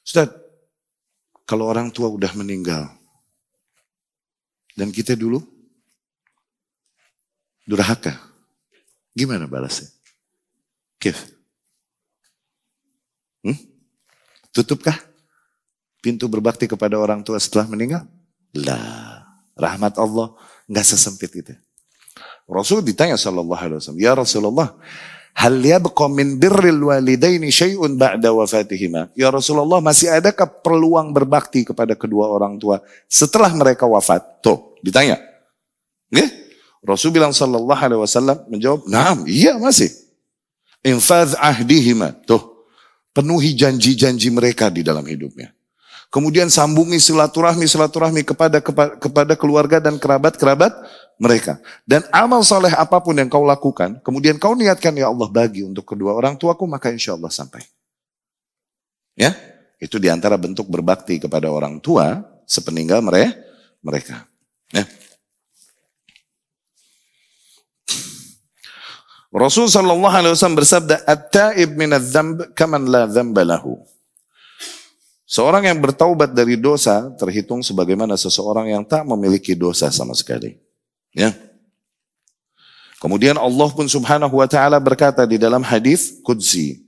Ustaz, 0.00 0.32
kalau 1.44 1.68
orang 1.68 1.92
tua 1.92 2.08
udah 2.08 2.32
meninggal 2.32 2.88
dan 4.74 4.90
kita 4.90 5.14
dulu 5.14 5.38
durhaka, 7.64 8.18
gimana 9.14 9.46
balasnya? 9.46 9.88
Kif? 10.98 11.16
Hmm? 13.40 13.58
Tutupkah 14.50 14.96
pintu 16.04 16.28
berbakti 16.28 16.68
kepada 16.68 17.00
orang 17.00 17.24
tua 17.24 17.40
setelah 17.40 17.70
meninggal? 17.70 18.04
Lah, 18.54 19.24
rahmat 19.56 19.96
Allah 19.96 20.36
nggak 20.68 20.86
sesempit 20.86 21.32
itu. 21.32 21.54
Rasul 22.44 22.84
ditanya 22.84 23.16
sallallahu 23.16 23.56
alaihi 23.56 23.80
wasallam, 23.80 24.04
"Ya 24.04 24.12
Rasulullah, 24.12 24.76
hal 25.34 25.58
yabqa 25.60 26.06
min 26.08 26.38
birril 26.40 26.88
walidaini 26.88 27.50
syai'un 27.50 27.98
ba'da 27.98 28.32
wafatihima?" 28.32 29.12
Ya 29.18 29.28
Rasulullah, 29.28 29.82
masih 29.82 30.08
adakah 30.08 30.48
peluang 30.62 31.12
berbakti 31.12 31.66
kepada 31.66 31.92
kedua 31.98 32.30
orang 32.30 32.56
tua 32.56 32.80
setelah 33.10 33.50
mereka 33.52 33.84
wafat? 33.84 34.40
Tuh, 34.40 34.78
ditanya. 34.80 35.20
Nggih? 36.08 36.30
Rasul 36.84 37.12
bilang 37.12 37.32
sallallahu 37.32 37.80
alaihi 37.80 38.00
wasallam 38.00 38.38
menjawab, 38.48 38.86
"Naam, 38.88 39.28
iya 39.28 39.56
masih." 39.60 39.92
Infadz 40.84 41.32
ahdihima. 41.36 42.12
Tuh, 42.28 42.54
Penuhi 43.14 43.54
janji-janji 43.54 44.26
mereka 44.34 44.66
di 44.74 44.82
dalam 44.82 45.06
hidupnya. 45.06 45.54
Kemudian 46.10 46.50
sambungi 46.50 46.98
silaturahmi-silaturahmi 46.98 48.26
kepada, 48.26 48.58
kepada 48.98 49.34
keluarga 49.38 49.78
dan 49.78 50.02
kerabat-kerabat 50.02 50.74
mereka. 51.20 51.62
Dan 51.86 52.02
amal 52.10 52.42
soleh 52.42 52.74
apa 52.74 52.98
pun 52.98 53.14
yang 53.14 53.30
kau 53.30 53.46
lakukan, 53.46 54.02
kemudian 54.02 54.38
kau 54.38 54.54
niatkan 54.58 54.94
ya 54.96 55.10
Allah 55.10 55.28
bagi 55.30 55.62
untuk 55.62 55.86
kedua 55.86 56.14
orang 56.14 56.34
tuaku, 56.34 56.66
maka 56.66 56.90
insya 56.90 57.14
Allah 57.14 57.30
sampai. 57.30 57.62
Ya, 59.14 59.34
itu 59.78 60.02
di 60.02 60.10
antara 60.10 60.34
bentuk 60.34 60.66
berbakti 60.66 61.22
kepada 61.22 61.46
orang 61.46 61.78
tua 61.78 62.26
sepeninggal 62.50 62.98
mereka. 63.84 64.26
Ya. 64.74 64.84
Rasul 69.34 69.66
sallallahu 69.66 70.14
alaihi 70.14 70.30
wasallam 70.30 70.62
bersabda, 70.62 71.02
"At-taib 71.10 71.74
min 71.74 71.90
adz-dzamb 71.90 72.54
kaman 72.54 72.86
la 72.86 73.10
dzamba 73.10 73.42
lahu." 73.42 73.82
Seorang 75.26 75.66
yang 75.66 75.82
bertaubat 75.82 76.30
dari 76.30 76.54
dosa 76.54 77.10
terhitung 77.18 77.58
sebagaimana 77.58 78.14
seseorang 78.14 78.70
yang 78.70 78.86
tak 78.86 79.02
memiliki 79.02 79.58
dosa 79.58 79.90
sama 79.90 80.14
sekali. 80.14 80.63
Ya. 81.14 81.30
Kemudian 82.98 83.38
Allah 83.38 83.68
pun 83.70 83.86
Subhanahu 83.86 84.42
wa 84.42 84.48
taala 84.50 84.82
berkata 84.82 85.22
di 85.24 85.38
dalam 85.38 85.62
hadis 85.62 86.18
qudsi, 86.26 86.82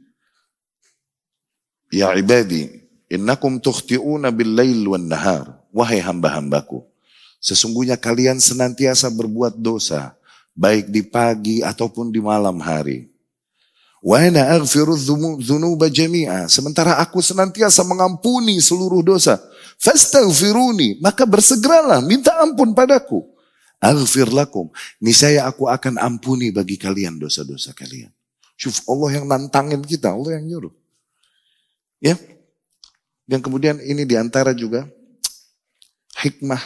"Ya 1.95 2.11
ibadi, 2.19 2.83
innakum 3.07 3.63
tukhti'una 3.63 4.35
bil-lail 4.35 4.83
wan 4.91 5.07
nahar." 5.07 5.63
Wahai 5.71 6.01
hamba-hambaku, 6.01 6.83
sesungguhnya 7.37 8.01
kalian 8.01 8.41
senantiasa 8.41 9.13
berbuat 9.13 9.61
dosa 9.61 10.17
baik 10.57 10.89
di 10.89 11.05
pagi 11.05 11.61
ataupun 11.61 12.09
di 12.09 12.19
malam 12.19 12.57
hari. 12.65 13.13
Wa 14.01 14.25
ana 14.25 14.57
aghfiru 14.57 14.97
dzunuba 15.37 15.93
jami'a. 15.93 16.49
Sementara 16.49 16.97
aku 16.97 17.21
senantiasa 17.21 17.85
mengampuni 17.85 18.57
seluruh 18.57 19.05
dosa. 19.05 19.37
Fastaghfiruni, 19.77 21.05
maka 21.05 21.29
bersegeralah 21.29 22.01
minta 22.01 22.33
ampun 22.41 22.73
padaku. 22.73 23.36
Aghfir 23.87 24.35
lakum. 24.35 24.67
Niscaya 24.99 25.47
aku 25.47 25.71
akan 25.71 26.03
ampuni 26.03 26.51
bagi 26.51 26.75
kalian 26.75 27.23
dosa-dosa 27.23 27.71
kalian. 27.71 28.11
Syuf 28.59 28.83
Allah 28.91 29.21
yang 29.21 29.31
nantangin 29.31 29.85
kita, 29.87 30.11
Allah 30.11 30.41
yang 30.41 30.45
nyuruh. 30.51 30.75
Ya. 32.03 32.19
Dan 33.27 33.43
kemudian 33.43 33.79
ini 33.83 34.03
di 34.03 34.19
antara 34.19 34.51
juga 34.51 34.91
hikmah 36.19 36.63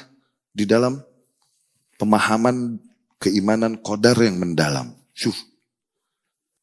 di 0.54 0.64
dalam 0.64 1.00
pemahaman 2.00 2.80
keimanan 3.20 3.76
kodar 3.76 4.16
yang 4.16 4.40
mendalam. 4.40 4.96
Syuf. 5.12 5.36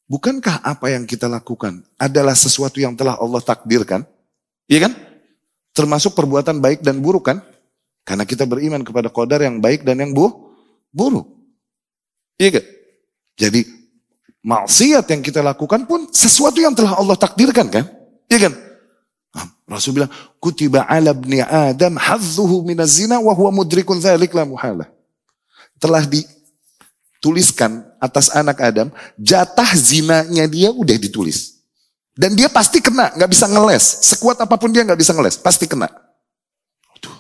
Bukankah 0.07 0.63
apa 0.63 0.95
yang 0.95 1.03
kita 1.03 1.27
lakukan 1.27 1.83
adalah 1.99 2.31
sesuatu 2.31 2.79
yang 2.79 2.95
telah 2.95 3.19
Allah 3.19 3.43
takdirkan? 3.43 4.07
Iya 4.71 4.87
kan? 4.87 4.93
Termasuk 5.75 6.15
perbuatan 6.15 6.63
baik 6.63 6.79
dan 6.79 7.03
buruk 7.03 7.27
kan? 7.27 7.43
Karena 8.07 8.23
kita 8.23 8.47
beriman 8.47 8.87
kepada 8.87 9.11
kodar 9.11 9.43
yang 9.43 9.59
baik 9.59 9.83
dan 9.83 9.99
yang 9.99 10.15
bu 10.15 10.46
buruk. 10.97 11.29
Iya 12.41 12.57
kan? 12.57 12.65
Jadi 13.37 13.61
maksiat 14.41 15.05
yang 15.13 15.21
kita 15.21 15.45
lakukan 15.45 15.85
pun 15.85 16.09
sesuatu 16.09 16.57
yang 16.57 16.73
telah 16.73 16.97
Allah 16.97 17.13
takdirkan 17.13 17.69
kan? 17.69 17.85
Iya 18.25 18.49
kan? 18.49 18.53
Rasul 19.67 19.99
bilang, 19.99 20.11
kutiba 20.39 20.87
ala 20.87 21.11
ibni 21.11 21.43
Adam 21.43 21.99
hadzuhu 21.99 22.63
minaz 22.63 22.95
zina 22.97 23.19
wa 23.19 23.35
huwa 23.35 23.61
mudrikun 23.61 23.99
dzalik 23.99 24.31
la 24.31 24.47
muhala. 24.47 24.87
Telah 25.75 26.07
dituliskan 26.07 27.83
atas 27.99 28.31
anak 28.31 28.63
Adam, 28.63 28.87
jatah 29.19 29.67
zinanya 29.75 30.47
dia 30.47 30.71
udah 30.71 30.95
ditulis. 30.95 31.59
Dan 32.15 32.33
dia 32.33 32.47
pasti 32.47 32.79
kena, 32.79 33.13
nggak 33.13 33.29
bisa 33.29 33.45
ngeles. 33.45 33.85
Sekuat 34.07 34.39
apa 34.39 34.55
pun 34.55 34.71
dia 34.71 34.87
nggak 34.87 34.97
bisa 34.97 35.11
ngeles, 35.13 35.35
pasti 35.37 35.67
kena. 35.67 35.91
Aduh. 36.97 37.13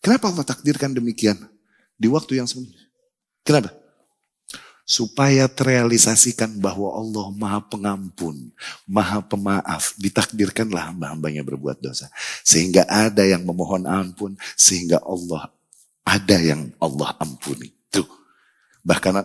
Kenapa 0.00 0.32
Allah 0.32 0.48
takdirkan 0.48 0.96
demikian 0.96 1.51
di 2.02 2.10
waktu 2.10 2.42
yang 2.42 2.50
sebenarnya? 2.50 2.82
Kenapa? 3.46 3.70
supaya 4.82 5.46
terrealisasikan 5.46 6.58
bahwa 6.58 6.90
Allah 6.92 7.26
maha 7.32 7.60
pengampun, 7.64 8.50
maha 8.84 9.22
pemaaf, 9.22 9.94
ditakdirkanlah 9.96 10.92
hamba-hambanya 10.92 11.46
berbuat 11.46 11.78
dosa. 11.78 12.10
Sehingga 12.42 12.84
ada 12.90 13.22
yang 13.22 13.46
memohon 13.46 13.86
ampun, 13.86 14.34
sehingga 14.58 14.98
Allah 15.00 15.48
ada 16.02 16.36
yang 16.36 16.74
Allah 16.82 17.14
ampuni. 17.22 17.70
Tuh. 17.88 18.06
Bahkan 18.82 19.22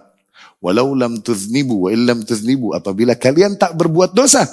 walau 0.61 0.93
lam 0.93 1.19
tuznibu 1.19 1.85
wa 1.85 1.89
illam 1.89 2.21
tuznibu 2.21 2.77
apabila 2.77 3.17
kalian 3.17 3.57
tak 3.57 3.73
berbuat 3.73 4.13
dosa, 4.13 4.45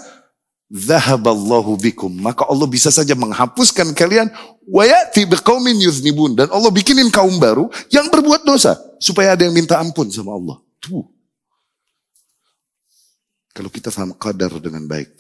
zahaballahu 0.74 1.78
bikum. 1.78 2.10
Maka 2.10 2.42
Allah 2.50 2.66
bisa 2.66 2.90
saja 2.90 3.14
menghapuskan 3.14 3.94
kalian 3.94 4.26
wa 4.66 4.82
ya'ti 4.82 5.22
biqaumin 5.30 5.78
yuznibun 5.78 6.34
dan 6.34 6.50
Allah 6.50 6.74
bikinin 6.74 7.14
kaum 7.14 7.38
baru 7.38 7.70
yang 7.94 8.10
berbuat 8.10 8.42
dosa 8.42 8.74
supaya 8.98 9.38
ada 9.38 9.46
yang 9.46 9.54
minta 9.54 9.78
ampun 9.78 10.10
sama 10.10 10.34
Allah. 10.34 10.58
Tuh. 10.82 11.06
Kalau 13.54 13.70
kita 13.70 13.94
faham 13.94 14.10
qadar 14.18 14.50
dengan 14.58 14.82
baik. 14.90 15.14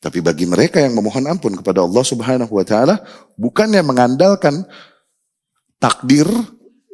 Tapi 0.00 0.24
bagi 0.24 0.48
mereka 0.48 0.80
yang 0.80 0.96
memohon 0.96 1.28
ampun 1.28 1.52
kepada 1.52 1.84
Allah 1.84 2.00
Subhanahu 2.00 2.56
wa 2.56 2.64
taala 2.64 3.04
bukannya 3.36 3.84
mengandalkan 3.84 4.64
takdir 5.76 6.24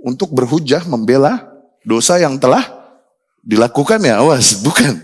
untuk 0.02 0.34
berhujah 0.34 0.82
membela 0.90 1.46
dosa 1.86 2.18
yang 2.18 2.34
telah 2.42 2.66
dilakukan 3.46 4.02
ya 4.02 4.18
awas 4.18 4.58
bukan 4.58 4.98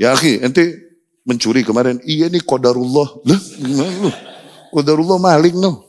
ya 0.00 0.16
akhi 0.16 0.40
ente 0.40 0.80
mencuri 1.28 1.60
kemarin 1.60 2.00
iya 2.08 2.32
nih 2.32 2.40
kodarullah 2.40 3.20
kodarullah 4.72 5.20
maling 5.20 5.60
no 5.60 5.84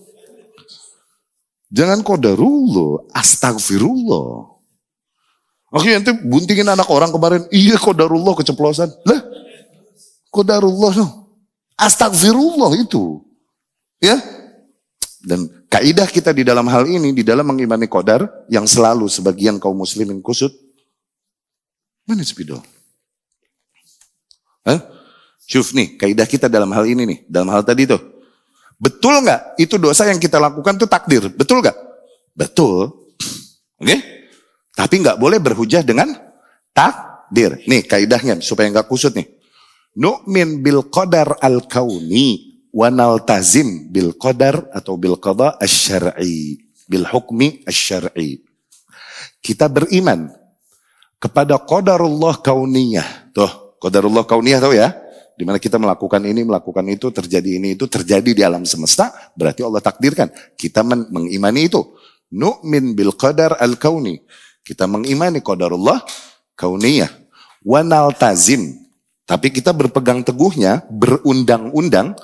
jangan 1.71 2.03
kodarullah 2.03 3.07
astagfirullah 3.15 4.51
Akhirnya 5.71 6.03
nanti 6.03 6.11
buntingin 6.27 6.67
anak 6.67 6.91
orang 6.91 7.15
kemarin, 7.15 7.47
iya 7.47 7.79
kodarullah 7.79 8.35
keceplosan. 8.35 8.91
Lah, 9.07 9.23
kodarullah 10.27 10.91
no. 10.99 11.07
Astagfirullah 11.79 12.75
itu. 12.75 13.23
Ya. 14.03 14.19
Dan 15.23 15.47
kaidah 15.71 16.11
kita 16.11 16.35
di 16.35 16.43
dalam 16.43 16.67
hal 16.67 16.91
ini, 16.91 17.15
di 17.15 17.23
dalam 17.23 17.47
mengimani 17.47 17.87
kodar, 17.87 18.27
yang 18.51 18.67
selalu 18.67 19.07
sebagian 19.07 19.63
kaum 19.63 19.79
muslimin 19.79 20.19
kusut, 20.19 20.51
mana 22.03 22.19
spidol? 22.27 22.59
Hah? 24.65 24.79
Syuf 25.41 25.73
nih, 25.75 25.99
kaidah 25.99 26.29
kita 26.29 26.47
dalam 26.47 26.71
hal 26.71 26.85
ini 26.87 27.03
nih, 27.03 27.19
dalam 27.27 27.49
hal 27.51 27.65
tadi 27.65 27.89
tuh. 27.89 27.99
Betul 28.81 29.21
nggak? 29.21 29.61
Itu 29.61 29.77
dosa 29.77 30.09
yang 30.09 30.17
kita 30.17 30.41
lakukan 30.41 30.79
tuh 30.81 30.89
takdir. 30.89 31.29
Betul 31.29 31.61
nggak? 31.61 31.77
Betul. 32.33 32.89
Oke? 33.77 33.85
Okay? 33.85 33.99
Tapi 34.73 34.95
nggak 35.05 35.21
boleh 35.21 35.37
berhujah 35.37 35.85
dengan 35.85 36.09
takdir. 36.73 37.61
Nih 37.69 37.85
kaidahnya 37.85 38.41
supaya 38.41 38.73
nggak 38.73 38.89
kusut 38.89 39.13
nih. 39.13 39.27
Nu'min 39.99 40.63
bil 40.63 40.87
qadar 40.87 41.37
al 41.43 41.67
kauni 41.67 42.57
wa 42.71 42.87
naltazim 42.87 43.91
bil 43.91 44.15
qadar 44.15 44.71
atau 44.71 44.95
bil 44.95 45.19
qada 45.19 45.59
asy-syar'i, 45.59 46.57
bil 46.87 47.05
hukmi 47.05 47.61
asy-syar'i. 47.67 48.41
Kita 49.43 49.67
beriman 49.67 50.31
kepada 51.21 51.61
qadarullah 51.61 52.41
kauniyah. 52.41 53.29
Tuh, 53.35 53.60
qadarullah 53.81 54.29
kauniyah 54.29 54.61
tahu 54.61 54.77
ya? 54.77 54.93
Di 55.33 55.41
mana 55.41 55.57
kita 55.57 55.81
melakukan 55.81 56.21
ini, 56.21 56.45
melakukan 56.45 56.85
itu, 56.85 57.09
terjadi 57.09 57.57
ini, 57.57 57.73
itu, 57.73 57.89
terjadi 57.89 58.29
di 58.29 58.41
alam 58.45 58.61
semesta, 58.61 59.09
berarti 59.33 59.65
Allah 59.65 59.81
takdirkan. 59.81 60.29
Kita 60.53 60.85
mengimani 60.85 61.65
itu. 61.65 61.81
Nu'min 62.29 62.93
bil 62.93 63.17
qadar 63.17 63.57
al 63.57 63.75
kauni 63.75 64.21
kita 64.61 64.85
mengimani 64.85 65.41
qadarullah 65.41 66.05
kauniyah. 66.53 67.09
Wanal 67.65 68.13
tazim. 68.17 68.77
Tapi 69.25 69.53
kita 69.53 69.71
berpegang 69.71 70.25
teguhnya, 70.25 70.85
berundang-undang, 70.89 72.17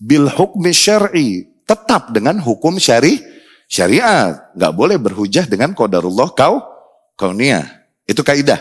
bil 0.00 0.28
hukmi 0.28 0.72
syar'i. 0.72 1.48
Tetap 1.68 2.16
dengan 2.16 2.40
hukum 2.40 2.80
syari, 2.80 3.20
syariat. 3.68 4.48
Gak 4.56 4.72
boleh 4.72 4.96
berhujah 4.96 5.44
dengan 5.44 5.76
qadarullah 5.76 6.32
kau, 6.32 6.64
kauniyah. 7.20 7.68
Itu 8.08 8.24
kaidah. 8.24 8.58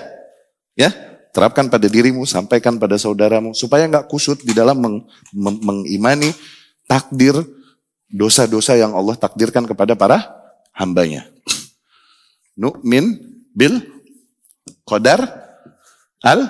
Ya, 0.78 0.93
terapkan 1.36 1.68
pada 1.68 1.88
dirimu, 1.90 2.24
sampaikan 2.24 2.80
pada 2.80 2.96
saudaramu. 2.96 3.54
Supaya 3.54 3.88
gak 3.88 4.08
kusut 4.12 4.42
di 4.44 4.54
dalam 4.56 4.80
meng, 4.80 4.98
meng, 5.36 5.58
mengimani 5.62 6.32
takdir 6.88 7.36
dosa-dosa 8.08 8.80
yang 8.80 8.96
Allah 8.96 9.20
takdirkan 9.20 9.68
kepada 9.68 9.94
para 9.94 10.24
hambanya. 10.72 11.28
Nu'min 12.58 13.20
bil 13.54 13.84
qadar 14.88 15.22
al 16.24 16.42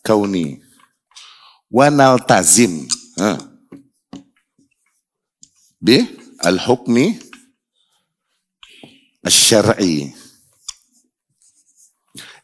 kauni. 0.00 0.62
Wa 1.68 1.90
naltazim. 1.90 2.86
Bi 5.82 5.98
al 6.40 6.58
hukmi 6.62 7.18
syar'i 9.26 10.21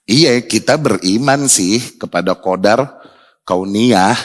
Iya 0.08 0.40
kita 0.40 0.80
beriman 0.80 1.44
sih 1.44 2.00
kepada 2.00 2.32
kodar 2.32 2.80
kauniyah. 3.44 4.16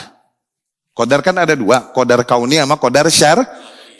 Kodar 0.96 1.20
kan 1.20 1.36
ada 1.36 1.52
dua, 1.52 1.92
kodar 1.92 2.24
kauniyah 2.24 2.64
sama 2.64 2.80
kodar 2.80 3.04
syar, 3.12 3.44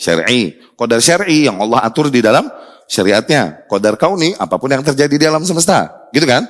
syar'i. 0.01 0.57
Kodar 0.81 1.05
syar'i 1.05 1.45
yang 1.45 1.61
Allah 1.61 1.85
atur 1.85 2.09
di 2.09 2.25
dalam 2.25 2.49
syariatnya. 2.89 3.69
Kodar 3.69 4.01
kauni, 4.01 4.33
apa 4.37 4.57
pun 4.57 4.73
yang 4.73 4.81
terjadi 4.81 5.13
di 5.13 5.25
alam 5.29 5.45
semesta. 5.45 6.09
Gitu 6.09 6.25
kan? 6.25 6.49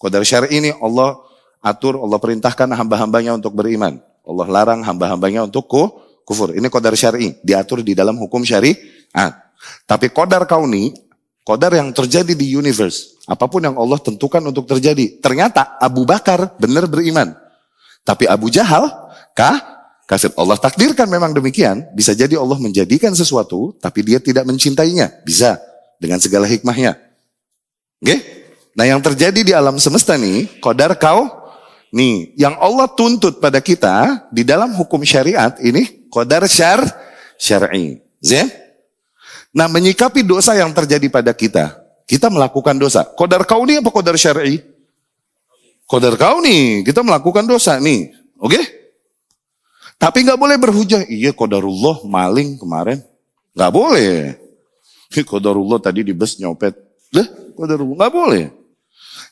Kodar 0.00 0.20
syari 0.24 0.60
ini 0.60 0.70
Allah 0.80 1.16
atur, 1.64 1.96
Allah 1.96 2.20
perintahkan 2.20 2.68
hamba-hambanya 2.76 3.36
untuk 3.36 3.56
beriman. 3.56 4.00
Allah 4.24 4.46
larang 4.48 4.80
hamba-hambanya 4.84 5.44
untuk 5.48 5.68
ku, 5.68 5.82
kufur. 6.24 6.52
Ini 6.56 6.68
kodar 6.68 6.96
syari, 6.96 7.36
diatur 7.40 7.80
di 7.84 7.96
dalam 7.96 8.16
hukum 8.16 8.44
syariat. 8.44 9.32
Tapi 9.88 10.12
kodar 10.12 10.44
kauni, 10.44 10.92
kodar 11.44 11.76
yang 11.76 11.92
terjadi 11.92 12.32
di 12.32 12.56
universe. 12.56 13.20
Apa 13.28 13.46
pun 13.46 13.62
yang 13.62 13.76
Allah 13.76 14.00
tentukan 14.00 14.40
untuk 14.42 14.64
terjadi. 14.64 15.20
Ternyata 15.20 15.76
Abu 15.78 16.08
Bakar 16.08 16.56
benar 16.56 16.88
beriman. 16.88 17.36
Tapi 18.04 18.24
Abu 18.28 18.48
Jahal, 18.48 18.88
kah? 19.36 19.72
Kafir 20.04 20.36
Allah 20.36 20.60
takdirkan 20.60 21.08
memang 21.08 21.32
demikian. 21.32 21.88
Bisa 21.96 22.12
jadi 22.12 22.36
Allah 22.36 22.60
menjadikan 22.60 23.16
sesuatu, 23.16 23.72
tapi 23.80 24.04
dia 24.04 24.20
tidak 24.20 24.44
mencintainya. 24.44 25.08
Bisa. 25.24 25.56
Dengan 25.96 26.20
segala 26.20 26.44
hikmahnya. 26.44 27.00
Oke? 28.04 28.16
Nah 28.76 28.84
yang 28.84 29.00
terjadi 29.00 29.40
di 29.40 29.52
alam 29.56 29.80
semesta 29.80 30.18
nih, 30.20 30.60
kodar 30.60 30.92
kau, 31.00 31.24
nih, 31.94 32.36
yang 32.36 32.58
Allah 32.60 32.90
tuntut 32.92 33.40
pada 33.40 33.64
kita, 33.64 34.28
di 34.28 34.44
dalam 34.44 34.76
hukum 34.76 35.00
syariat 35.06 35.56
ini, 35.64 36.04
kodar 36.12 36.44
syar, 36.44 36.84
syar'i. 37.40 38.02
Zin? 38.20 38.63
Nah 39.54 39.70
menyikapi 39.70 40.26
dosa 40.26 40.58
yang 40.58 40.74
terjadi 40.74 41.06
pada 41.06 41.30
kita, 41.30 41.78
kita 42.10 42.26
melakukan 42.26 42.74
dosa. 42.74 43.06
Kodar 43.06 43.46
kau 43.46 43.62
nih 43.62 43.78
apa 43.78 43.88
kodar 43.94 44.18
syar'i? 44.18 44.58
Kodar 45.86 46.18
kau 46.18 46.42
nih, 46.42 46.82
kita 46.82 47.06
melakukan 47.06 47.46
dosa 47.46 47.78
nih. 47.78 48.10
Oke? 48.42 48.58
Okay? 48.58 48.64
Tapi 49.94 50.26
nggak 50.26 50.36
boleh 50.36 50.56
berhujah. 50.58 51.06
Iya 51.06 51.30
kodarullah 51.32 52.02
maling 52.04 52.58
kemarin. 52.58 53.00
Nggak 53.54 53.72
boleh. 53.72 54.36
Kodarullah 55.14 55.78
tadi 55.78 56.02
di 56.02 56.10
bus 56.10 56.36
nyopet. 56.42 56.74
Lah 57.14 57.24
kodarullah 57.54 57.96
nggak 58.04 58.12
boleh. 58.12 58.44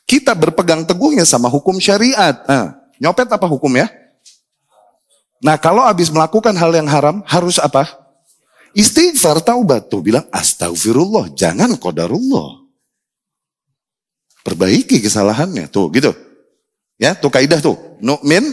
Kita 0.07 0.33
berpegang 0.33 0.87
teguhnya 0.87 1.27
sama 1.27 1.51
hukum 1.51 1.77
syariat. 1.77 2.41
Nah, 2.47 2.79
nyopet 2.97 3.27
apa 3.27 3.45
hukum 3.45 3.69
ya? 3.75 3.91
Nah 5.43 5.59
kalau 5.59 5.83
habis 5.83 6.07
melakukan 6.07 6.55
hal 6.55 6.71
yang 6.71 6.87
haram 6.87 7.19
harus 7.27 7.59
apa? 7.59 8.02
Istighfar 8.73 9.45
taubat 9.45 9.85
tuh 9.85 10.01
bilang 10.01 10.25
astagfirullah 10.33 11.33
jangan 11.37 11.77
kodarullah. 11.77 12.65
perbaiki 14.43 14.99
kesalahannya. 14.99 15.71
Tuh, 15.71 15.87
gitu. 15.95 16.11
Ya, 16.99 17.15
tuh 17.15 17.31
kaidah 17.31 17.63
tuh. 17.63 17.79
Nu'min 18.03 18.43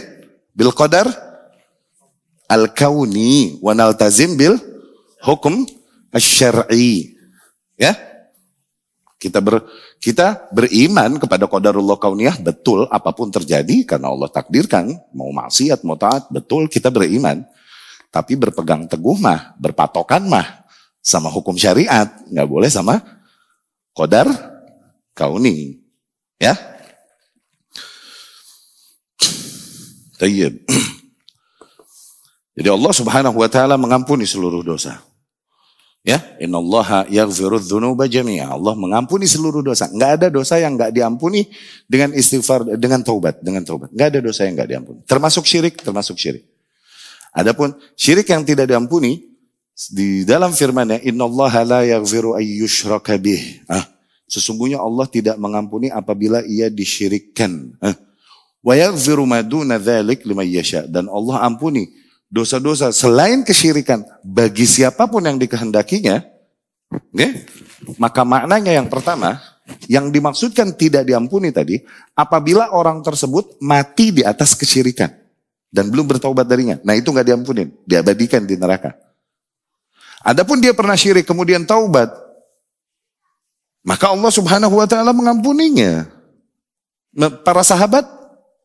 bil 0.55 0.71
qadar 0.71 1.11
al-kauni 2.47 3.59
wa 3.59 3.75
naltazim 3.75 4.39
bil 4.39 4.55
hukum 5.19 5.67
asy-syar'i. 6.15 7.15
Ya. 7.75 7.93
Kita 9.21 9.37
ber 9.37 9.61
kita 10.01 10.49
beriman 10.49 11.21
kepada 11.21 11.45
qadarullah 11.45 11.93
kauniyah 12.01 12.41
betul 12.41 12.89
apa 12.89 13.13
pun 13.13 13.29
terjadi 13.29 13.85
karena 13.85 14.09
Allah 14.09 14.25
takdirkan 14.33 14.89
mau 15.13 15.29
maksiat 15.29 15.85
mau 15.85 15.93
taat 15.93 16.25
betul 16.33 16.65
kita 16.65 16.89
beriman. 16.89 17.45
Tapi 18.11 18.35
berpegang 18.35 18.91
teguh 18.91 19.15
mah, 19.15 19.55
berpatokan 19.55 20.27
mah 20.27 20.67
sama 20.99 21.31
hukum 21.31 21.55
syariat, 21.55 22.11
nggak 22.27 22.47
boleh 22.51 22.67
sama 22.67 22.99
qadar 23.95 24.27
kauni. 25.15 25.79
Ya. 26.35 26.59
Tayyib. 30.19 30.59
Jadi 32.51 32.67
Allah 32.67 32.93
Subhanahu 32.93 33.39
wa 33.39 33.49
taala 33.49 33.79
mengampuni 33.79 34.27
seluruh 34.27 34.61
dosa. 34.61 34.99
Ya, 36.01 36.17
innallaha 36.41 37.05
yaghfiru 37.07 37.61
dzunuba 37.61 38.09
jami'a. 38.09 38.51
Allah 38.51 38.73
mengampuni 38.73 39.23
seluruh 39.29 39.63
dosa. 39.63 39.87
Enggak 39.87 40.11
ada 40.19 40.27
dosa 40.33 40.59
yang 40.59 40.75
enggak 40.75 40.91
diampuni 40.91 41.47
dengan 41.87 42.11
istighfar 42.11 42.75
dengan 42.75 43.05
taubat, 43.05 43.39
dengan 43.39 43.63
taubat. 43.63 43.93
Enggak 43.95 44.07
ada 44.13 44.19
dosa 44.19 44.43
yang 44.43 44.59
enggak 44.59 44.69
diampuni. 44.69 44.99
Termasuk 45.07 45.45
syirik, 45.47 45.79
termasuk 45.79 46.17
syirik. 46.19 46.50
Adapun 47.31 47.71
syirik 47.95 48.27
yang 48.27 48.43
tidak 48.43 48.67
diampuni 48.67 49.23
di 49.89 50.27
dalam 50.27 50.51
firman-Nya 50.51 50.99
innallaha 51.07 51.63
la 51.63 51.81
yaghfiru 51.87 52.35
ayyushraka 52.35 53.15
bih. 53.15 53.63
Ah, 53.71 53.87
sesungguhnya 54.27 54.83
Allah 54.83 55.07
tidak 55.07 55.39
mengampuni 55.39 55.87
apabila 55.87 56.43
ia 56.43 56.67
disyirikkan. 56.67 57.79
Ah. 57.79 57.95
Wa 58.59 58.75
yaghfiru 58.75 59.23
ma 59.23 59.39
duna 59.41 59.79
dzalik 59.79 60.27
liman 60.27 60.45
yasha 60.45 60.83
dan 60.85 61.07
Allah 61.07 61.41
ampuni 61.47 61.87
dosa-dosa 62.27 62.91
selain 62.91 63.47
kesyirikan 63.47 64.03
bagi 64.21 64.67
siapa 64.67 65.07
pun 65.07 65.23
yang 65.23 65.39
dikehendakinya, 65.39 66.19
okay? 67.15 67.47
maka 67.95 68.27
maknanya 68.27 68.75
yang 68.75 68.87
pertama, 68.91 69.39
yang 69.87 70.11
dimaksudkan 70.11 70.75
tidak 70.75 71.07
diampuni 71.07 71.51
tadi, 71.51 71.79
apabila 72.15 72.75
orang 72.75 73.03
tersebut 73.03 73.59
mati 73.59 74.15
di 74.15 74.23
atas 74.23 74.55
kesyirikan 74.55 75.20
dan 75.71 75.87
belum 75.87 76.05
bertaubat 76.05 76.45
darinya, 76.45 76.77
nah 76.83 76.93
itu 76.93 77.09
nggak 77.09 77.27
diampuni, 77.27 77.71
diabadikan 77.87 78.43
di 78.43 78.59
neraka. 78.59 78.93
Adapun 80.21 80.61
dia 80.61 80.75
pernah 80.75 80.93
syirik 80.93 81.25
kemudian 81.25 81.65
taubat, 81.65 82.11
maka 83.81 84.11
Allah 84.11 84.29
Subhanahu 84.29 84.77
wa 84.77 84.85
taala 84.85 85.15
mengampuninya. 85.15 86.05
Para 87.43 87.59
sahabat 87.65 88.07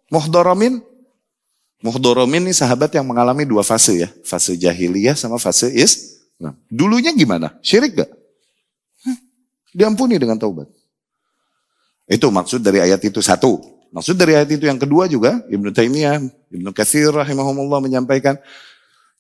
muhdaramin 0.06 0.78
Muhdoromin 1.84 2.48
ini 2.48 2.56
sahabat 2.56 2.88
yang 2.96 3.04
mengalami 3.04 3.44
dua 3.44 3.60
fase 3.60 4.00
ya. 4.00 4.08
Fase 4.24 4.56
jahiliyah 4.56 5.12
sama 5.12 5.36
fase 5.36 5.68
is. 5.68 6.24
Nah, 6.40 6.56
dulunya 6.72 7.12
gimana? 7.12 7.52
Syirik 7.60 8.00
gak? 8.00 8.10
diampuni 9.76 10.16
dengan 10.16 10.40
taubat. 10.40 10.72
Itu 12.08 12.32
maksud 12.32 12.64
dari 12.64 12.80
ayat 12.80 13.04
itu 13.04 13.20
satu. 13.20 13.60
Maksud 13.94 14.16
dari 14.18 14.34
ayat 14.38 14.50
itu 14.50 14.64
yang 14.66 14.80
kedua 14.80 15.06
juga, 15.06 15.42
Ibnu 15.46 15.70
Taimiyah, 15.70 16.22
Ibnu 16.52 16.70
Katsir 16.74 17.10
rahimahumullah 17.10 17.82
menyampaikan 17.82 18.36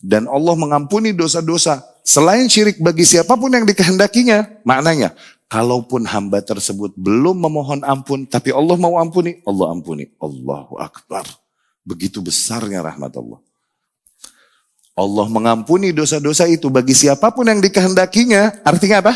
dan 0.00 0.28
Allah 0.28 0.54
mengampuni 0.54 1.16
dosa-dosa 1.16 1.80
selain 2.04 2.46
syirik 2.46 2.78
bagi 2.78 3.08
siapa 3.08 3.34
pun 3.34 3.48
yang 3.48 3.64
dikehendakinya. 3.64 4.62
Maknanya, 4.62 5.16
kalaupun 5.48 6.04
hamba 6.06 6.44
tersebut 6.44 6.92
belum 6.94 7.42
memohon 7.42 7.80
ampun 7.86 8.28
tapi 8.28 8.52
Allah 8.52 8.76
mau 8.76 9.00
ampuni, 9.00 9.40
Allah 9.46 9.72
ampuni. 9.72 10.10
Allahu 10.20 10.78
akbar. 10.78 11.24
Begitu 11.86 12.18
besarnya 12.20 12.82
rahmat 12.82 13.14
Allah. 13.16 13.40
Allah 14.96 15.26
mengampuni 15.28 15.92
dosa-dosa 15.92 16.48
itu 16.48 16.72
bagi 16.72 16.96
siapa 16.96 17.28
pun 17.28 17.44
yang 17.44 17.60
dikehendakinya. 17.60 18.64
Artinya 18.64 19.04
apa? 19.04 19.14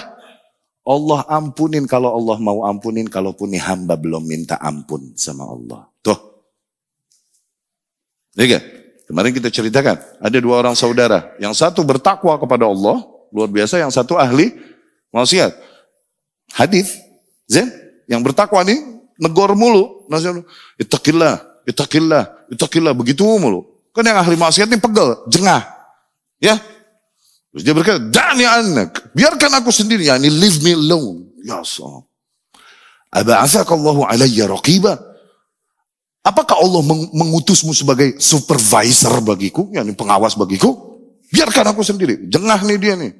Allah 0.90 1.22
ampunin 1.30 1.86
kalau 1.86 2.10
Allah 2.18 2.42
mau 2.42 2.66
ampunin, 2.66 3.06
kalaupun 3.06 3.54
nih 3.54 3.62
hamba 3.62 3.94
belum 3.94 4.26
minta 4.26 4.58
ampun 4.58 5.14
sama 5.14 5.46
Allah. 5.46 5.86
Tuh. 6.02 6.18
Ya 8.34 8.58
Kemarin 9.06 9.34
kita 9.34 9.50
ceritakan, 9.50 9.98
ada 10.22 10.38
dua 10.38 10.62
orang 10.62 10.74
saudara. 10.78 11.34
Yang 11.42 11.62
satu 11.62 11.82
bertakwa 11.82 12.34
kepada 12.38 12.66
Allah, 12.66 13.02
luar 13.34 13.50
biasa. 13.50 13.82
Yang 13.82 13.98
satu 13.98 14.14
ahli 14.14 14.54
maksiat. 15.10 15.50
Hadis, 16.54 16.94
Zen, 17.50 17.70
yang 18.06 18.22
bertakwa 18.22 18.62
nih 18.62 18.78
negor 19.18 19.58
mulu. 19.58 20.06
Nasihat, 20.06 20.46
ittaqillah, 20.78 21.66
ittaqillah, 21.66 22.50
ittaqillah 22.54 22.94
begitu 22.94 23.26
mulu. 23.26 23.66
Kan 23.90 24.06
yang 24.06 24.18
ahli 24.18 24.38
maksiat 24.38 24.70
ini 24.70 24.78
pegel, 24.78 25.26
jengah. 25.26 25.66
Ya. 26.38 26.58
Terus 27.50 27.62
dia 27.66 27.74
berkata, 27.74 27.98
"Da'ni 27.98 28.46
anak, 28.46 29.10
biarkan 29.10 29.58
aku 29.58 29.74
sendiri, 29.74 30.06
ya 30.06 30.18
ini 30.18 30.30
leave 30.30 30.62
me 30.62 30.72
alone." 30.74 31.34
Ya 31.42 31.58
Allah. 31.58 32.06
Aba'athakallahu 33.10 34.06
alayya 34.06 34.46
raqiba. 34.46 34.94
Apakah 36.20 36.62
Allah 36.62 36.84
mengutusmu 37.10 37.74
sebagai 37.74 38.20
supervisor 38.20 39.18
bagiku, 39.24 39.72
yakni 39.74 39.96
pengawas 39.96 40.36
bagiku? 40.38 41.00
Biarkan 41.32 41.74
aku 41.74 41.82
sendiri. 41.82 42.28
Jengah 42.28 42.60
nih 42.62 42.78
dia 42.78 42.94
nih. 42.94 43.12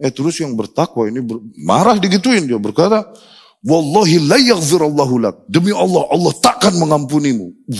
Eh 0.00 0.10
terus 0.14 0.38
yang 0.40 0.54
bertakwa 0.56 1.10
ini 1.10 1.20
ber, 1.20 1.42
marah 1.60 1.98
digituin 1.98 2.46
dia 2.46 2.56
berkata, 2.56 3.10
Wallahi 3.62 4.18
la 4.26 4.38
lak. 4.42 5.36
Demi 5.46 5.70
Allah, 5.70 6.02
Allah 6.10 6.32
takkan 6.42 6.74
mengampunimu. 6.74 7.70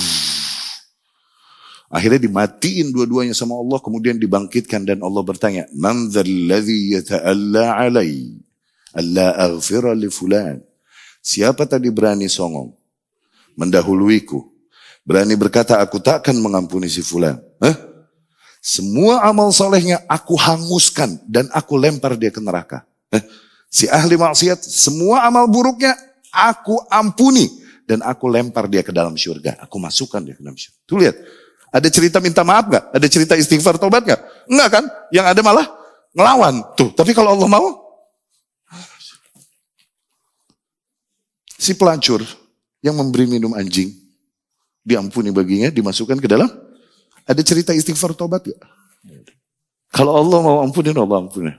Akhirnya 1.93 2.24
dimatiin 2.24 2.88
dua-duanya 2.88 3.36
sama 3.36 3.53
Allah, 3.61 3.76
kemudian 3.76 4.16
dibangkitkan 4.16 4.88
dan 4.88 5.05
Allah 5.05 5.20
bertanya, 5.20 5.68
Man 5.76 6.09
alai? 6.09 8.40
Alla. 8.97 9.28
Siapa 11.20 11.68
tadi 11.68 11.93
berani 11.93 12.32
songong? 12.32 12.72
Mendahuluiku. 13.61 14.40
Berani 15.05 15.36
berkata, 15.36 15.84
aku 15.84 16.01
takkan 16.01 16.32
mengampuni 16.40 16.88
si 16.88 17.05
fulan. 17.05 17.36
Hah? 17.61 17.76
Semua 18.64 19.20
amal 19.28 19.53
solehnya 19.53 20.01
aku 20.09 20.38
hanguskan 20.38 21.20
dan 21.28 21.53
aku 21.53 21.76
lempar 21.76 22.16
dia 22.16 22.32
ke 22.32 22.40
neraka. 22.40 22.88
Hah? 23.12 23.20
Si 23.68 23.84
ahli 23.84 24.16
maksiat, 24.16 24.64
semua 24.64 25.28
amal 25.28 25.45
buruknya 25.45 25.93
aku 26.32 26.80
ampuni. 26.88 27.53
Dan 27.84 28.01
aku 28.01 28.30
lempar 28.30 28.70
dia 28.72 28.80
ke 28.80 28.95
dalam 28.95 29.12
syurga. 29.18 29.61
Aku 29.61 29.76
masukkan 29.76 30.24
dia 30.24 30.32
ke 30.32 30.40
dalam 30.40 30.57
syurga. 30.57 30.78
Tuh 30.86 30.99
lihat, 31.03 31.16
ada 31.73 31.89
cerita 31.89 32.20
minta 32.20 32.45
maaf 32.45 32.68
gak? 32.68 32.85
Ada 32.93 33.07
cerita 33.09 33.33
istighfar 33.33 33.81
tobat 33.81 34.05
gak? 34.05 34.20
Enggak 34.45 34.68
kan? 34.68 34.85
Yang 35.09 35.27
ada 35.33 35.41
malah 35.41 35.66
ngelawan. 36.12 36.55
Tuh, 36.77 36.93
tapi 36.93 37.16
kalau 37.16 37.33
Allah 37.33 37.49
mau, 37.49 37.66
si 41.57 41.73
pelacur 41.73 42.20
yang 42.85 42.93
memberi 43.01 43.25
minum 43.25 43.57
anjing, 43.57 43.89
diampuni 44.85 45.33
baginya, 45.33 45.73
dimasukkan 45.73 46.20
ke 46.20 46.29
dalam. 46.29 46.53
Ada 47.25 47.41
cerita 47.41 47.73
istighfar 47.73 48.12
tobat 48.12 48.45
gak? 48.45 48.61
Kalau 49.89 50.12
Allah 50.12 50.39
mau 50.45 50.57
ampunin, 50.61 50.93
Allah 50.93 51.25
ampunin. 51.25 51.57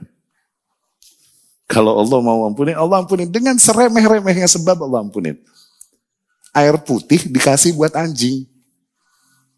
Kalau 1.66 1.98
Allah 1.98 2.18
mau 2.22 2.46
ampunin, 2.46 2.78
Allah 2.78 3.02
ampunin. 3.02 3.26
Dengan 3.26 3.58
seremeh-remehnya 3.58 4.46
sebab 4.46 4.78
Allah 4.86 5.02
ampunin. 5.02 5.34
Air 6.54 6.78
putih 6.78 7.18
dikasih 7.26 7.74
buat 7.74 7.90
anjing. 7.98 8.46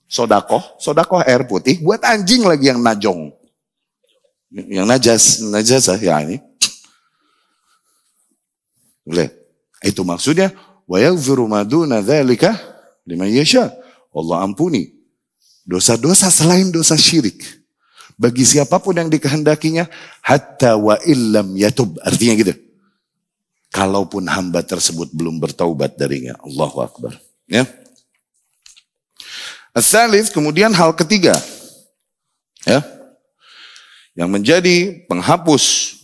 Sodakoh, 0.07 0.63
sodakoh 0.79 1.23
air 1.27 1.43
putih 1.47 1.83
buat 1.83 1.99
anjing 2.07 2.47
lagi 2.47 2.71
yang 2.71 2.79
najong. 2.79 3.35
Yang 4.55 4.87
najas, 4.87 5.25
najasa 5.43 5.99
ya 5.99 6.23
ini. 6.23 6.39
Lihat. 9.07 9.35
Itu 9.83 10.07
maksudnya. 10.07 10.55
Wa 10.87 11.03
yaghfiru 11.03 11.51
maduna 11.51 11.99
dzalika 11.99 12.55
liman 13.03 13.27
yasha. 13.27 13.75
Allah 14.15 14.47
ampuni 14.47 14.97
dosa-dosa 15.67 16.31
selain 16.31 16.71
dosa 16.71 16.95
syirik 16.95 17.43
bagi 18.17 18.47
siapa 18.47 18.81
pun 18.81 18.97
yang 18.97 19.11
dikehendakinya 19.13 19.91
hatta 20.25 20.79
wa 20.79 20.97
illam 21.05 21.53
yatub 21.59 21.99
artinya 22.01 22.39
gitu 22.39 22.55
kalaupun 23.75 24.25
hamba 24.31 24.65
tersebut 24.65 25.13
belum 25.13 25.43
bertaubat 25.43 25.99
darinya 25.99 26.39
Allahu 26.41 26.81
akbar 26.81 27.19
ya 27.51 27.67
Asalif 29.77 30.33
kemudian 30.33 30.73
hal 30.73 30.97
ketiga 30.97 31.37
ya 32.65 32.81
yang 34.17 34.33
menjadi 34.33 35.05
penghapus 35.05 35.95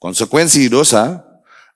konsekuensi 0.00 0.72
dosa 0.72 1.20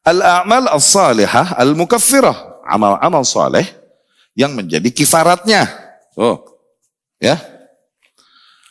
al-a'mal 0.01 0.73
as-salihah 0.73 1.53
al-mukaffirah 1.61 2.65
amal-amal 2.65 3.29
saleh 3.29 3.69
yang 4.33 4.57
menjadi 4.57 4.89
kifaratnya 4.89 5.69
oh 6.17 6.41
ya 7.21 7.37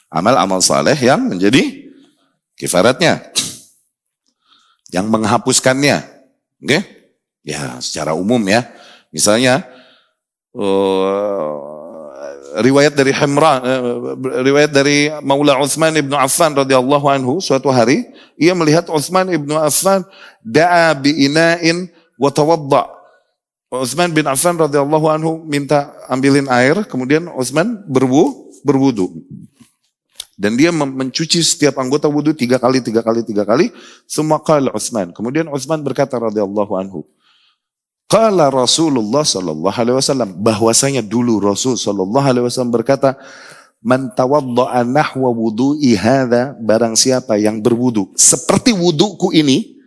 amal-amal 0.09 0.63
saleh 0.63 0.97
yang 0.97 1.21
menjadi 1.29 1.85
kifaratnya. 2.55 3.19
Yang 4.89 5.05
menghapuskannya. 5.11 5.97
Oke? 6.63 6.67
Okay? 6.71 6.81
Ya, 7.45 7.77
secara 7.83 8.15
umum 8.15 8.39
ya. 8.47 8.65
Misalnya 9.11 9.67
uh, 10.55 11.64
riwayat 12.61 12.93
dari 12.95 13.11
Himran, 13.11 13.59
uh, 13.63 14.15
riwayat 14.43 14.71
dari 14.71 15.11
Maula 15.23 15.59
Utsman 15.59 15.91
ibnu 15.95 16.15
Affan 16.15 16.55
radhiyallahu 16.55 17.07
anhu 17.11 17.43
suatu 17.43 17.67
hari 17.67 18.07
ia 18.39 18.55
melihat 18.55 18.87
Utsman 18.87 19.27
ibnu 19.31 19.55
Affan 19.59 20.03
da'a 20.43 20.95
bi 20.95 21.11
ina'in 21.27 21.91
wa 22.15 22.29
tawadda. 22.31 22.95
Utsman 23.75 24.15
bin 24.15 24.23
Affan 24.29 24.55
radhiyallahu 24.55 25.07
anhu 25.11 25.31
minta 25.43 25.91
ambilin 26.07 26.47
air, 26.47 26.87
kemudian 26.87 27.27
Utsman 27.33 27.83
berwu, 27.89 28.51
berwudu. 28.63 29.11
Dan 30.35 30.59
dia 30.59 30.67
mencuci 30.71 31.39
setiap 31.39 31.79
anggota 31.79 32.11
wudhu 32.11 32.35
tiga 32.35 32.59
kali, 32.59 32.83
tiga 32.83 32.99
kali, 32.99 33.23
tiga 33.23 33.47
kali. 33.47 33.71
Semua 34.03 34.43
kali 34.43 34.67
Utsman. 34.67 35.15
Kemudian 35.15 35.47
Utsman 35.47 35.79
berkata 35.79 36.19
radhiyallahu 36.19 36.75
anhu. 36.75 37.07
Qala 38.05 38.53
Rasulullah 38.53 39.25
sallallahu 39.25 39.73
alaihi 39.73 39.97
wasallam 39.97 40.29
bahwasanya 40.37 41.01
dulu 41.01 41.41
Rasul 41.41 41.73
sallallahu 41.73 42.21
alaihi 42.21 42.45
wasallam 42.45 42.73
berkata 42.73 43.17
Man 43.85 44.09
tawadda'a 44.17 44.81
nahwa 44.81 45.29
wudu'i 45.29 45.93
hadza 45.93 46.57
barang 46.57 46.97
siapa 46.97 47.37
yang 47.37 47.61
berwudu 47.61 48.09
seperti 48.17 48.73
wuduku 48.73 49.29
ini 49.29 49.77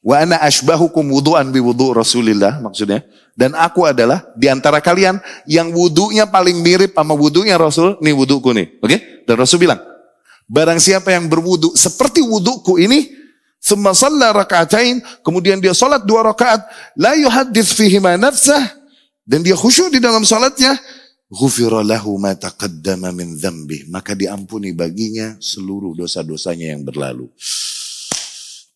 wa 0.00 0.16
ana 0.16 0.40
ashbahukum 0.40 1.04
wudu'an 1.12 1.52
bi 1.52 1.60
wudu' 1.60 1.92
Rasulillah 1.92 2.64
maksudnya 2.64 3.04
dan 3.36 3.52
aku 3.52 3.84
adalah 3.84 4.24
di 4.32 4.48
antara 4.48 4.80
kalian 4.80 5.20
yang 5.44 5.68
wudunya 5.76 6.24
paling 6.24 6.64
mirip 6.64 6.96
sama 6.96 7.12
wudunya 7.12 7.60
Rasul 7.60 8.00
nih 8.00 8.16
wuduku 8.16 8.48
nih 8.56 8.80
oke 8.80 8.96
okay? 8.96 8.98
dan 9.28 9.36
Rasul 9.36 9.60
bilang 9.60 9.80
barang 10.48 10.80
siapa 10.80 11.12
yang 11.12 11.28
berwudu 11.28 11.76
seperti 11.76 12.24
wuduku 12.24 12.80
ini 12.80 13.12
Summa 13.58 13.90
salla 13.90 14.30
raka'atain, 14.30 15.02
kemudian 15.26 15.58
dia 15.58 15.74
salat 15.74 16.06
dua 16.06 16.22
rakaat, 16.22 16.62
la 16.94 17.18
yuhaddits 17.18 17.74
fihi 17.74 17.98
ma 17.98 18.14
nafsah 18.14 18.62
dan 19.26 19.42
dia 19.42 19.58
khusyuk 19.58 19.92
di 19.92 20.00
dalam 20.00 20.22
salatnya, 20.22 20.78
ghufira 21.28 21.84
lahu 21.84 22.16
ma 22.16 22.32
taqaddama 22.32 23.12
min 23.12 23.36
maka 23.92 24.16
diampuni 24.16 24.72
baginya 24.72 25.36
seluruh 25.42 25.92
dosa-dosanya 25.92 26.72
yang 26.72 26.86
berlalu. 26.86 27.28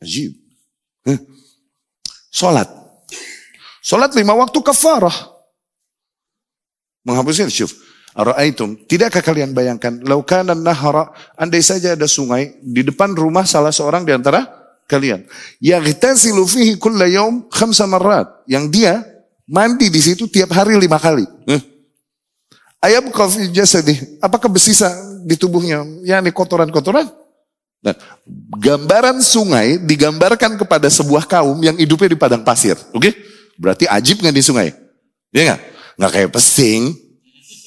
Ajib. 0.02 0.34
Huh? 1.06 1.18
Salat. 2.28 2.68
Salat 3.80 4.12
lima 4.18 4.34
waktu 4.34 4.58
kafarah. 4.60 5.14
Menghapuskan 7.06 7.50
syuf. 7.50 7.74
Ara'aitum, 8.12 8.76
tidakkah 8.84 9.24
kalian 9.24 9.56
bayangkan, 9.56 10.04
laukanan 10.04 10.60
nahara, 10.60 11.16
andai 11.32 11.64
saja 11.64 11.96
ada 11.96 12.04
sungai 12.04 12.60
di 12.60 12.84
depan 12.84 13.16
rumah 13.16 13.48
salah 13.48 13.72
seorang 13.72 14.04
di 14.04 14.12
antara 14.12 14.61
kalian. 14.90 15.24
Yaghtasilu 15.58 16.44
fihi 16.44 16.76
kulla 16.76 17.08
yaum 17.08 17.46
khamsa 17.48 17.88
marrat. 17.88 18.28
Yang 18.46 18.64
dia 18.72 18.92
mandi 19.48 19.88
di 19.88 20.00
situ 20.00 20.28
tiap 20.28 20.52
hari 20.52 20.76
lima 20.78 21.00
kali. 21.00 21.26
Eh. 21.48 21.62
Ayam 22.82 23.08
fi 23.08 23.46
jasadih. 23.50 24.18
Apakah 24.18 24.50
bersisa 24.50 24.90
di 25.22 25.38
tubuhnya? 25.38 25.86
Ya 26.02 26.18
ini 26.18 26.34
kotoran-kotoran. 26.34 27.06
Nah, 27.82 27.94
gambaran 28.58 29.18
sungai 29.22 29.78
digambarkan 29.82 30.54
kepada 30.54 30.86
sebuah 30.86 31.26
kaum 31.26 31.58
yang 31.62 31.74
hidupnya 31.74 32.14
di 32.14 32.18
padang 32.18 32.42
pasir. 32.46 32.78
Oke? 32.94 33.10
Okay? 33.10 33.12
Berarti 33.58 33.84
ajib 33.90 34.22
nggak 34.22 34.34
di 34.34 34.42
sungai? 34.42 34.68
Ya 35.34 35.42
nggak? 35.50 35.60
Nggak 35.98 36.10
kayak 36.14 36.30
pesing. 36.30 36.94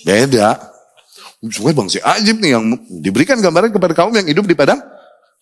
Beda. 0.07 0.59
Sungai 1.51 1.75
bangsa 1.75 1.99
ajib 2.15 2.41
nih 2.41 2.57
yang 2.57 2.63
diberikan 3.03 3.37
gambaran 3.37 3.69
kepada 3.69 3.93
kaum 3.93 4.15
yang 4.15 4.25
hidup 4.25 4.47
di 4.47 4.55
padang 4.57 4.81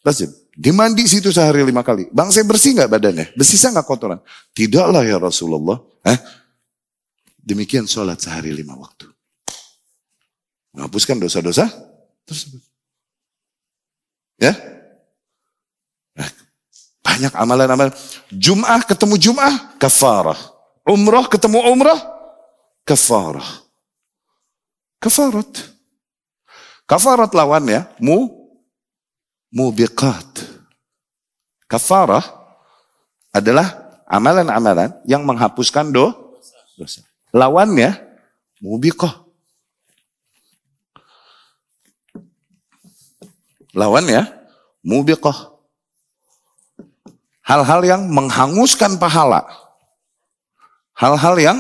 pasir. 0.04 0.30
Dimandi 0.54 1.08
situ 1.10 1.34
sehari 1.34 1.66
lima 1.66 1.82
kali. 1.82 2.06
Bang 2.14 2.30
saya 2.30 2.46
bersih 2.46 2.78
nggak 2.78 2.92
badannya? 2.92 3.26
Bersisa 3.34 3.74
nggak 3.74 3.88
kotoran? 3.88 4.22
Tidaklah 4.54 5.02
ya 5.02 5.18
Rasulullah. 5.18 5.82
Eh? 6.06 6.20
Demikian 7.42 7.90
sholat 7.90 8.22
sehari 8.22 8.54
lima 8.54 8.78
waktu. 8.78 9.10
Menghapuskan 10.76 11.18
dosa-dosa 11.18 11.72
tersebut. 12.28 12.62
Ya? 14.38 14.54
Nah, 16.14 16.30
banyak 17.02 17.34
amalan-amalan. 17.34 17.94
Jum'ah 18.30 18.86
ketemu 18.86 19.16
Jum'ah, 19.18 19.80
kafarah. 19.82 20.38
Umrah 20.84 21.26
ketemu 21.32 21.64
umrah, 21.72 22.00
kafarah. 22.84 23.64
Kafarat. 25.00 25.52
Kafarat 26.84 27.32
lawannya, 27.32 27.88
mu 28.04 28.43
mubiqat. 29.54 30.50
Kafarah 31.70 32.26
adalah 33.30 34.02
amalan-amalan 34.10 34.90
yang 35.06 35.22
menghapuskan 35.24 35.94
do, 35.94 36.10
dosa. 36.76 37.06
Lawannya 37.34 37.98
mubiqah. 38.62 39.22
Lawannya 43.74 44.30
mubiqah. 44.86 45.54
Hal-hal 47.42 47.82
yang 47.86 48.02
menghanguskan 48.10 49.02
pahala. 49.02 49.46
Hal-hal 50.94 51.36
yang 51.42 51.58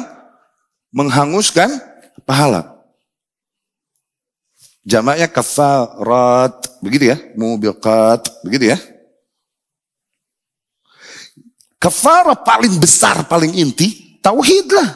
menghanguskan 0.94 1.74
pahala. 2.24 2.73
Jamaknya 4.84 5.32
kafarat, 5.32 6.60
begitu 6.84 7.16
ya, 7.16 7.18
mubiqat, 7.40 8.20
begitu 8.44 8.76
ya. 8.76 8.78
Kafarah 11.80 12.36
paling 12.36 12.76
besar, 12.80 13.24
paling 13.28 13.56
inti, 13.56 14.20
tauhid 14.20 14.68
lah. 14.76 14.90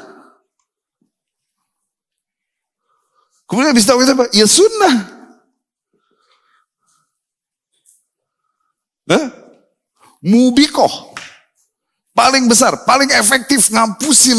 Kemudian 3.47 3.71
habis 3.71 3.88
tauhid 3.88 4.11
apa? 4.11 4.27
Ya 4.35 4.43
sunnah. 4.43 4.95
Hah? 9.07 9.27
Mubikoh. 10.19 11.15
Paling 12.11 12.51
besar, 12.51 12.83
paling 12.83 13.07
efektif 13.15 13.71
ngampusin 13.71 14.35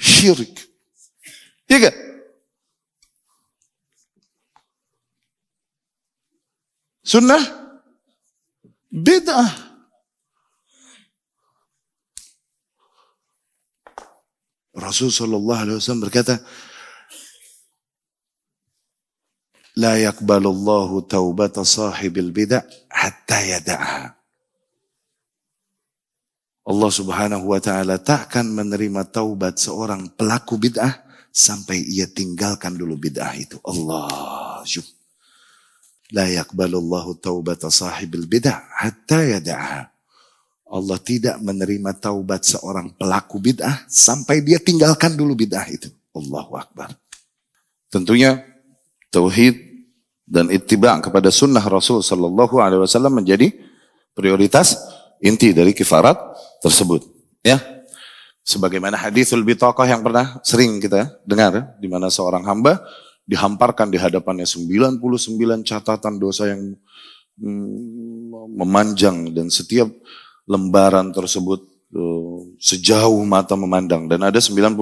syirik. 0.00 0.54
Iya 1.70 1.86
gak? 1.86 2.07
Sunnah 7.08 7.40
bid'ah. 8.92 9.48
Rasul 14.76 15.08
sallallahu 15.08 15.60
alaihi 15.64 15.76
wasallam 15.80 16.04
berkata, 16.04 16.36
"La 19.80 19.96
yaqbalullahu 19.96 21.08
taubata 21.08 21.64
sahibil 21.64 22.28
bid'ah 22.28 22.68
hatta 22.92 23.40
yada'ha." 23.40 24.12
Allah 26.68 26.90
Subhanahu 26.92 27.48
wa 27.48 27.60
taala 27.64 27.96
takkan 27.96 28.52
menerima 28.52 29.08
taubat 29.08 29.56
seorang 29.56 30.12
pelaku 30.12 30.60
bid'ah 30.60 31.00
sampai 31.32 31.80
ia 31.88 32.04
tinggalkan 32.04 32.76
dulu 32.76 33.00
bid'ah 33.00 33.32
itu. 33.32 33.56
Allah. 33.64 34.60
Syukur. 34.68 34.97
La 36.12 36.24
yakbalullahu 36.24 37.20
taubata 37.20 37.68
sahibil 37.68 38.24
bid'ah 38.24 38.64
hatta 38.80 39.28
yada'ha. 39.36 39.92
Allah 40.68 40.98
tidak 41.00 41.40
menerima 41.40 41.96
taubat 41.96 42.44
seorang 42.44 42.92
pelaku 42.96 43.40
bid'ah 43.40 43.84
sampai 43.88 44.40
dia 44.44 44.60
tinggalkan 44.60 45.16
dulu 45.16 45.36
bid'ah 45.36 45.68
itu. 45.68 45.88
Allahu 46.16 46.56
Akbar. 46.56 46.96
Tentunya 47.88 48.44
tauhid 49.12 49.56
dan 50.28 50.52
ittiba 50.52 50.92
kepada 51.00 51.32
sunnah 51.32 51.64
Rasul 51.64 52.04
Sallallahu 52.04 52.60
Alaihi 52.60 52.84
Wasallam 52.84 53.16
menjadi 53.16 53.48
prioritas 54.12 54.76
inti 55.24 55.56
dari 55.56 55.72
kifarat 55.72 56.20
tersebut. 56.60 57.04
Ya, 57.40 57.60
sebagaimana 58.44 58.96
hadithul 59.00 59.44
bitaqah 59.44 59.88
yang 59.88 60.04
pernah 60.04 60.36
sering 60.44 60.80
kita 60.84 61.16
dengar, 61.24 61.76
di 61.80 61.88
mana 61.88 62.12
seorang 62.12 62.44
hamba 62.44 62.84
dihamparkan 63.28 63.92
di 63.92 64.00
hadapannya 64.00 64.48
99 64.48 64.98
catatan 65.68 66.16
dosa 66.16 66.48
yang 66.48 66.72
mm, 67.36 68.56
memanjang. 68.56 69.36
Dan 69.36 69.52
setiap 69.52 69.92
lembaran 70.48 71.12
tersebut 71.12 71.60
uh, 71.92 72.40
sejauh 72.56 73.20
mata 73.28 73.52
memandang. 73.52 74.08
Dan 74.08 74.24
ada 74.24 74.40
99 74.40 74.72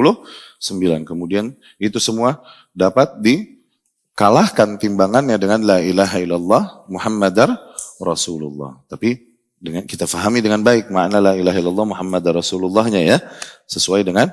kemudian 1.03 1.51
itu 1.83 1.99
semua 1.99 2.39
dapat 2.71 3.19
dikalahkan 3.19 4.79
timbangannya 4.79 5.37
dengan 5.43 5.67
la 5.67 5.83
ilaha 5.83 6.17
illallah 6.23 6.63
Muhammadar 6.87 7.51
Rasulullah. 7.99 8.79
Tapi 8.87 9.27
dengan 9.57 9.83
kita 9.83 10.07
fahami 10.07 10.39
dengan 10.39 10.63
baik 10.63 10.95
makna 10.95 11.19
la 11.19 11.33
ilaha 11.35 11.59
illallah 11.59 11.89
Muhammadar 11.91 12.39
Rasulullahnya 12.39 13.03
ya 13.03 13.19
sesuai 13.67 14.07
dengan 14.07 14.31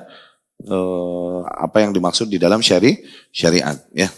uh, 0.62 1.42
apa 1.46 1.82
yang 1.82 1.90
dimaksud 1.90 2.30
di 2.30 2.38
dalam 2.38 2.62
syari 2.62 3.02
syariat 3.34 3.74
ya. 3.90 4.08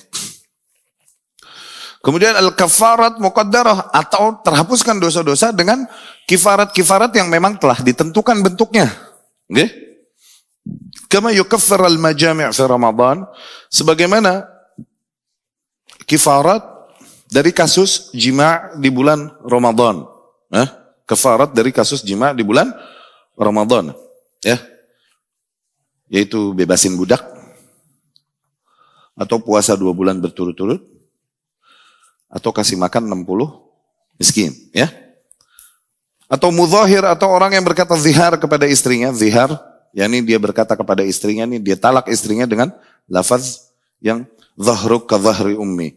Kemudian 2.07 2.39
al-kafarat 2.39 3.19
muqaddarah 3.19 3.91
atau 3.91 4.39
terhapuskan 4.39 5.03
dosa-dosa 5.03 5.51
dengan 5.51 5.83
kifarat-kifarat 6.31 7.11
yang 7.19 7.27
memang 7.27 7.59
telah 7.59 7.83
ditentukan 7.83 8.47
bentuknya. 8.47 8.87
Okay? 9.51 9.75
Kama 11.11 11.35
yukaffir 11.35 11.83
al-majami' 11.83 12.47
fi 12.55 12.63
Ramadan 12.63 13.27
sebagaimana 13.75 14.47
kifarat 16.07 16.63
dari 17.27 17.51
kasus 17.51 18.15
jima' 18.15 18.79
di 18.79 18.87
bulan 18.87 19.27
Ramadan. 19.43 20.07
Eh? 20.55 20.69
Kafarat 21.11 21.51
dari 21.51 21.75
kasus 21.75 22.07
jima' 22.07 22.31
di 22.39 22.47
bulan 22.47 22.71
Ramadan. 23.35 23.91
Ya. 24.47 24.63
Yaitu 26.07 26.55
bebasin 26.55 26.95
budak 26.95 27.23
atau 29.17 29.41
puasa 29.41 29.73
dua 29.75 29.97
bulan 29.97 30.21
berturut-turut 30.21 30.85
atau 32.29 32.51
kasih 32.53 32.77
makan 32.77 33.09
60 33.09 34.21
miskin, 34.21 34.53
ya. 34.77 34.93
Atau 36.27 36.51
mudhahir 36.51 37.07
atau 37.07 37.31
orang 37.31 37.55
yang 37.55 37.65
berkata 37.65 37.95
zihar 37.97 38.35
kepada 38.37 38.67
istrinya, 38.67 39.15
zihar, 39.15 39.57
yakni 39.95 40.21
dia 40.21 40.37
berkata 40.37 40.75
kepada 40.77 41.07
istrinya 41.07 41.47
nih 41.47 41.63
dia 41.63 41.77
talak 41.79 42.11
istrinya 42.11 42.45
dengan 42.45 42.75
lafaz 43.09 43.73
yang 44.03 44.27
zahruk 44.59 45.09
ka 45.09 45.17
zahri 45.17 45.55
ummi. 45.57 45.95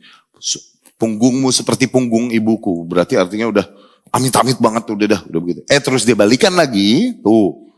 Punggungmu 0.99 1.49
seperti 1.51 1.87
punggung 1.87 2.29
ibuku. 2.29 2.83
Berarti 2.85 3.15
artinya 3.15 3.49
udah 3.49 3.65
amit-amit 4.11 4.59
banget 4.59 4.83
tuh 4.85 4.95
udah 4.99 5.07
dah, 5.17 5.21
udah 5.27 5.39
begitu. 5.41 5.61
Eh 5.67 5.79
terus 5.79 6.03
dia 6.07 6.15
balikan 6.15 6.53
lagi, 6.53 7.19
tuh. 7.19 7.68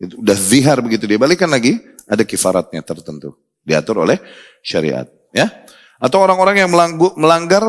Itu 0.00 0.18
udah 0.20 0.36
zihar 0.36 0.82
begitu 0.82 1.06
dia 1.06 1.18
balikan 1.18 1.48
lagi, 1.48 1.78
ada 2.04 2.26
kifaratnya 2.26 2.82
tertentu. 2.82 3.38
Diatur 3.64 4.04
oleh 4.04 4.20
syariat, 4.60 5.08
ya. 5.32 5.48
Atau 5.96 6.20
orang-orang 6.20 6.60
yang 6.60 6.70
melanggar 7.16 7.64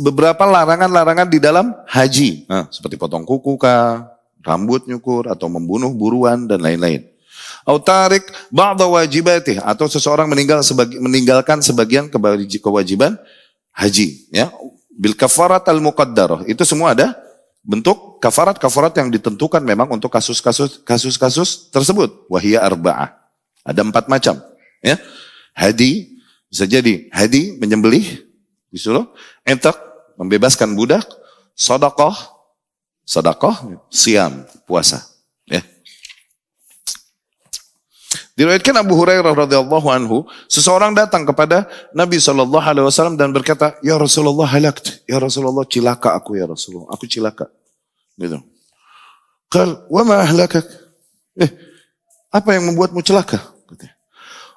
beberapa 0.00 0.48
larangan-larangan 0.48 1.28
di 1.28 1.36
dalam 1.42 1.76
haji. 1.84 2.48
Nah, 2.48 2.72
seperti 2.72 2.96
potong 2.96 3.28
kuku 3.28 3.60
kah, 3.60 4.16
rambut 4.40 4.88
nyukur, 4.88 5.28
atau 5.28 5.50
membunuh 5.52 5.92
buruan, 5.92 6.48
dan 6.48 6.64
lain-lain. 6.64 7.04
Autarik 7.66 8.22
ba'da 8.48 8.86
wajibatih. 8.86 9.60
Atau 9.60 9.90
seseorang 9.90 10.30
meninggal 10.30 10.62
sebagi, 10.62 11.02
meninggalkan 11.02 11.60
sebagian 11.60 12.08
kewajiban 12.62 13.18
haji. 13.74 14.30
Ya. 14.30 14.48
Bil 14.96 15.12
kafarat 15.18 15.68
al 15.68 15.82
muqaddarah. 15.84 16.48
Itu 16.48 16.64
semua 16.64 16.96
ada 16.96 17.12
bentuk 17.66 18.22
kafarat-kafarat 18.22 18.94
yang 18.94 19.10
ditentukan 19.10 19.58
memang 19.58 19.90
untuk 19.90 20.08
kasus-kasus 20.14 20.86
kasus-kasus 20.86 21.68
tersebut. 21.74 22.30
Wahia 22.30 22.62
arba'ah. 22.62 23.10
Ada 23.66 23.82
empat 23.82 24.06
macam. 24.06 24.38
Ya. 24.78 25.02
Hadi, 25.50 26.22
bisa 26.46 26.62
jadi 26.62 27.10
hadi 27.10 27.58
menyembelih, 27.58 28.22
disuruh, 28.70 29.10
entak 29.42 29.74
membebaskan 30.14 30.78
budak, 30.78 31.02
sodakoh, 31.58 32.14
sodakoh, 33.02 33.82
siam, 33.90 34.46
puasa. 34.62 35.02
Ya. 35.50 35.66
Diriwayatkan 38.36 38.76
Abu 38.76 39.00
Hurairah 39.00 39.32
radhiyallahu 39.32 39.88
anhu, 39.88 40.28
seseorang 40.44 40.92
datang 40.92 41.24
kepada 41.24 41.64
Nabi 41.96 42.20
Shallallahu 42.20 42.60
alaihi 42.60 42.84
wasallam 42.84 43.16
dan 43.16 43.32
berkata, 43.32 43.80
"Ya 43.80 43.96
Rasulullah 43.96 44.44
halakt, 44.44 45.00
ya 45.08 45.16
Rasulullah 45.16 45.64
cilaka 45.64 46.12
aku 46.12 46.36
ya 46.36 46.44
Rasulullah, 46.44 46.92
aku 46.92 47.08
cilaka." 47.08 47.48
Gitu. 48.20 48.36
Kal, 49.48 49.88
"Wa 49.88 50.04
ma 50.04 50.20
ahlakak?" 50.20 50.68
Eh, 51.40 51.48
apa 52.28 52.52
yang 52.52 52.68
membuatmu 52.68 53.00
celaka? 53.00 53.56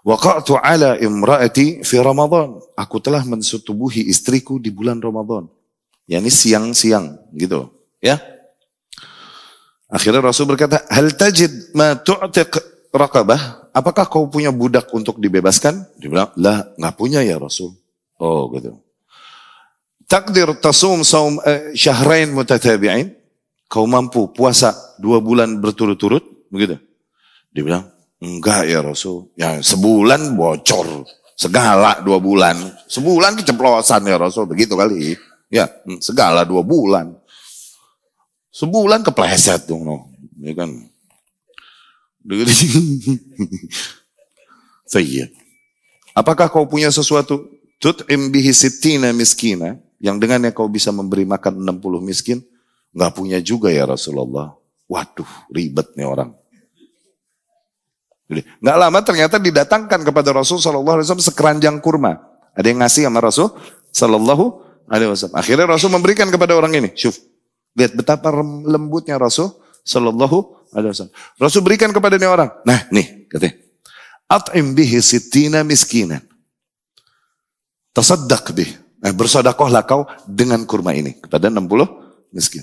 Waqa'tu 0.03 0.55
ala 0.55 0.95
imraati 0.95 1.83
fi 1.83 1.99
Ramadan. 1.99 2.59
Aku 2.79 3.03
telah 3.03 3.23
mensetubuhi 3.27 4.07
istriku 4.07 4.55
di 4.55 4.71
bulan 4.71 5.03
Ramadan. 5.03 5.51
Ya 6.07 6.23
ini 6.23 6.31
siang-siang 6.31 7.19
gitu. 7.35 7.67
Ya. 7.99 8.19
Akhirnya 9.91 10.23
Rasul 10.23 10.47
berkata, 10.47 10.87
"Hal 10.87 11.11
tajid 11.15 11.75
ma 11.75 11.99
tu'tiq 11.99 12.47
raqabah?" 12.95 13.58
Apakah 13.71 14.09
kau 14.09 14.27
punya 14.27 14.49
budak 14.49 14.89
untuk 14.93 15.21
dibebaskan? 15.21 15.85
Dia 15.97 16.09
bilang, 16.09 16.29
"Lah, 16.37 16.69
enggak 16.75 16.95
punya 16.97 17.19
ya 17.21 17.37
Rasul." 17.37 17.73
Oh, 18.19 18.51
gitu. 18.53 18.75
Takdir 20.09 20.49
tasum 20.57 21.05
saum 21.05 21.37
eh, 21.45 21.71
syahrain 21.77 22.33
mutatabi'in? 22.33 23.13
Kau 23.69 23.85
mampu 23.85 24.33
puasa 24.33 24.73
dua 24.97 25.21
bulan 25.21 25.61
berturut-turut? 25.61 26.49
Begitu. 26.49 26.81
Dia 27.53 27.61
bilang, 27.61 27.85
Enggak 28.19 28.67
ya 28.67 28.83
Rasul. 28.83 29.31
Ya 29.39 29.63
sebulan 29.63 30.35
bocor. 30.35 31.07
Segala 31.39 32.03
dua 32.03 32.19
bulan. 32.19 32.59
Sebulan 32.91 33.39
keceplosan 33.39 34.03
ya 34.03 34.19
Rasul. 34.19 34.43
Begitu 34.43 34.75
kali. 34.75 35.15
Ya 35.47 35.71
hmm, 35.87 36.03
segala 36.03 36.43
dua 36.43 36.59
bulan. 36.59 37.15
Sebulan 38.51 39.07
kepleset 39.07 39.71
dong. 39.71 39.87
No. 39.87 40.11
Ya 40.43 40.51
kan. 40.51 40.88
Saya. 44.93 45.25
Apakah 46.17 46.51
kau 46.51 46.67
punya 46.67 46.91
sesuatu? 46.91 47.47
Tut'im 47.79 48.33
bihi 48.33 48.51
sittina 48.51 49.13
miskina. 49.15 49.79
Yang 49.99 50.15
dengannya 50.23 50.51
kau 50.55 50.67
bisa 50.67 50.91
memberi 50.91 51.23
makan 51.23 51.63
60 51.63 52.03
miskin. 52.03 52.39
Enggak 52.95 53.11
punya 53.15 53.37
juga 53.39 53.69
ya 53.69 53.87
Rasulullah. 53.87 54.55
Waduh 54.89 55.29
ribet 55.53 55.93
nih 55.93 56.07
orang. 56.07 56.33
Nggak 58.29 58.77
lama 58.77 58.99
ternyata 59.01 59.41
didatangkan 59.41 60.05
kepada 60.05 60.29
Rasul 60.29 60.61
Shallallahu 60.61 61.01
Alaihi 61.01 61.07
Wasallam 61.09 61.25
sekeranjang 61.25 61.77
kurma. 61.81 62.21
Ada 62.53 62.67
yang 62.69 62.79
ngasih 62.85 63.09
sama 63.09 63.19
Rasul 63.25 63.49
Shallallahu 63.89 64.45
Alaihi 64.85 65.09
Wasallam. 65.09 65.37
Akhirnya 65.37 65.65
Rasul 65.65 65.89
memberikan 65.89 66.29
kepada 66.29 66.53
orang 66.53 66.77
ini. 66.77 66.93
Syuf, 66.93 67.17
lihat 67.73 67.97
betapa 67.97 68.29
lembutnya 68.65 69.17
Rasul 69.17 69.49
Shallallahu. 69.81 70.58
Rasul 71.39 71.61
berikan 71.65 71.89
kepada 71.89 72.15
ini 72.15 72.29
orang. 72.29 72.49
Nah, 72.65 72.85
nih 72.93 73.25
katanya. 73.25 73.57
At'im 74.29 74.77
bihi 74.77 75.01
sitina 75.01 75.65
miskinan. 75.65 76.21
Tasaddaq 77.89 78.53
bih. 78.53 78.69
Nah, 79.01 79.09
bersodakohlah 79.15 79.83
kau 79.89 80.05
dengan 80.29 80.61
kurma 80.69 80.93
ini 80.93 81.17
kepada 81.17 81.49
60 81.49 81.65
miskin. 82.35 82.61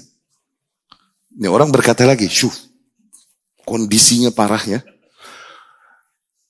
Ini 1.37 1.51
orang 1.51 1.69
berkata 1.69 2.07
lagi, 2.07 2.31
syuf, 2.31 2.55
kondisinya 3.67 4.31
parah 4.31 4.63
ya. 4.63 4.81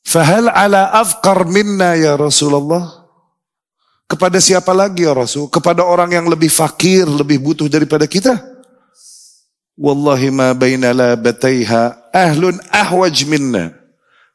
Fahal 0.06 0.46
ala 0.46 0.94
afkar 0.94 1.48
minna 1.48 1.98
ya 1.98 2.14
Rasulullah? 2.14 3.06
Kepada 4.06 4.38
siapa 4.38 4.70
lagi 4.70 5.02
ya 5.02 5.10
Rasul? 5.10 5.50
Kepada 5.50 5.82
orang 5.82 6.14
yang 6.14 6.30
lebih 6.30 6.46
fakir, 6.46 7.02
lebih 7.10 7.42
butuh 7.42 7.66
daripada 7.66 8.06
kita? 8.06 8.38
Wallahi 9.76 10.32
ma 10.32 10.56
baina 10.56 10.92
batayha 11.20 12.00
ahlun 12.08 12.56
ahwaj 12.72 13.28
minna. 13.28 13.76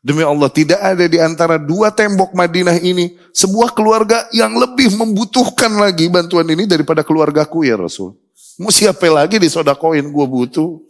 Demi 0.02 0.26
Allah 0.26 0.50
tidak 0.50 0.82
ada 0.82 1.06
di 1.06 1.22
antara 1.22 1.62
dua 1.62 1.94
tembok 1.94 2.34
Madinah 2.34 2.78
ini 2.82 3.18
sebuah 3.34 3.74
keluarga 3.74 4.26
yang 4.34 4.54
lebih 4.58 4.98
membutuhkan 4.98 5.70
lagi 5.78 6.10
bantuan 6.10 6.46
ini 6.50 6.66
daripada 6.66 7.06
keluargaku 7.06 7.66
ya 7.66 7.78
Rasul. 7.78 8.18
Mau 8.58 8.74
siapa 8.74 9.06
lagi 9.10 9.38
disodakoin 9.38 10.02
gue 10.02 10.26
butuh. 10.26 10.82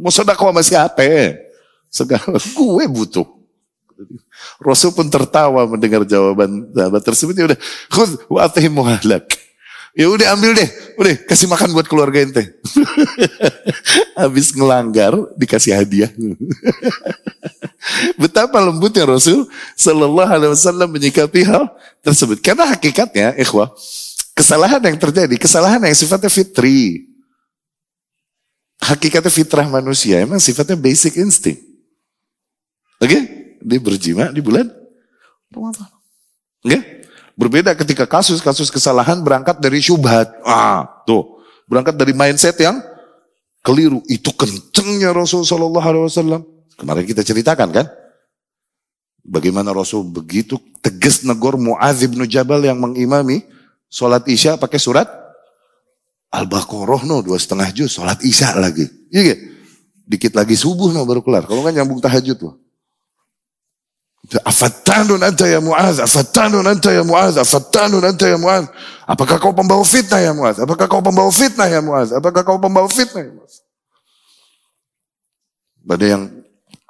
Mau 0.00 0.12
sodako 0.12 0.48
sama 0.48 0.64
siapa? 0.64 1.36
Segala 1.92 2.40
gue 2.56 2.84
butuh. 2.88 3.28
Rasul 4.60 4.96
pun 4.96 5.08
tertawa 5.08 5.68
mendengar 5.68 6.04
jawaban 6.08 6.72
sahabat 6.72 7.02
tersebut. 7.04 7.34
Ya 7.36 7.44
udah, 7.52 7.60
khud 7.92 8.10
wa 8.32 8.48
muhalak. 8.72 9.28
Ya 9.90 10.06
udah 10.06 10.38
ambil 10.38 10.54
deh, 10.54 10.70
udah 11.02 11.14
kasih 11.26 11.50
makan 11.50 11.74
buat 11.74 11.90
keluarga 11.90 12.22
ente. 12.22 12.46
Habis 14.20 14.54
ngelanggar 14.54 15.18
dikasih 15.34 15.74
hadiah. 15.74 16.10
Betapa 18.22 18.62
lembutnya 18.62 19.02
Rasul 19.02 19.50
Sallallahu 19.74 20.30
Alaihi 20.30 20.52
Wasallam 20.54 20.88
menyikapi 20.94 21.42
hal 21.42 21.66
tersebut. 22.06 22.38
Karena 22.38 22.70
hakikatnya, 22.70 23.34
ikhwah, 23.34 23.74
kesalahan 24.30 24.78
yang 24.78 24.94
terjadi, 24.94 25.34
kesalahan 25.34 25.82
yang 25.82 25.96
sifatnya 25.98 26.30
fitri. 26.30 27.10
Hakikatnya 28.78 29.32
fitrah 29.32 29.66
manusia, 29.66 30.22
emang 30.22 30.38
sifatnya 30.38 30.78
basic 30.78 31.18
instinct. 31.18 31.60
Oke? 33.02 33.10
Okay? 33.10 33.22
dia 33.60 33.80
berjima 33.80 34.32
di 34.32 34.40
bulan 34.40 34.68
Ramadan. 35.52 35.88
Ya? 36.64 36.80
Berbeda 37.40 37.72
ketika 37.72 38.04
kasus-kasus 38.04 38.68
kesalahan 38.68 39.24
berangkat 39.24 39.56
dari 39.64 39.80
syubhat. 39.80 40.28
Ah, 40.44 40.84
tuh. 41.08 41.40
Berangkat 41.64 41.96
dari 41.96 42.12
mindset 42.12 42.60
yang 42.60 42.76
keliru. 43.64 44.04
Itu 44.12 44.36
kencengnya 44.36 45.16
Rasul 45.16 45.48
Sallallahu 45.48 45.86
Alaihi 45.88 46.04
Wasallam. 46.04 46.44
Kemarin 46.76 47.08
kita 47.08 47.24
ceritakan 47.24 47.72
kan? 47.72 47.86
Bagaimana 49.24 49.72
Rasul 49.72 50.04
begitu 50.04 50.60
tegas 50.84 51.24
negor 51.24 51.56
Mu'adz 51.56 52.04
bin 52.04 52.20
Jabal 52.28 52.60
yang 52.60 52.76
mengimami 52.76 53.40
sholat 53.88 54.28
isya 54.28 54.60
pakai 54.60 54.80
surat 54.80 55.08
Al-Baqarah 56.30 57.04
no 57.04 57.20
dua 57.24 57.40
setengah 57.40 57.72
juz 57.72 57.96
sholat 57.96 58.20
isya 58.20 58.52
lagi. 58.60 58.84
Iya 59.08 59.34
Dikit 60.04 60.34
lagi 60.34 60.60
subuh 60.60 60.92
no 60.92 61.08
baru 61.08 61.24
kelar. 61.24 61.48
Kalau 61.48 61.64
kan 61.64 61.72
nyambung 61.72 62.04
tahajud 62.04 62.36
tuh. 62.36 62.54
Afattanun 64.20 65.18
anta 65.24 65.48
ya 65.48 65.58
Mu'az, 65.64 65.96
afattanun 65.98 66.62
anta 66.62 66.92
ya 66.92 67.02
Mu'az, 67.02 67.40
afattanun 67.40 68.04
anta 68.04 68.28
ya 68.28 68.36
Mu'az. 68.36 68.68
Apakah 69.08 69.40
kau 69.40 69.50
pembawa 69.56 69.82
fitnah 69.82 70.20
ya 70.20 70.30
Mu'az? 70.36 70.60
Apakah 70.60 70.86
kau 70.86 71.02
pembawa 71.02 71.32
fitnah 71.32 71.66
ya 71.66 71.80
Mu'az? 71.80 72.14
Apakah 72.14 72.42
kau 72.44 72.60
pembawa 72.60 72.86
fitnah 72.86 73.26
ya 73.26 73.32
Mu'az? 73.32 73.64
Ada 75.90 76.06
yang 76.06 76.22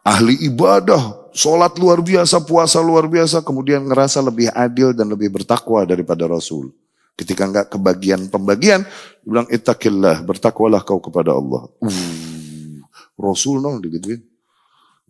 ahli 0.05 0.37
ibadah, 0.45 1.33
sholat 1.33 1.79
luar 1.81 2.05
biasa, 2.05 2.45
puasa 2.45 2.83
luar 2.85 3.09
biasa, 3.09 3.41
kemudian 3.41 3.89
ngerasa 3.89 4.21
lebih 4.21 4.53
adil 4.53 4.93
dan 4.93 5.09
lebih 5.09 5.33
bertakwa 5.33 5.87
daripada 5.89 6.29
Rasul. 6.29 6.75
Ketika 7.17 7.49
enggak 7.49 7.73
kebagian 7.73 8.29
pembagian, 8.29 8.85
bilang 9.25 9.49
ittaqillah, 9.49 10.25
bertakwalah 10.25 10.85
kau 10.85 11.01
kepada 11.01 11.33
Allah. 11.37 11.69
Uh, 11.81 12.81
Rasul 13.21 13.61
no 13.61 13.77
digituin. 13.77 14.25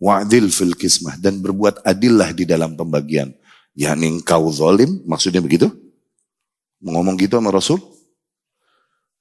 Wa'dil 0.01 0.49
fil 0.49 0.73
kismah 0.73 1.21
dan 1.21 1.37
berbuat 1.37 1.85
adillah 1.85 2.33
di 2.33 2.49
dalam 2.49 2.73
pembagian. 2.73 3.29
Yani 3.77 4.09
engkau 4.17 4.49
zalim, 4.49 5.05
maksudnya 5.05 5.45
begitu? 5.45 5.69
Ngomong 6.81 7.13
gitu 7.21 7.37
sama 7.37 7.53
Rasul? 7.53 7.77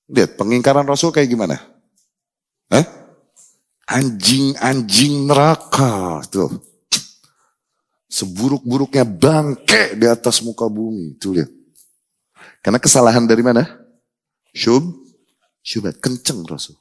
Lihat, 0.09 0.41
pengingkaran 0.41 0.89
Rasul 0.89 1.12
kayak 1.12 1.28
gimana? 1.28 1.61
Hah? 2.72 2.83
Anjing-anjing 3.93 5.28
neraka. 5.28 6.24
Tuh. 6.33 6.49
Seburuk-buruknya 8.09 9.05
bangke 9.05 10.01
di 10.01 10.09
atas 10.09 10.41
muka 10.41 10.64
bumi. 10.64 11.20
Tuh 11.20 11.37
lihat. 11.37 11.51
Karena 12.64 12.81
kesalahan 12.81 13.28
dari 13.28 13.45
mana? 13.45 13.68
Syub, 14.57 14.83
syubhat. 15.61 16.01
Kenceng 16.01 16.41
Rasul. 16.49 16.80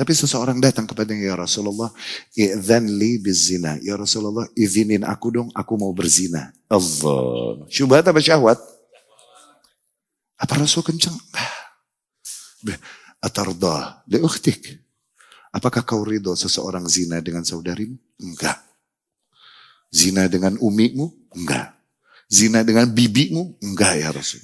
Tapi 0.00 0.16
seseorang 0.16 0.56
datang 0.56 0.88
kepada 0.88 1.12
ya 1.12 1.36
Rasulullah, 1.36 1.92
"Idzan 2.32 2.88
li 2.88 3.20
bizina." 3.20 3.76
Ya 3.84 4.00
Rasulullah, 4.00 4.48
izinin 4.56 5.04
aku 5.04 5.28
dong, 5.28 5.48
aku 5.52 5.76
mau 5.76 5.92
berzina. 5.92 6.56
Allah. 6.72 7.68
Syubhat 7.68 8.08
apa 8.08 8.16
syahwat? 8.16 8.56
Apa 10.40 10.56
Rasul 10.56 10.80
kencang? 10.88 11.12
Atardah 13.20 14.00
li 14.08 14.24
ukhtik. 14.24 14.80
Apakah 15.52 15.84
kau 15.84 16.00
ridho 16.00 16.32
seseorang 16.32 16.88
zina 16.88 17.20
dengan 17.20 17.44
saudarimu? 17.44 18.00
Enggak. 18.24 18.56
Zina 19.92 20.32
dengan 20.32 20.56
umimu? 20.64 21.12
Enggak. 21.36 21.76
Zina 22.24 22.64
dengan 22.64 22.88
bibimu? 22.88 23.60
Enggak 23.60 24.00
ya 24.00 24.08
Rasul. 24.16 24.40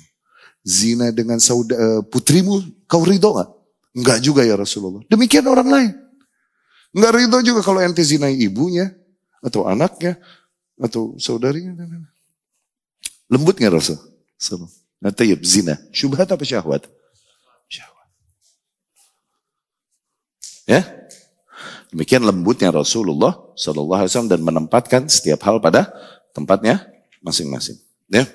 Zina 0.61 1.09
dengan 1.17 1.41
saudara, 1.41 1.81
eh, 1.81 2.03
putrimu, 2.05 2.61
kau 2.85 3.09
ridho 3.09 3.33
enggak? 3.33 3.56
Enggak 3.97 4.21
juga 4.21 4.45
ya 4.45 4.61
Rasulullah. 4.61 5.01
Demikian 5.09 5.49
orang 5.49 5.69
lain. 5.73 5.93
Enggak 6.93 7.13
ridho 7.17 7.39
juga 7.41 7.61
kalau 7.65 7.81
ente 7.81 8.05
zinai 8.05 8.37
ibunya, 8.37 8.93
atau 9.41 9.65
anaknya, 9.65 10.21
atau 10.77 11.17
saudarinya. 11.17 11.73
Lembut 13.33 13.57
nggak 13.57 13.73
Rasul? 13.73 13.97
Nah, 15.01 15.13
tayyib, 15.13 15.41
zina. 15.45 15.81
Syubhat 15.93 16.29
apa 16.29 16.45
syahwat? 16.45 16.89
Syahwat. 17.69 18.09
Ya? 20.69 20.81
Demikian 21.93 22.27
lembutnya 22.27 22.69
Rasulullah 22.75 23.33
Sallallahu 23.57 24.05
Alaihi 24.05 24.13
Wasallam 24.13 24.33
dan 24.33 24.43
menempatkan 24.45 25.03
setiap 25.09 25.41
hal 25.49 25.63
pada 25.63 25.89
tempatnya 26.37 26.85
masing-masing. 27.25 27.81
Ya? 28.13 28.29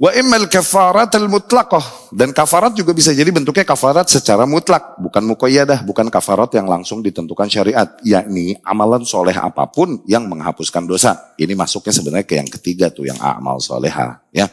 Wa 0.00 0.16
immal 0.16 0.48
kafarat 0.48 1.12
al 1.12 1.28
mutlaqah 1.28 2.08
dan 2.16 2.32
kafarat 2.32 2.72
juga 2.72 2.96
bisa 2.96 3.12
jadi 3.12 3.28
bentuknya 3.28 3.68
kafarat 3.68 4.08
secara 4.08 4.48
mutlak, 4.48 4.96
bukan 4.96 5.20
mukoyadah, 5.28 5.84
bukan 5.84 6.08
kafarat 6.08 6.56
yang 6.56 6.64
langsung 6.64 7.04
ditentukan 7.04 7.52
syariat, 7.52 7.84
yakni 8.00 8.56
amalan 8.64 9.04
soleh 9.04 9.36
apa 9.36 9.68
pun 9.68 10.00
yang 10.08 10.24
menghapuskan 10.24 10.88
dosa. 10.88 11.36
Ini 11.36 11.52
masuknya 11.52 11.92
sebenarnya 11.92 12.24
ke 12.24 12.40
yang 12.40 12.48
ketiga 12.48 12.88
tuh, 12.88 13.12
yang 13.12 13.20
amal 13.20 13.60
soleha, 13.60 14.24
ya. 14.32 14.48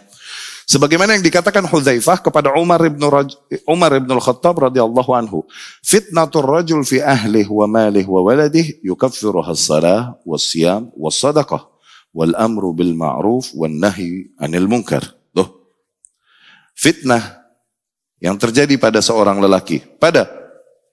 Sebagaimana 0.68 1.16
yang 1.16 1.24
dikatakan 1.24 1.64
Hudzaifah 1.64 2.28
kepada 2.28 2.52
Umar 2.60 2.84
ibn 2.84 3.00
Raj, 3.08 3.32
Umar 3.64 3.96
ibn 3.96 4.12
al-Khattab 4.12 4.68
radhiyallahu 4.68 5.16
anhu, 5.16 5.48
fitnatur 5.80 6.44
rajul 6.44 6.84
fi 6.84 7.00
ahlihi 7.00 7.48
wa 7.48 7.72
malihi 7.72 8.04
wa 8.04 8.20
waladihi 8.20 8.84
yukaffiruha 8.84 9.56
as-salah 9.56 10.20
was-siyam 10.28 10.92
was-sadaqah 10.92 11.72
wal 12.12 12.36
amru 12.36 12.76
bil 12.76 12.92
ma'ruf 13.00 13.56
wan 13.56 13.80
nahi 13.80 14.28
'anil 14.36 14.68
munkar 14.68 15.17
fitnah 16.78 17.42
yang 18.22 18.38
terjadi 18.38 18.78
pada 18.78 19.02
seorang 19.02 19.42
lelaki, 19.42 19.82
pada 19.98 20.30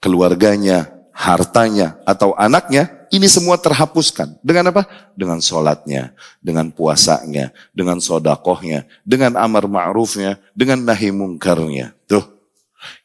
keluarganya, 0.00 0.88
hartanya, 1.12 2.00
atau 2.04 2.32
anaknya, 2.36 3.06
ini 3.08 3.28
semua 3.30 3.56
terhapuskan. 3.60 4.36
Dengan 4.42 4.74
apa? 4.74 4.84
Dengan 5.14 5.38
sholatnya, 5.38 6.12
dengan 6.42 6.68
puasanya, 6.74 7.54
dengan 7.70 8.00
sodakohnya, 8.02 8.88
dengan 9.06 9.36
amar 9.38 9.70
ma'rufnya, 9.70 10.40
dengan 10.56 10.82
nahi 10.84 11.14
mungkarnya. 11.14 11.94
Tuh. 12.10 12.24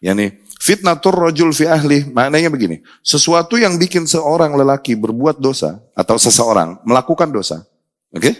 Yani 0.03 0.35
fitnatur 0.59 1.15
rajul 1.15 1.55
fi 1.55 1.71
ahli, 1.71 2.09
maknanya 2.11 2.51
begini. 2.51 2.83
Sesuatu 2.99 3.55
yang 3.55 3.79
bikin 3.79 4.03
seorang 4.03 4.51
lelaki 4.57 4.99
berbuat 4.99 5.39
dosa, 5.39 5.79
atau 5.95 6.19
seseorang 6.19 6.83
melakukan 6.83 7.31
dosa. 7.31 7.63
Oke? 8.11 8.19
Okay? 8.19 8.33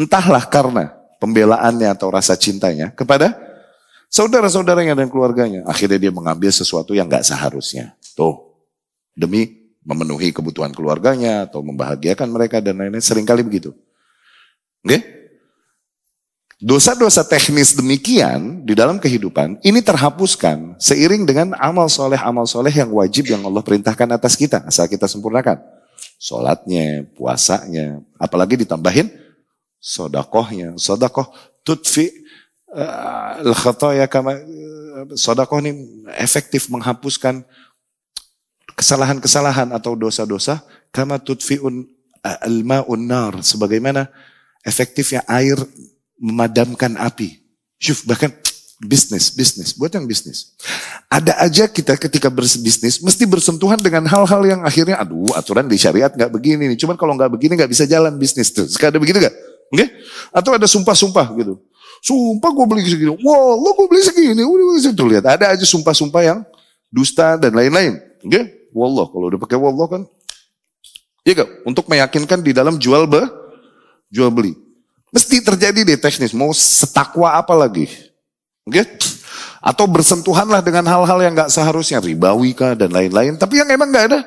Entahlah 0.00 0.48
karena 0.48 0.96
pembelaannya 1.20 1.92
atau 1.92 2.08
rasa 2.08 2.34
cintanya 2.40 2.90
kepada 2.96 3.43
saudara-saudaranya 4.08 4.96
dan 4.98 5.08
keluarganya. 5.12 5.64
Akhirnya 5.68 5.98
dia 5.98 6.12
mengambil 6.12 6.50
sesuatu 6.50 6.92
yang 6.92 7.06
gak 7.06 7.26
seharusnya. 7.26 7.96
Tuh, 8.16 8.54
demi 9.14 9.64
memenuhi 9.84 10.32
kebutuhan 10.32 10.72
keluarganya 10.72 11.44
atau 11.44 11.60
membahagiakan 11.60 12.28
mereka 12.32 12.58
dan 12.64 12.80
lain-lain. 12.80 13.04
Seringkali 13.04 13.44
begitu. 13.44 13.76
Oke? 14.84 14.88
Okay? 14.88 15.00
Dosa-dosa 16.64 17.26
teknis 17.28 17.76
demikian 17.76 18.64
di 18.64 18.72
dalam 18.72 18.96
kehidupan 18.96 19.60
ini 19.60 19.84
terhapuskan 19.84 20.80
seiring 20.80 21.28
dengan 21.28 21.52
amal 21.60 21.92
soleh 21.92 22.16
amal 22.16 22.48
soleh 22.48 22.72
yang 22.72 22.88
wajib 22.88 23.28
yang 23.28 23.44
Allah 23.44 23.60
perintahkan 23.60 24.08
atas 24.16 24.32
kita 24.32 24.64
asal 24.64 24.88
kita 24.88 25.04
sempurnakan. 25.04 25.60
Sholatnya, 26.16 27.04
puasanya, 27.12 28.00
apalagi 28.16 28.56
ditambahin 28.64 29.12
sodakohnya. 29.76 30.80
Sodakoh 30.80 31.28
tutfi 31.60 32.08
al-khataya 33.42 34.06
kama 34.10 34.38
sedekah 35.14 35.58
ini 35.62 36.02
efektif 36.18 36.66
menghapuskan 36.70 37.46
kesalahan-kesalahan 38.74 39.70
atau 39.70 39.94
dosa-dosa 39.94 40.62
kama 40.90 41.22
tudfiun 41.22 41.86
al-ma'un 42.22 43.02
nar 43.04 43.32
sebagaimana 43.44 44.10
efektifnya 44.66 45.22
air 45.28 45.58
memadamkan 46.18 46.96
api. 46.98 47.42
Syuf 47.78 48.06
bahkan 48.08 48.32
bisnis, 48.80 49.30
bisnis, 49.30 49.76
buat 49.76 49.92
yang 49.92 50.08
bisnis. 50.08 50.56
Ada 51.12 51.36
aja 51.42 51.64
kita 51.70 51.94
ketika 52.00 52.32
berbisnis 52.32 52.98
mesti 52.98 53.24
bersentuhan 53.28 53.78
dengan 53.78 54.08
hal-hal 54.08 54.42
yang 54.42 54.60
akhirnya 54.66 54.98
aduh 54.98 55.30
aturan 55.36 55.68
di 55.68 55.78
syariat 55.78 56.10
nggak 56.10 56.32
begini 56.32 56.74
nih. 56.74 56.78
Cuman 56.80 56.96
kalau 56.98 57.14
nggak 57.14 57.30
begini 57.30 57.60
nggak 57.60 57.70
bisa 57.70 57.84
jalan 57.84 58.16
bisnis 58.16 58.50
tuh. 58.50 58.66
Sekarang 58.66 58.98
ada 58.98 59.00
begitu 59.02 59.20
gak? 59.20 59.34
Oke? 59.70 59.84
Okay? 59.84 59.88
Atau 60.32 60.56
ada 60.56 60.66
sumpah-sumpah 60.66 61.26
gitu. 61.38 61.60
Sumpah 62.04 62.52
gue 62.52 62.66
beli 62.68 62.84
segini. 62.84 63.16
Wah, 63.16 63.56
lo 63.56 63.72
gue 63.72 63.88
beli 63.88 64.04
segini. 64.04 64.44
Udah, 64.44 64.92
tuh 64.92 65.08
lihat. 65.08 65.24
Ada 65.24 65.56
aja 65.56 65.64
sumpah-sumpah 65.64 66.20
yang 66.20 66.38
dusta 66.92 67.40
dan 67.40 67.56
lain-lain. 67.56 67.96
Oke? 68.20 68.28
Okay? 68.28 68.44
Wallah. 68.76 69.08
Kalau 69.08 69.32
udah 69.32 69.40
pakai 69.40 69.56
wallah 69.56 69.88
kan. 69.88 70.02
Iya 71.24 71.40
gak? 71.40 71.50
Untuk 71.64 71.88
meyakinkan 71.88 72.44
di 72.44 72.52
dalam 72.52 72.76
jual 72.76 73.08
be, 73.08 73.24
jual 74.12 74.28
beli. 74.28 74.52
Mesti 75.16 75.40
terjadi 75.40 75.80
deh 75.80 75.96
teknis. 75.96 76.36
Mau 76.36 76.52
setakwa 76.52 77.32
apa 77.32 77.56
lagi? 77.56 77.88
Oke? 78.68 78.84
Okay? 78.84 78.86
Atau 79.64 79.88
bersentuhanlah 79.88 80.60
dengan 80.60 80.84
hal-hal 80.84 81.18
yang 81.24 81.32
gak 81.32 81.48
seharusnya. 81.48 82.04
Ribawi 82.04 82.52
kah 82.52 82.76
dan 82.76 82.92
lain-lain. 82.92 83.40
Tapi 83.40 83.64
yang 83.64 83.68
emang 83.72 83.88
gak 83.88 84.12
ada. 84.12 84.20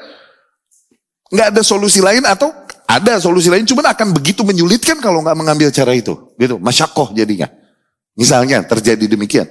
Gak 1.29 1.53
ada 1.53 1.61
solusi 1.61 2.01
lain 2.01 2.25
atau 2.25 2.49
ada 2.89 3.21
solusi 3.21 3.53
lain. 3.53 3.69
Cuman 3.69 3.85
akan 3.93 4.17
begitu 4.17 4.41
menyulitkan 4.41 4.97
kalau 4.97 5.21
gak 5.21 5.37
mengambil 5.37 5.69
cara 5.69 5.93
itu. 5.93 6.17
Gitu. 6.41 6.57
Masyakoh 6.57 7.13
jadinya. 7.13 7.45
Misalnya 8.17 8.65
terjadi 8.65 9.05
demikian. 9.05 9.45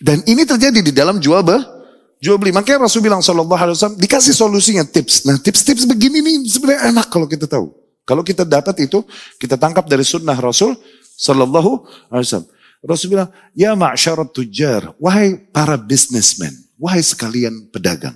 Dan 0.00 0.24
ini 0.24 0.48
terjadi 0.48 0.80
di 0.80 0.92
dalam 0.92 1.20
jual 1.20 1.44
be, 1.44 1.60
jual 2.24 2.40
beli. 2.40 2.52
Makanya 2.52 2.88
Rasul 2.88 3.04
bilang 3.04 3.20
Shallallahu 3.20 3.60
Alaihi 3.60 3.76
Wasallam 3.76 4.00
dikasih 4.00 4.32
solusinya 4.32 4.84
tips. 4.88 5.28
Nah 5.28 5.36
tips-tips 5.36 5.84
begini 5.84 6.24
nih 6.24 6.48
sebenarnya 6.48 6.88
enak 6.90 7.06
kalau 7.12 7.28
kita 7.28 7.44
tahu. 7.44 7.76
Kalau 8.06 8.22
kita 8.22 8.46
dapat 8.46 8.86
itu, 8.86 9.02
kita 9.36 9.60
tangkap 9.60 9.84
dari 9.84 10.06
sunnah 10.06 10.36
Rasul 10.38 10.72
Shallallahu 11.20 11.84
Alaihi 12.08 12.26
Wasallam. 12.32 12.50
Rasul 12.86 13.08
bilang, 13.18 13.28
ya 13.50 13.74
ma'syarat 13.74 14.30
tujar, 14.30 14.94
wahai 15.02 15.34
para 15.50 15.74
businessmen, 15.74 16.54
wahai 16.78 17.02
sekalian 17.02 17.66
pedagang. 17.74 18.14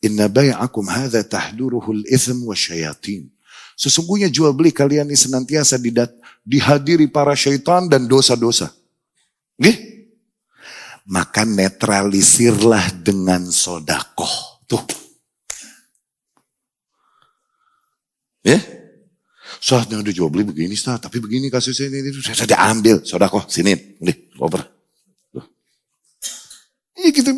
Inna 0.00 0.24
bay'akum 0.30 0.88
hadha 0.88 1.20
tahduruhul 1.20 2.08
ithm 2.08 2.48
wa 2.48 2.56
syayatin. 2.56 3.28
Sesungguhnya 3.76 4.32
jual 4.32 4.56
beli 4.56 4.72
kalian 4.72 5.10
ini 5.10 5.18
senantiasa 5.18 5.76
didat, 5.76 6.08
dihadiri 6.44 7.08
para 7.08 7.32
syaitan 7.32 7.88
dan 7.88 8.04
dosa-dosa. 8.04 8.70
Oke? 9.56 9.72
Maka 11.08 11.48
netralisirlah 11.48 13.00
dengan 13.00 13.48
sodakoh. 13.48 14.64
Tuh. 14.68 14.84
Ya? 18.44 18.60
Saatnya 19.60 20.00
udah 20.04 20.12
jual 20.12 20.28
beli 20.28 20.44
begini, 20.44 20.76
Ustaz. 20.76 21.00
Tapi 21.00 21.20
begini 21.20 21.48
kasusnya 21.48 21.88
ini. 21.88 22.12
ini. 22.12 22.20
Saya 22.20 22.48
diambil. 22.48 23.00
Saudara 23.04 23.32
kok, 23.32 23.48
sini. 23.48 23.72
Nih, 24.04 24.28
over. 24.36 24.60
Ini 26.94 27.10
kita 27.12 27.32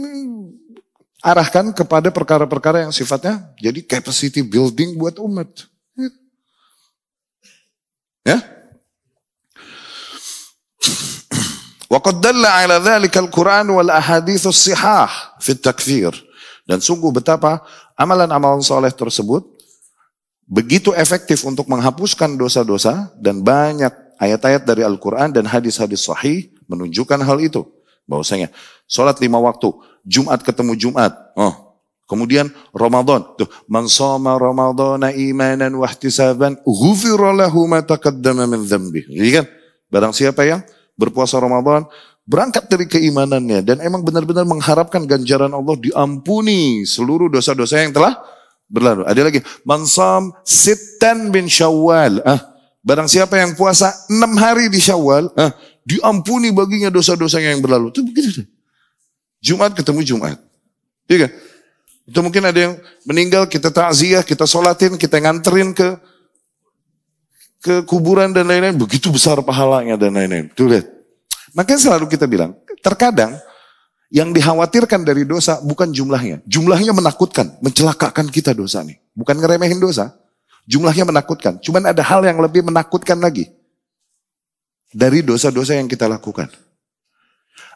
arahkan 1.26 1.74
kepada 1.74 2.14
perkara-perkara 2.14 2.86
yang 2.86 2.94
sifatnya 2.94 3.50
jadi 3.58 3.82
capacity 3.82 4.46
building 4.46 4.94
buat 4.94 5.18
umat. 5.18 5.48
Ya? 8.26 8.55
Waqad 11.86 12.18
dalla 12.18 12.60
ala 12.60 12.82
dhalika 12.82 13.22
al-Quran 13.22 13.70
wal 13.70 13.90
ahadithu 13.94 14.50
sihah 14.50 15.38
takfir. 15.62 16.10
Dan 16.66 16.82
sungguh 16.82 17.14
betapa 17.14 17.62
amalan-amalan 17.94 18.58
soleh 18.58 18.90
tersebut 18.90 19.46
begitu 20.46 20.90
efektif 20.94 21.42
untuk 21.46 21.66
menghapuskan 21.70 22.34
dosa-dosa 22.34 23.14
dan 23.18 23.42
banyak 23.42 23.90
ayat-ayat 24.18 24.66
dari 24.66 24.82
Al-Quran 24.82 25.30
dan 25.30 25.46
hadis-hadis 25.46 26.06
sahih 26.06 26.50
menunjukkan 26.66 27.22
hal 27.22 27.38
itu. 27.38 27.62
Bahwasanya 28.06 28.50
sholat 28.86 29.18
lima 29.18 29.42
waktu, 29.42 29.70
Jumat 30.06 30.42
ketemu 30.42 30.78
Jumat. 30.78 31.10
Oh, 31.34 31.78
kemudian 32.06 32.50
Ramadan. 32.70 33.26
Tuh, 33.34 33.50
man 33.66 33.90
sama 33.90 34.38
Ramadana 34.38 35.10
imanan 35.10 35.74
wa 35.74 35.86
ihtisaban, 35.90 36.54
ghufira 36.62 37.34
lahu 37.34 37.66
ma 37.66 37.82
taqaddama 37.82 38.46
min 38.46 38.62
dhanbi. 38.62 39.02
Jadi 39.10 39.30
kan, 39.42 39.44
barang 39.90 40.14
siapa 40.14 40.46
yang 40.46 40.62
berpuasa 40.97 41.39
Ramadan, 41.39 41.85
berangkat 42.27 42.66
dari 42.66 42.90
keimanannya 42.90 43.62
dan 43.62 43.77
emang 43.85 44.02
benar-benar 44.02 44.43
mengharapkan 44.43 45.06
ganjaran 45.06 45.52
Allah 45.55 45.77
diampuni 45.78 46.82
seluruh 46.82 47.31
dosa-dosa 47.31 47.85
yang 47.86 47.94
telah 47.94 48.18
berlalu. 48.66 49.06
Ada 49.06 49.31
lagi, 49.31 49.40
mansam 49.62 50.35
sitan 50.43 51.31
bin 51.31 51.47
syawal. 51.47 52.18
Ah, 52.27 52.43
barang 52.82 53.06
siapa 53.06 53.39
yang 53.39 53.55
puasa 53.55 53.94
enam 54.10 54.35
hari 54.35 54.66
di 54.66 54.82
syawal, 54.82 55.31
ah, 55.39 55.55
diampuni 55.86 56.51
baginya 56.51 56.90
dosa-dosa 56.90 57.39
yang 57.39 57.62
berlalu. 57.62 57.94
Itu 57.94 58.02
begitu. 58.02 58.43
Jumat 59.39 59.78
ketemu 59.78 60.02
Jumat. 60.02 60.36
Iya 61.06 61.28
kan? 61.28 61.32
Itu 62.06 62.18
mungkin 62.23 62.43
ada 62.43 62.59
yang 62.59 62.74
meninggal, 63.06 63.47
kita 63.47 63.70
takziah, 63.70 64.23
kita 64.23 64.47
solatin, 64.47 64.94
kita 64.98 65.18
nganterin 65.23 65.74
ke 65.74 65.98
ke 67.66 67.82
kuburan 67.82 68.30
dan 68.30 68.47
lain-lain, 68.47 68.78
begitu 68.78 69.10
besar 69.10 69.43
pahalanya 69.43 69.98
dan 69.98 70.14
lain-lain. 70.14 70.47
Tuh 70.55 70.70
lihat. 70.70 70.86
Makanya 71.51 71.80
selalu 71.82 72.06
kita 72.06 72.30
bilang, 72.30 72.55
terkadang 72.78 73.34
yang 74.06 74.30
dikhawatirkan 74.30 75.02
dari 75.02 75.26
dosa 75.26 75.59
bukan 75.66 75.90
jumlahnya. 75.90 76.47
Jumlahnya 76.47 76.94
menakutkan, 76.94 77.59
mencelakakan 77.59 78.30
kita 78.30 78.55
dosa 78.55 78.86
nih. 78.86 79.02
Bukan 79.18 79.34
ngeremehin 79.34 79.82
dosa. 79.82 80.14
Jumlahnya 80.70 81.10
menakutkan. 81.10 81.59
Cuman 81.59 81.90
ada 81.90 82.06
hal 82.06 82.22
yang 82.22 82.38
lebih 82.38 82.62
menakutkan 82.62 83.18
lagi. 83.18 83.51
Dari 84.94 85.26
dosa-dosa 85.26 85.74
yang 85.74 85.90
kita 85.90 86.06
lakukan. 86.06 86.47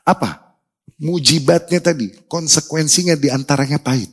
Apa? 0.07 0.55
Mujibatnya 1.03 1.83
tadi. 1.83 2.15
Konsekuensinya 2.31 3.19
di 3.19 3.27
antaranya 3.27 3.83
pahit. 3.83 4.11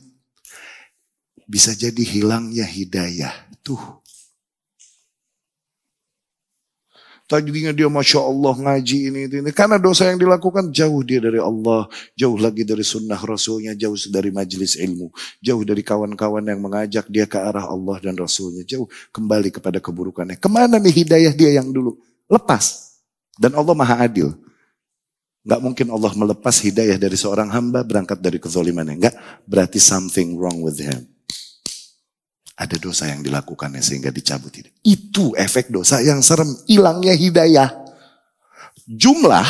Bisa 1.46 1.74
jadi 1.74 2.02
hilangnya 2.02 2.66
hidayah. 2.66 3.30
Tuh 3.62 3.97
Tadinya 7.28 7.76
dia 7.76 7.92
Masya 7.92 8.24
Allah 8.24 8.56
ngaji 8.56 9.12
ini, 9.12 9.20
ini, 9.28 9.36
ini. 9.44 9.50
Karena 9.52 9.76
dosa 9.76 10.08
yang 10.08 10.16
dilakukan 10.16 10.72
jauh 10.72 11.04
dia 11.04 11.20
dari 11.20 11.36
Allah. 11.36 11.84
Jauh 12.16 12.40
lagi 12.40 12.64
dari 12.64 12.80
sunnah 12.80 13.20
Rasulnya. 13.20 13.76
Jauh 13.76 13.92
dari 14.08 14.32
majelis 14.32 14.80
ilmu. 14.80 15.12
Jauh 15.44 15.60
dari 15.60 15.84
kawan-kawan 15.84 16.40
yang 16.40 16.56
mengajak 16.56 17.04
dia 17.12 17.28
ke 17.28 17.36
arah 17.36 17.68
Allah 17.68 18.00
dan 18.00 18.16
Rasulnya. 18.16 18.64
Jauh 18.64 18.88
kembali 19.12 19.52
kepada 19.52 19.76
keburukannya. 19.76 20.40
Ke 20.40 20.48
mana 20.48 20.80
nih 20.80 21.04
hidayah 21.04 21.36
dia 21.36 21.60
yang 21.60 21.68
dulu? 21.68 22.00
Lepas. 22.32 22.96
Dan 23.36 23.52
Allah 23.60 23.76
maha 23.76 24.08
adil. 24.08 24.32
Gak 25.44 25.60
mungkin 25.60 25.92
Allah 25.92 26.16
melepas 26.16 26.56
hidayah 26.64 26.96
dari 26.96 27.20
seorang 27.20 27.52
hamba 27.52 27.84
berangkat 27.84 28.24
dari 28.24 28.40
kezolimannya. 28.40 29.04
Enggak, 29.04 29.16
berarti 29.44 29.76
something 29.76 30.32
wrong 30.32 30.64
with 30.64 30.80
him 30.80 31.17
ada 32.58 32.74
dosa 32.74 33.06
yang 33.06 33.22
dilakukannya 33.22 33.78
sehingga 33.78 34.10
dicabut 34.10 34.50
ini. 34.58 34.66
Itu 34.82 35.30
efek 35.38 35.70
dosa 35.70 36.02
yang 36.02 36.18
serem, 36.26 36.50
hilangnya 36.66 37.14
hidayah. 37.14 37.70
Jumlah 38.90 39.46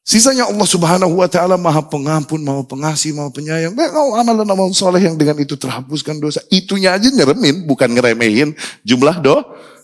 sisanya 0.00 0.48
Allah 0.48 0.64
Subhanahu 0.64 1.20
wa 1.20 1.28
taala 1.28 1.60
Maha 1.60 1.84
Pengampun, 1.84 2.40
Maha 2.40 2.64
Pengasih, 2.64 3.12
Maha 3.12 3.28
Penyayang. 3.28 3.76
Mau 3.76 4.16
amalan 4.16 4.48
amal 4.48 4.72
soleh 4.72 5.04
yang 5.04 5.20
dengan 5.20 5.36
itu 5.36 5.52
terhapuskan 5.52 6.16
dosa. 6.16 6.40
Itunya 6.48 6.96
aja 6.96 7.12
nyeremin, 7.12 7.68
bukan 7.68 7.92
ngeremehin 7.92 8.56
jumlah 8.88 9.20
do 9.20 9.36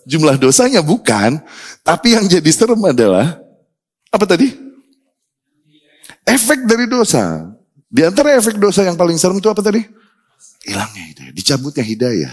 jumlah 0.08 0.40
dosanya 0.40 0.80
bukan, 0.80 1.36
tapi 1.84 2.16
yang 2.16 2.24
jadi 2.24 2.48
serem 2.48 2.80
adalah 2.80 3.36
apa 4.08 4.24
tadi? 4.24 4.48
Efek 6.24 6.64
dari 6.64 6.88
dosa. 6.88 7.52
Di 7.88 8.04
antara 8.04 8.32
efek 8.36 8.56
dosa 8.56 8.84
yang 8.88 8.96
paling 8.96 9.20
serem 9.20 9.36
itu 9.36 9.52
apa 9.52 9.60
tadi? 9.60 9.84
Hilangnya 10.68 11.04
hidayah. 11.08 11.32
Dicabutnya 11.32 11.84
hidayah. 11.84 12.32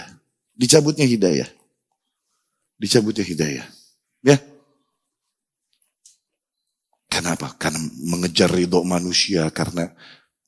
Dicabutnya 0.51 1.05
hidayah. 1.07 1.49
Dicabutnya 2.75 3.23
hidayah. 3.23 3.65
Ya. 4.19 4.37
Kenapa? 7.07 7.55
Karena 7.55 7.79
mengejar 8.03 8.51
ridho 8.51 8.83
manusia. 8.83 9.47
Karena 9.55 9.87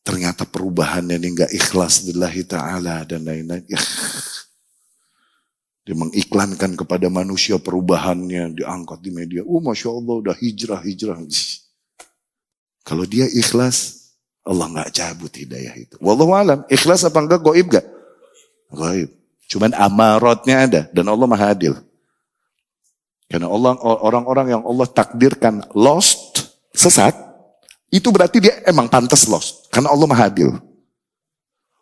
ternyata 0.04 0.44
perubahannya 0.44 1.16
ini 1.16 1.28
nggak 1.32 1.52
ikhlas 1.56 2.04
lillahi 2.04 2.44
ta'ala 2.44 3.08
dan 3.08 3.24
lain-lain. 3.24 3.64
Ya. 3.72 3.80
Dia 5.88 5.96
mengiklankan 5.96 6.76
kepada 6.76 7.08
manusia 7.08 7.56
perubahannya, 7.56 8.60
diangkat 8.60 9.00
di 9.00 9.12
media. 9.16 9.42
Oh 9.48 9.64
Masya 9.64 9.88
Allah 9.88 10.16
udah 10.20 10.36
hijrah, 10.36 10.84
hijrah. 10.84 11.16
Kalau 12.84 13.08
dia 13.08 13.24
ikhlas, 13.32 13.97
Allah 14.48 14.66
nggak 14.72 14.90
cabut 14.96 15.32
hidayah 15.36 15.76
itu. 15.76 15.96
Wallahu 16.00 16.32
alam, 16.32 16.64
ikhlas 16.72 17.04
apa 17.04 17.20
enggak 17.20 17.44
goib 17.44 17.68
gak? 17.68 17.86
Goib. 18.72 19.12
Cuman 19.52 19.76
amarotnya 19.76 20.64
ada 20.64 20.82
dan 20.92 21.06
Allah 21.08 21.28
maha 21.28 21.52
adil. 21.52 21.76
Karena 23.28 23.52
Allah 23.52 23.76
orang-orang 23.84 24.56
yang 24.56 24.64
Allah 24.64 24.88
takdirkan 24.88 25.60
lost, 25.76 26.48
sesat, 26.72 27.12
itu 27.92 28.08
berarti 28.08 28.40
dia 28.40 28.64
emang 28.64 28.88
pantas 28.88 29.28
lost. 29.28 29.68
Karena 29.68 29.92
Allah 29.92 30.08
maha 30.08 30.32
adil. 30.32 30.56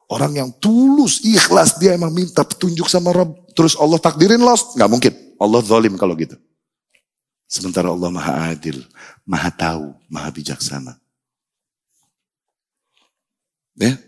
Orang 0.05 0.37
yang 0.37 0.49
tulus, 0.61 1.21
ikhlas, 1.25 1.81
dia 1.81 1.97
emang 1.97 2.13
minta 2.13 2.45
petunjuk 2.45 2.85
sama 2.89 3.13
Rabb. 3.13 3.53
Terus 3.57 3.73
Allah 3.77 3.97
takdirin 3.97 4.41
lost, 4.41 4.77
nggak 4.77 4.89
mungkin. 4.89 5.13
Allah 5.41 5.61
zalim 5.65 5.97
kalau 5.97 6.13
gitu. 6.17 6.37
Sementara 7.45 7.93
Allah 7.93 8.09
maha 8.09 8.53
adil, 8.53 8.81
maha 9.25 9.49
tahu, 9.53 9.93
maha 10.09 10.29
bijaksana. 10.33 10.97
Ya. 13.75 13.99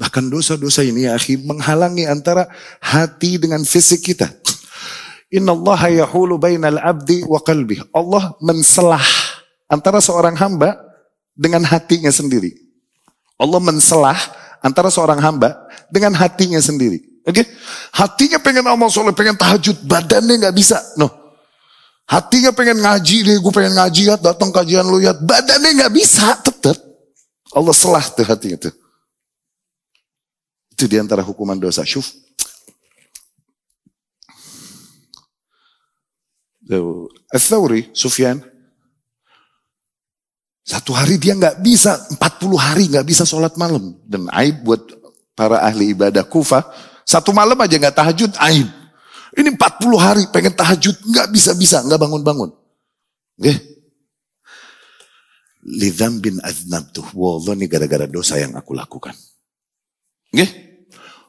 Bahkan 0.00 0.32
dosa-dosa 0.32 0.80
ini 0.80 1.04
ya 1.04 1.12
akhi 1.12 1.36
menghalangi 1.36 2.08
antara 2.08 2.48
hati 2.80 3.36
dengan 3.36 3.60
fisik 3.68 4.00
kita. 4.00 4.32
Inna 5.28 5.52
Allah 5.52 6.02
yahulu 6.02 6.40
bainal 6.40 6.80
abdi 6.80 7.20
wa 7.28 7.36
qalbi. 7.44 7.78
Allah 7.92 8.32
menselah 8.40 9.04
antara 9.68 10.00
seorang 10.00 10.34
hamba 10.40 10.74
dengan 11.36 11.62
hatinya 11.68 12.08
sendiri. 12.08 12.56
Allah 13.36 13.60
menselah 13.60 14.16
antara 14.64 14.88
seorang 14.88 15.20
hamba 15.20 15.54
dengan 15.92 16.16
hatinya 16.16 16.58
sendiri. 16.58 17.00
Oke, 17.28 17.44
okay? 17.44 17.46
hatinya 17.92 18.40
pengen 18.40 18.64
amal 18.66 18.88
soleh, 18.88 19.12
pengen 19.12 19.36
tahajud, 19.36 19.84
badannya 19.84 20.40
nggak 20.40 20.56
bisa. 20.56 20.80
No, 20.96 21.12
hatinya 22.08 22.50
pengen 22.50 22.80
ngaji 22.80 23.16
deh, 23.28 23.36
gue 23.36 23.52
pengen 23.52 23.76
ngaji 23.76 24.02
ya, 24.08 24.16
datang 24.16 24.48
kajian 24.48 24.88
lu 24.88 25.04
ya, 25.04 25.12
badannya 25.12 25.84
nggak 25.84 25.92
bisa, 25.92 26.32
tetap. 26.40 26.89
Allah 27.50 27.74
selah 27.74 28.04
tuh 28.06 28.26
hati 28.26 28.54
itu. 28.54 28.70
Itu 30.70 30.86
di 30.86 30.96
antara 30.96 31.20
hukuman 31.20 31.58
dosa. 31.58 31.82
Syuf. 31.82 32.14
Al-Thawri, 37.34 37.90
Sufyan. 37.90 38.38
Satu 40.62 40.94
hari 40.94 41.18
dia 41.18 41.34
nggak 41.34 41.58
bisa, 41.66 41.98
40 42.14 42.54
hari 42.54 42.86
nggak 42.86 43.02
bisa 43.02 43.26
sholat 43.26 43.58
malam. 43.58 43.98
Dan 44.06 44.30
aib 44.30 44.62
buat 44.62 44.78
para 45.34 45.66
ahli 45.66 45.90
ibadah 45.90 46.22
kufa. 46.22 46.62
Satu 47.02 47.34
malam 47.34 47.58
aja 47.58 47.74
nggak 47.74 47.96
tahajud, 47.96 48.30
aib. 48.38 48.70
Ini 49.34 49.50
40 49.58 49.98
hari 49.98 50.22
pengen 50.30 50.54
tahajud, 50.54 50.94
nggak 51.10 51.26
bisa-bisa, 51.34 51.82
nggak 51.82 51.98
bangun-bangun. 51.98 52.54
Okay. 53.34 53.79
Lidham 55.60 56.20
bin 56.20 56.40
aznabtuh. 56.40 57.04
Wallah 57.12 57.52
ini 57.56 57.68
gara-gara 57.68 58.08
dosa 58.08 58.40
yang 58.40 58.56
aku 58.56 58.72
lakukan. 58.72 59.12
Oke? 60.32 60.46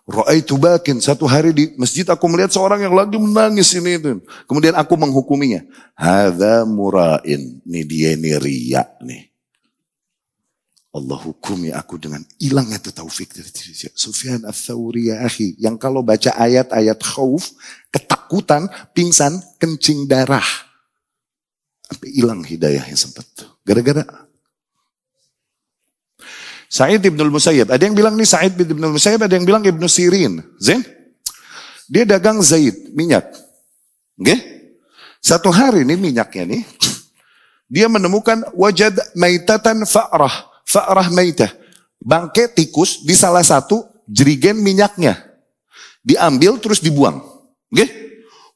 Ra'aitu 0.08 0.58
bakin. 0.58 0.98
Satu 0.99 1.30
hari 1.30 1.53
di 1.53 1.72
masjid 1.78 2.03
aku 2.08 2.26
melihat 2.28 2.52
seorang 2.52 2.82
yang 2.82 2.95
lagi 2.95 3.16
menangis 3.20 3.72
ini 3.78 3.99
itu. 3.99 4.20
Kemudian 4.49 4.74
aku 4.76 4.98
menghukuminya. 4.98 5.64
Hadha 5.94 6.66
mura'in. 6.66 7.62
Ini 7.64 7.82
dia 7.86 8.10
ini 8.16 8.36
riak 8.36 8.99
nih. 9.03 9.32
Allah 10.91 11.16
hukumi 11.16 11.72
aku 11.72 11.95
dengan 11.95 12.20
hilangnya 12.36 12.76
itu 12.76 12.91
taufik 12.91 13.32
dari 13.32 13.48
diri 13.48 13.72
saya. 13.72 13.95
Sufyan 13.95 14.44
al-Thawri 14.44 15.08
ya 15.08 15.24
akhi. 15.24 15.56
Yang 15.56 15.76
kalau 15.80 16.03
baca 16.03 16.36
ayat-ayat 16.36 16.99
khauf, 16.99 17.56
ketakutan, 17.88 18.68
pingsan, 18.91 19.40
kencing 19.56 20.03
darah. 20.12 20.44
Sampai 21.91 22.09
hilang 22.15 22.39
hidayahnya 22.39 22.95
sempat. 22.95 23.27
Gara-gara 23.68 24.07
Sa'id 26.72 27.03
ibn 27.03 27.19
al-Musayyib. 27.19 27.68
Ada 27.68 27.84
yang 27.84 27.99
bilang 27.99 28.15
nih 28.15 28.23
Sa'id 28.23 28.55
ibn 28.55 28.80
al-Musayyib, 28.80 29.19
ada 29.19 29.35
yang 29.35 29.43
bilang 29.43 29.59
Ibn 29.59 29.84
Sirin. 29.91 30.39
Zain? 30.55 30.80
Dia 31.91 32.07
dagang 32.07 32.39
zait, 32.39 32.95
minyak. 32.95 33.27
Oke? 34.15 34.31
Okay? 34.31 34.39
Satu 35.19 35.51
hari 35.51 35.84
ini 35.84 35.99
minyaknya 35.99 36.47
nih, 36.47 36.63
dia 37.68 37.91
menemukan 37.91 38.47
wajad 38.55 38.95
maitatan 39.19 39.84
fa'rah. 39.84 40.63
Fa'rah 40.63 41.11
maitah. 41.11 41.51
Bangke 41.99 42.47
tikus 42.55 43.03
di 43.03 43.19
salah 43.19 43.43
satu 43.43 43.84
jerigen 44.07 44.63
minyaknya. 44.63 45.19
Diambil 45.99 46.55
terus 46.63 46.80
dibuang. 46.80 47.19
Oke? 47.19 47.76
Okay? 47.76 47.89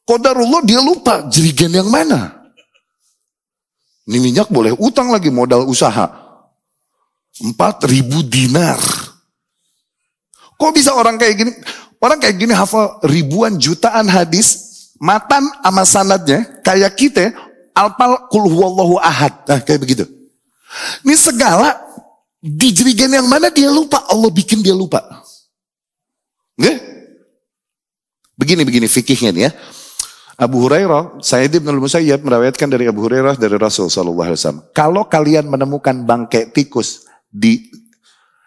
Kodarullah 0.07 0.63
dia 0.63 0.79
lupa 0.79 1.27
jerigen 1.27 1.75
yang 1.75 1.91
mana. 1.91 2.34
Ini 4.05 4.17
minyak 4.21 4.53
boleh 4.53 4.73
utang 4.77 5.09
lagi 5.09 5.33
modal 5.33 5.65
usaha. 5.65 6.05
Empat 7.41 7.83
ribu 7.89 8.21
dinar. 8.21 8.77
Kok 10.55 10.71
bisa 10.71 10.93
orang 10.95 11.17
kayak 11.17 11.35
gini? 11.35 11.51
Orang 11.99 12.21
kayak 12.21 12.37
gini 12.37 12.53
hafal 12.53 13.01
ribuan 13.01 13.57
jutaan 13.57 14.05
hadis, 14.05 14.61
matan 15.01 15.41
sama 15.65 15.83
sanadnya, 15.83 16.45
kayak 16.61 16.93
kita, 16.95 17.33
alpal 17.73 18.29
kul 18.29 18.45
huwallahu 18.45 19.01
ahad. 19.01 19.33
Nah, 19.49 19.59
kayak 19.59 19.81
begitu. 19.83 20.05
Ini 21.01 21.15
segala 21.17 21.75
di 22.39 22.69
jerigen 22.69 23.09
yang 23.09 23.25
mana 23.25 23.49
dia 23.49 23.73
lupa, 23.73 24.05
Allah 24.05 24.29
bikin 24.29 24.61
dia 24.61 24.77
lupa. 24.77 25.01
Oke? 26.55 26.73
Begini-begini 28.37 28.85
fikihnya 28.85 29.31
nih 29.33 29.43
ya. 29.49 29.51
Abu 30.35 30.67
Hurairah, 30.67 31.23
Sayyid 31.23 31.63
Ibn 31.63 31.79
al-Musayyab 31.79 32.19
merawaitkan 32.27 32.67
dari 32.67 32.91
Abu 32.91 33.07
Hurairah 33.07 33.39
dari 33.39 33.55
Rasul 33.55 33.87
SAW. 33.87 34.75
Kalau 34.75 35.07
kalian 35.07 35.47
menemukan 35.47 35.95
bangkai 36.03 36.51
tikus 36.51 37.07
di 37.31 37.71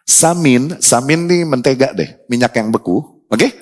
samin, 0.05 0.77
samin 0.85 1.25
ini 1.25 1.49
mentega 1.49 1.97
deh, 1.97 2.29
minyak 2.29 2.53
yang 2.61 2.69
beku, 2.69 3.01
oke? 3.01 3.41
Okay? 3.41 3.57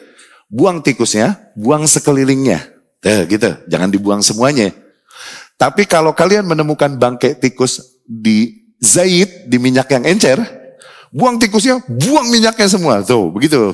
Buang 0.51 0.83
tikusnya, 0.83 1.55
buang 1.55 1.87
sekelilingnya. 1.87 2.67
Eh, 3.07 3.23
gitu, 3.31 3.51
jangan 3.71 3.91
dibuang 3.95 4.23
semuanya. 4.23 4.75
Tapi 5.55 5.87
kalau 5.87 6.11
kalian 6.11 6.51
menemukan 6.51 6.99
bangkai 6.99 7.39
tikus 7.39 8.03
di 8.03 8.67
zait, 8.83 9.47
di 9.47 9.57
minyak 9.63 9.87
yang 9.91 10.03
encer, 10.03 10.39
buang 11.15 11.39
tikusnya, 11.39 11.79
buang 11.87 12.27
minyaknya 12.27 12.67
semua. 12.67 13.07
Tuh, 13.07 13.31
begitu. 13.31 13.71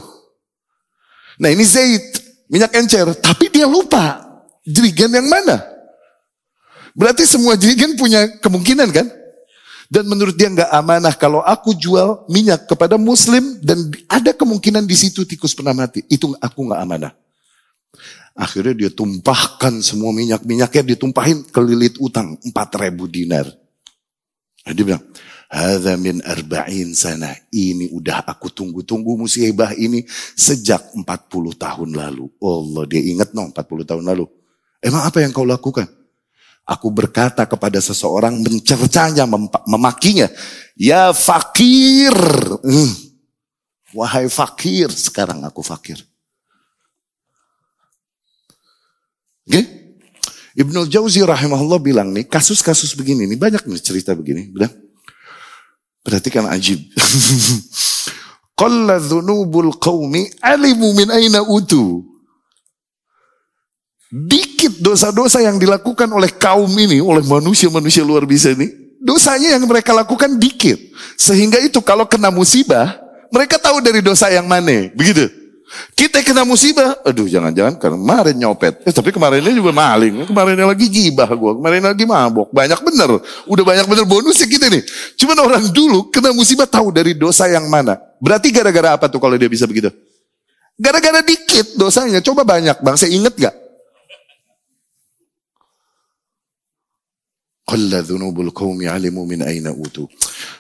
Nah 1.41 1.49
ini 1.49 1.65
zait, 1.65 2.21
minyak 2.53 2.77
encer, 2.77 3.09
tapi 3.17 3.49
dia 3.49 3.65
lupa. 3.65 4.32
Jerigen 4.63 5.11
yang 5.11 5.27
mana? 5.27 5.63
Berarti 6.93 7.25
semua 7.25 7.57
jerigen 7.57 7.97
punya 7.97 8.29
kemungkinan 8.39 8.89
kan? 8.93 9.07
Dan 9.93 10.09
menurut 10.09 10.33
dia 10.33 10.49
nggak 10.49 10.73
amanah 10.73 11.13
kalau 11.13 11.45
aku 11.45 11.77
jual 11.77 12.25
minyak 12.33 12.65
kepada 12.65 12.97
muslim 12.97 13.61
dan 13.61 13.93
ada 14.09 14.33
kemungkinan 14.33 14.89
di 14.89 14.97
situ 14.97 15.29
tikus 15.29 15.53
pernah 15.53 15.77
mati. 15.77 16.01
Itu 16.09 16.33
aku 16.41 16.65
nggak 16.65 16.81
amanah. 16.81 17.13
Akhirnya 18.33 18.73
dia 18.73 18.91
tumpahkan 18.93 19.85
semua 19.85 20.09
minyak-minyaknya 20.17 20.97
ditumpahin 20.97 21.45
ke 21.45 21.61
lilit 21.61 22.01
utang 22.01 22.41
4000 22.41 22.89
dinar. 23.13 23.45
Nah, 24.65 24.73
dia 24.73 24.85
bilang, 24.89 25.05
Hadha 25.53 26.01
min 26.01 26.25
arba'in 26.25 26.97
sana. 26.97 27.29
Ini 27.53 27.93
udah 27.93 28.25
aku 28.25 28.49
tunggu-tunggu 28.49 29.21
musibah 29.21 29.77
ini 29.77 30.09
sejak 30.33 30.97
40 30.97 31.05
tahun 31.61 31.91
lalu. 31.93 32.33
Allah 32.41 32.85
dia 32.89 33.05
ingat 33.05 33.37
no 33.37 33.53
40 33.53 33.85
tahun 33.85 34.05
lalu. 34.09 34.25
Emang 34.83 35.07
apa 35.07 35.23
yang 35.23 35.31
kau 35.31 35.47
lakukan? 35.47 35.87
Aku 36.67 36.91
berkata 36.91 37.47
kepada 37.47 37.79
seseorang 37.79 38.39
mencercanya, 38.43 39.27
memakinya. 39.67 40.27
Ya 40.75 41.15
fakir. 41.15 42.15
Hmm. 42.67 42.93
Wahai 43.95 44.27
fakir. 44.27 44.91
Sekarang 44.91 45.43
aku 45.47 45.63
fakir. 45.63 46.03
Oke? 49.47 49.55
Okay? 49.55 49.65
Ibnu 50.53 50.85
Jauzi 50.85 51.25
rahimahullah 51.25 51.81
bilang 51.81 52.13
nih, 52.13 52.29
kasus-kasus 52.29 52.93
begini 52.93 53.25
nih, 53.25 53.41
banyak 53.41 53.65
nih 53.65 53.81
cerita 53.81 54.13
begini. 54.13 54.53
Bilang, 54.53 54.69
perhatikan 56.05 56.45
ajib. 56.53 56.77
Qalla 58.61 59.01
dhunubul 59.01 59.73
qawmi 59.81 60.29
alimu 60.45 60.93
min 60.93 61.09
aina 61.09 61.41
utu. 61.41 62.12
Dikit 64.13 64.85
dosa-dosa 64.85 65.41
yang 65.41 65.57
dilakukan 65.57 66.05
oleh 66.13 66.29
kaum 66.37 66.69
ini, 66.77 67.01
oleh 67.01 67.25
manusia-manusia 67.25 68.05
luar 68.05 68.29
biasa 68.29 68.53
ini, 68.53 68.69
dosanya 69.01 69.57
yang 69.57 69.65
mereka 69.65 69.97
lakukan 69.97 70.37
dikit. 70.37 70.77
Sehingga 71.17 71.57
itu 71.65 71.81
kalau 71.81 72.05
kena 72.05 72.29
musibah, 72.29 73.01
mereka 73.33 73.57
tahu 73.57 73.81
dari 73.81 74.05
dosa 74.05 74.29
yang 74.29 74.45
mana. 74.45 74.93
Begitu. 74.93 75.33
Kita 75.97 76.21
kena 76.21 76.45
musibah, 76.45 77.01
aduh 77.01 77.25
jangan-jangan 77.25 77.81
karena 77.81 77.97
kemarin 77.97 78.37
nyopet. 78.37 78.85
Eh, 78.85 78.93
tapi 78.93 79.09
kemarinnya 79.09 79.57
juga 79.57 79.73
maling. 79.73 80.29
Kemarinnya 80.29 80.69
lagi 80.69 80.85
gibah 80.93 81.33
gue. 81.33 81.53
Kemarin 81.57 81.81
lagi 81.81 82.05
mabok. 82.05 82.53
Banyak 82.53 82.85
bener. 82.85 83.11
Udah 83.49 83.65
banyak 83.65 83.87
bener 83.89 84.05
bonusnya 84.05 84.45
kita 84.45 84.69
nih. 84.69 84.85
Cuman 85.17 85.41
orang 85.41 85.65
dulu 85.73 86.13
kena 86.13 86.37
musibah 86.37 86.69
tahu 86.69 86.93
dari 86.93 87.17
dosa 87.17 87.49
yang 87.49 87.65
mana. 87.73 87.97
Berarti 88.21 88.53
gara-gara 88.53 89.01
apa 89.01 89.09
tuh 89.09 89.17
kalau 89.17 89.41
dia 89.41 89.49
bisa 89.49 89.65
begitu? 89.65 89.89
Gara-gara 90.77 91.25
dikit 91.25 91.81
dosanya. 91.81 92.21
Coba 92.21 92.45
banyak 92.45 92.77
bang. 92.77 92.97
Saya 93.01 93.17
inget 93.17 93.33
gak? 93.41 93.62
Qalla 97.73 98.05
dhunubul 98.05 98.53
qawmi 98.53 98.85
alimu 98.85 99.25
min 99.25 99.41
aina 99.41 99.73
utu. 99.73 100.05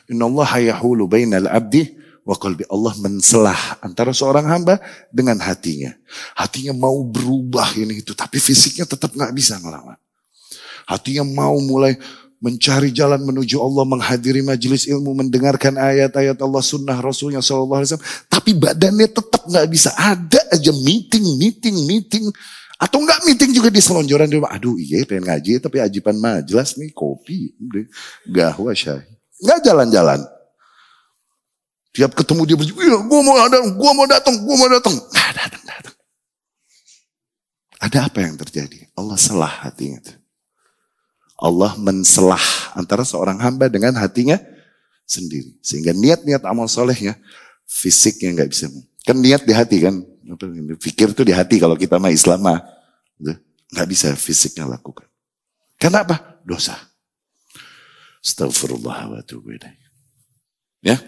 Inna 0.09 0.24
Allah 0.24 0.72
yahulu 0.72 1.05
bainal 1.05 1.44
abdi 1.44 1.93
wa. 2.24 2.32
Allah 2.72 2.94
menselah 3.05 3.84
antara 3.84 4.16
seorang 4.16 4.48
hamba 4.48 4.80
dengan 5.12 5.36
hatinya. 5.44 5.93
Hatinya 6.32 6.72
mau 6.72 7.05
berubah 7.05 7.76
ini 7.76 8.01
itu. 8.01 8.16
Tapi 8.16 8.40
fisiknya 8.40 8.89
tetap 8.89 9.12
nggak 9.12 9.32
bisa 9.36 9.60
ngelawan. 9.60 10.01
Hatinya 10.89 11.20
mau 11.28 11.60
mulai 11.60 12.01
mencari 12.43 12.90
jalan 12.90 13.22
menuju 13.22 13.60
Allah, 13.62 13.86
menghadiri 13.86 14.43
majelis 14.43 14.90
ilmu, 14.90 15.14
mendengarkan 15.14 15.78
ayat-ayat 15.78 16.34
Allah, 16.43 16.59
sunnah 16.59 16.98
Rasulnya 16.98 17.39
SAW. 17.39 18.02
Tapi 18.26 18.51
badannya 18.59 19.06
tetap 19.06 19.47
nggak 19.47 19.68
bisa. 19.70 19.94
Ada 19.94 20.43
aja 20.51 20.72
meeting, 20.74 21.39
meeting, 21.39 21.76
meeting. 21.86 22.24
Atau 22.83 22.99
enggak 22.99 23.23
meeting 23.23 23.55
juga 23.55 23.71
di 23.71 23.79
selonjoran 23.79 24.27
di 24.27 24.43
rumah. 24.43 24.51
Aduh 24.59 24.75
iya 24.75 25.07
pengen 25.07 25.31
ngaji 25.31 25.63
tapi 25.63 25.79
mah 26.19 26.43
jelas 26.43 26.75
nih 26.75 26.91
kopi. 26.91 27.55
Gahwa 28.27 28.75
syai. 28.75 29.07
Enggak 29.39 29.63
jalan-jalan. 29.63 30.19
Tiap 31.93 32.17
ketemu 32.17 32.43
dia 32.49 32.57
berjumpa, 32.57 32.81
iya, 32.81 32.99
gue 33.05 33.21
mau 33.21 33.37
datang, 33.37 33.65
gue 33.77 33.91
mau 33.93 34.07
datang, 34.09 34.35
gue 34.41 34.57
mau 34.57 34.71
datang. 34.73 34.97
Nah, 34.97 35.31
datang, 35.37 35.63
datang. 35.69 35.95
Ada 37.85 37.99
apa 38.09 38.19
yang 38.25 38.41
terjadi? 38.41 38.89
Allah 38.97 39.19
selah 39.21 39.53
hatinya. 39.61 40.01
Allah 41.37 41.77
menselah 41.77 42.41
antara 42.73 43.05
seorang 43.05 43.37
hamba 43.45 43.69
dengan 43.69 43.93
hatinya 44.01 44.41
sendiri. 45.05 45.53
Sehingga 45.61 45.93
niat-niat 45.93 46.41
amal 46.49 46.65
solehnya, 46.65 47.13
fisiknya 47.69 48.41
nggak 48.41 48.51
bisa. 48.57 48.73
Kan 49.03 49.19
niat 49.19 49.43
di 49.43 49.53
hati 49.55 49.83
kan. 49.83 49.99
Pikir 50.79 51.11
itu 51.12 51.23
di 51.27 51.35
hati 51.35 51.59
kalau 51.59 51.74
kita 51.74 51.99
mah 51.99 52.15
Islam 52.15 52.43
mah. 52.43 52.59
Nggak 53.73 53.89
bisa 53.89 54.09
fisiknya 54.15 54.69
lakukan. 54.69 55.09
Kenapa? 55.81 56.39
Dosa. 56.47 56.79
Astagfirullah 58.23 59.11
wa 59.11 59.20
Ya. 60.83 60.99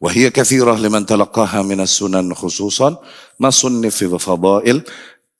Wahia 0.00 0.32
kathirah 0.32 0.80
liman 0.80 1.04
talaqaha 1.04 1.60
minas 1.60 1.92
sunan 1.92 2.32
khususan 2.32 2.96
masunni 3.36 3.92
fi 3.92 4.08
fadail 4.08 4.80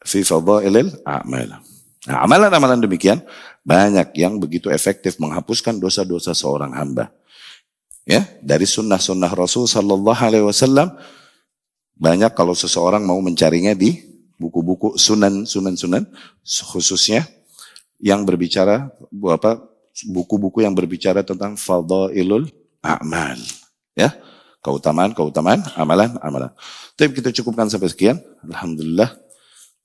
fi 0.04 0.20
fadailil 0.20 1.00
a'mal. 1.08 1.64
Nah, 2.04 2.18
amalan-amalan 2.24 2.84
demikian 2.84 3.24
banyak 3.64 4.12
yang 4.20 4.36
begitu 4.36 4.68
efektif 4.68 5.16
menghapuskan 5.16 5.80
dosa-dosa 5.80 6.36
seorang 6.36 6.76
hamba. 6.76 7.08
Ya, 8.10 8.26
dari 8.42 8.66
sunnah-sunnah 8.66 9.30
Rasul 9.30 9.70
Sallallahu 9.70 10.18
Alaihi 10.18 10.42
Wasallam 10.42 10.98
banyak 11.94 12.34
kalau 12.34 12.58
seseorang 12.58 13.06
mau 13.06 13.22
mencarinya 13.22 13.70
di 13.70 14.02
buku-buku 14.34 14.98
sunan 14.98 15.46
sunan 15.46 15.78
sunan 15.78 16.02
khususnya 16.42 17.22
yang 18.02 18.26
berbicara 18.26 18.90
apa 19.30 19.62
buku-buku 20.10 20.66
yang 20.66 20.74
berbicara 20.74 21.22
tentang 21.22 21.54
fadailul 21.54 22.50
a'mal. 22.82 23.38
Ya 23.94 24.18
keutamaan 24.58 25.14
keutamaan 25.14 25.62
amalan 25.78 26.18
amalan. 26.18 26.50
Tapi 26.98 27.14
kita 27.14 27.30
cukupkan 27.30 27.70
sampai 27.70 27.94
sekian. 27.94 28.18
Alhamdulillah 28.42 29.14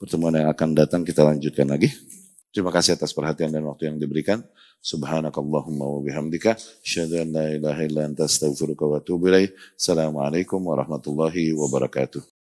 pertemuan 0.02 0.34
yang 0.34 0.50
akan 0.50 0.74
datang 0.74 1.06
kita 1.06 1.22
lanjutkan 1.22 1.70
lagi 1.70 1.94
Terima 2.56 2.72
kasih 2.72 2.96
atas 2.96 3.12
perhatian 3.12 3.52
dan 3.52 3.68
waktu 3.68 3.92
yang 3.92 4.00
diberikan. 4.00 4.40
Subhanakallahumma 4.80 5.84
wa 5.84 6.00
bihamdika. 6.00 6.56
Asyhadu 6.56 7.20
an 7.20 7.28
la 7.36 7.46
ilaha 7.52 7.82
illa 7.84 8.08
anta 8.08 8.24
astaghfiruka 8.24 8.88
wa 8.88 9.04
atubu 9.04 9.28
ilaik. 9.28 9.52
Assalamualaikum 9.76 10.64
warahmatullahi 10.64 11.52
wabarakatuh. 11.52 12.35